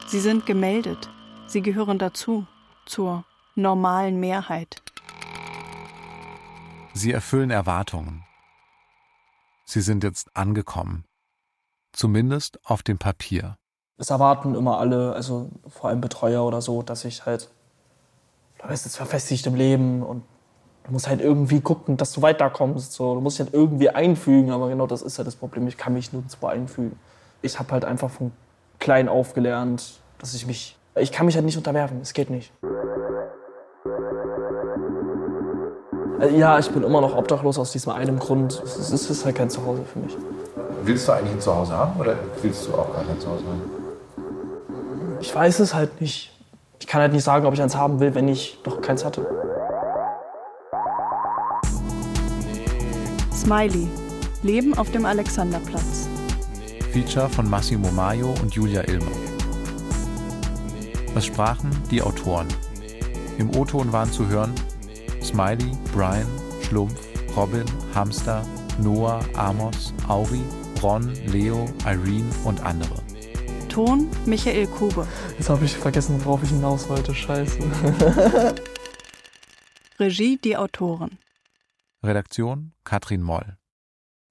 Sie 0.05 0.19
sind 0.19 0.45
gemeldet. 0.45 1.09
Sie 1.47 1.63
gehören 1.63 1.97
dazu, 1.97 2.45
zur 2.85 3.25
normalen 3.55 4.19
Mehrheit. 4.19 4.83
Sie 6.93 7.11
erfüllen 7.11 7.49
Erwartungen. 7.49 8.23
Sie 9.65 9.81
sind 9.81 10.03
jetzt 10.03 10.37
angekommen. 10.37 11.05
Zumindest 11.93 12.59
auf 12.63 12.83
dem 12.83 12.99
Papier. 12.99 13.57
Es 13.97 14.11
erwarten 14.11 14.53
immer 14.53 14.77
alle, 14.77 15.13
also 15.13 15.49
vor 15.67 15.89
allem 15.89 16.01
Betreuer 16.01 16.45
oder 16.45 16.61
so, 16.61 16.83
dass 16.83 17.03
ich 17.03 17.25
halt, 17.25 17.49
du 18.61 18.67
bist 18.67 18.85
jetzt 18.85 18.97
verfestigt 18.97 19.47
im 19.47 19.55
Leben 19.55 20.03
und 20.03 20.23
du 20.85 20.91
musst 20.91 21.07
halt 21.07 21.21
irgendwie 21.21 21.61
gucken, 21.61 21.97
dass 21.97 22.11
du 22.11 22.21
weiterkommst. 22.21 22.93
So. 22.93 23.15
Du 23.15 23.21
musst 23.21 23.39
dich 23.39 23.45
halt 23.45 23.53
irgendwie 23.53 23.89
einfügen, 23.89 24.51
aber 24.51 24.69
genau 24.69 24.87
das 24.87 25.01
ist 25.01 25.17
ja 25.17 25.23
das 25.23 25.35
Problem. 25.35 25.67
Ich 25.67 25.77
kann 25.77 25.93
mich 25.93 26.11
nirgendwo 26.13 26.47
einfügen. 26.47 26.97
Ich 27.41 27.59
habe 27.59 27.71
halt 27.71 27.85
einfach 27.85 28.09
von 28.09 28.31
klein 28.79 29.07
auf 29.09 29.33
gelernt, 29.33 29.99
dass 30.19 30.33
ich 30.33 30.45
mich, 30.45 30.77
ich 30.95 31.11
kann 31.11 31.25
mich 31.25 31.35
halt 31.35 31.45
nicht 31.45 31.57
unterwerfen, 31.57 31.99
es 32.01 32.13
geht 32.13 32.29
nicht. 32.29 32.51
Äh, 36.19 36.37
Ja, 36.37 36.59
ich 36.59 36.69
bin 36.69 36.83
immer 36.83 37.01
noch 37.01 37.15
obdachlos 37.15 37.57
aus 37.57 37.71
diesem 37.71 37.91
einen 37.91 38.19
Grund. 38.19 38.61
Es 38.63 38.77
ist, 38.77 38.91
es 38.91 39.09
ist 39.09 39.25
halt 39.25 39.35
kein 39.35 39.49
Zuhause 39.49 39.83
für 39.83 39.99
mich. 39.99 40.15
Willst 40.83 41.07
du 41.07 41.11
eigentlich 41.11 41.33
ein 41.33 41.41
Zuhause 41.41 41.73
haben 41.73 41.99
oder 41.99 42.15
willst 42.41 42.67
du 42.67 42.73
auch 42.73 42.93
gar 42.93 43.03
kein 43.03 43.19
Zuhause 43.19 43.43
haben? 43.45 43.61
Ich 45.19 45.33
weiß 45.33 45.59
es 45.59 45.73
halt 45.73 46.01
nicht. 46.01 46.31
Ich 46.79 46.87
kann 46.87 47.01
halt 47.01 47.13
nicht 47.13 47.23
sagen, 47.23 47.45
ob 47.45 47.53
ich 47.53 47.61
eins 47.61 47.75
haben 47.75 47.99
will, 47.99 48.15
wenn 48.15 48.27
ich 48.27 48.59
noch 48.65 48.81
keins 48.81 49.05
hatte. 49.05 49.25
Smiley. 53.41 53.87
Leben 54.43 54.77
auf 54.77 54.91
dem 54.91 55.03
Alexanderplatz. 55.03 56.07
Feature 56.93 57.27
von 57.27 57.49
Massimo 57.49 57.89
Maio 57.89 58.35
und 58.39 58.53
Julia 58.53 58.87
Ilmer. 58.87 59.11
Es 61.15 61.25
sprachen 61.25 61.71
die 61.89 62.03
Autoren. 62.03 62.47
Im 63.39 63.49
O-Ton 63.55 63.91
waren 63.91 64.11
zu 64.11 64.27
hören 64.27 64.53
Smiley, 65.23 65.71
Brian, 65.91 66.27
Schlumpf, 66.61 66.93
Robin, 67.35 67.65
Hamster, 67.95 68.45
Noah, 68.79 69.21
Amos, 69.35 69.91
Auri, 70.07 70.43
Ron, 70.83 71.11
Leo, 71.25 71.65
Irene 71.83 72.29
und 72.43 72.61
andere. 72.61 73.01
Ton 73.69 74.07
Michael 74.27 74.67
Kube. 74.67 75.07
Jetzt 75.39 75.49
habe 75.49 75.65
ich 75.65 75.75
vergessen, 75.75 76.23
worauf 76.23 76.43
ich 76.43 76.49
hinaus 76.49 76.87
wollte. 76.89 77.15
Scheiße. 77.15 77.57
Regie 79.99 80.37
die 80.37 80.55
Autoren. 80.55 81.17
Redaktion 82.03 82.73
Katrin 82.83 83.21
Moll. 83.21 83.57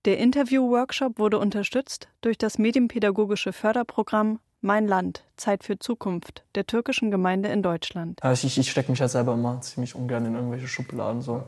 Der 0.04 0.18
Interview-Workshop 0.18 1.18
wurde 1.18 1.38
unterstützt 1.38 2.08
durch 2.20 2.36
das 2.36 2.58
medienpädagogische 2.58 3.52
Förderprogramm 3.52 4.40
Mein 4.60 4.88
Land, 4.88 5.24
Zeit 5.36 5.62
für 5.62 5.78
Zukunft 5.78 6.44
der 6.54 6.66
türkischen 6.66 7.10
Gemeinde 7.10 7.48
in 7.48 7.62
Deutschland. 7.62 8.20
Ja, 8.22 8.32
ich 8.32 8.44
ich 8.58 8.70
stecke 8.70 8.90
mich 8.90 9.00
halt 9.00 9.10
selber 9.10 9.34
immer 9.34 9.60
ziemlich 9.60 9.94
ungern 9.94 10.26
in 10.26 10.34
irgendwelche 10.34 10.68
Schubladen. 10.68 11.22
So. 11.22 11.44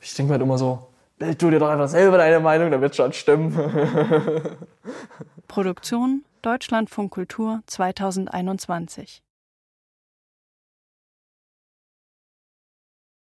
Ich 0.00 0.14
denke 0.14 0.28
mir 0.28 0.34
halt 0.34 0.42
immer 0.42 0.58
so, 0.58 0.88
bild 1.18 1.40
du 1.40 1.50
dir 1.50 1.58
doch 1.58 1.70
einfach 1.70 1.88
selber 1.88 2.18
deine 2.18 2.40
Meinung, 2.40 2.70
dann 2.70 2.80
wird 2.80 2.94
schon 2.94 3.12
stimmen. 3.12 3.56
Produktion 5.48 6.24
Deutschlandfunk 6.42 7.10
Kultur 7.12 7.62
2021. 7.66 9.22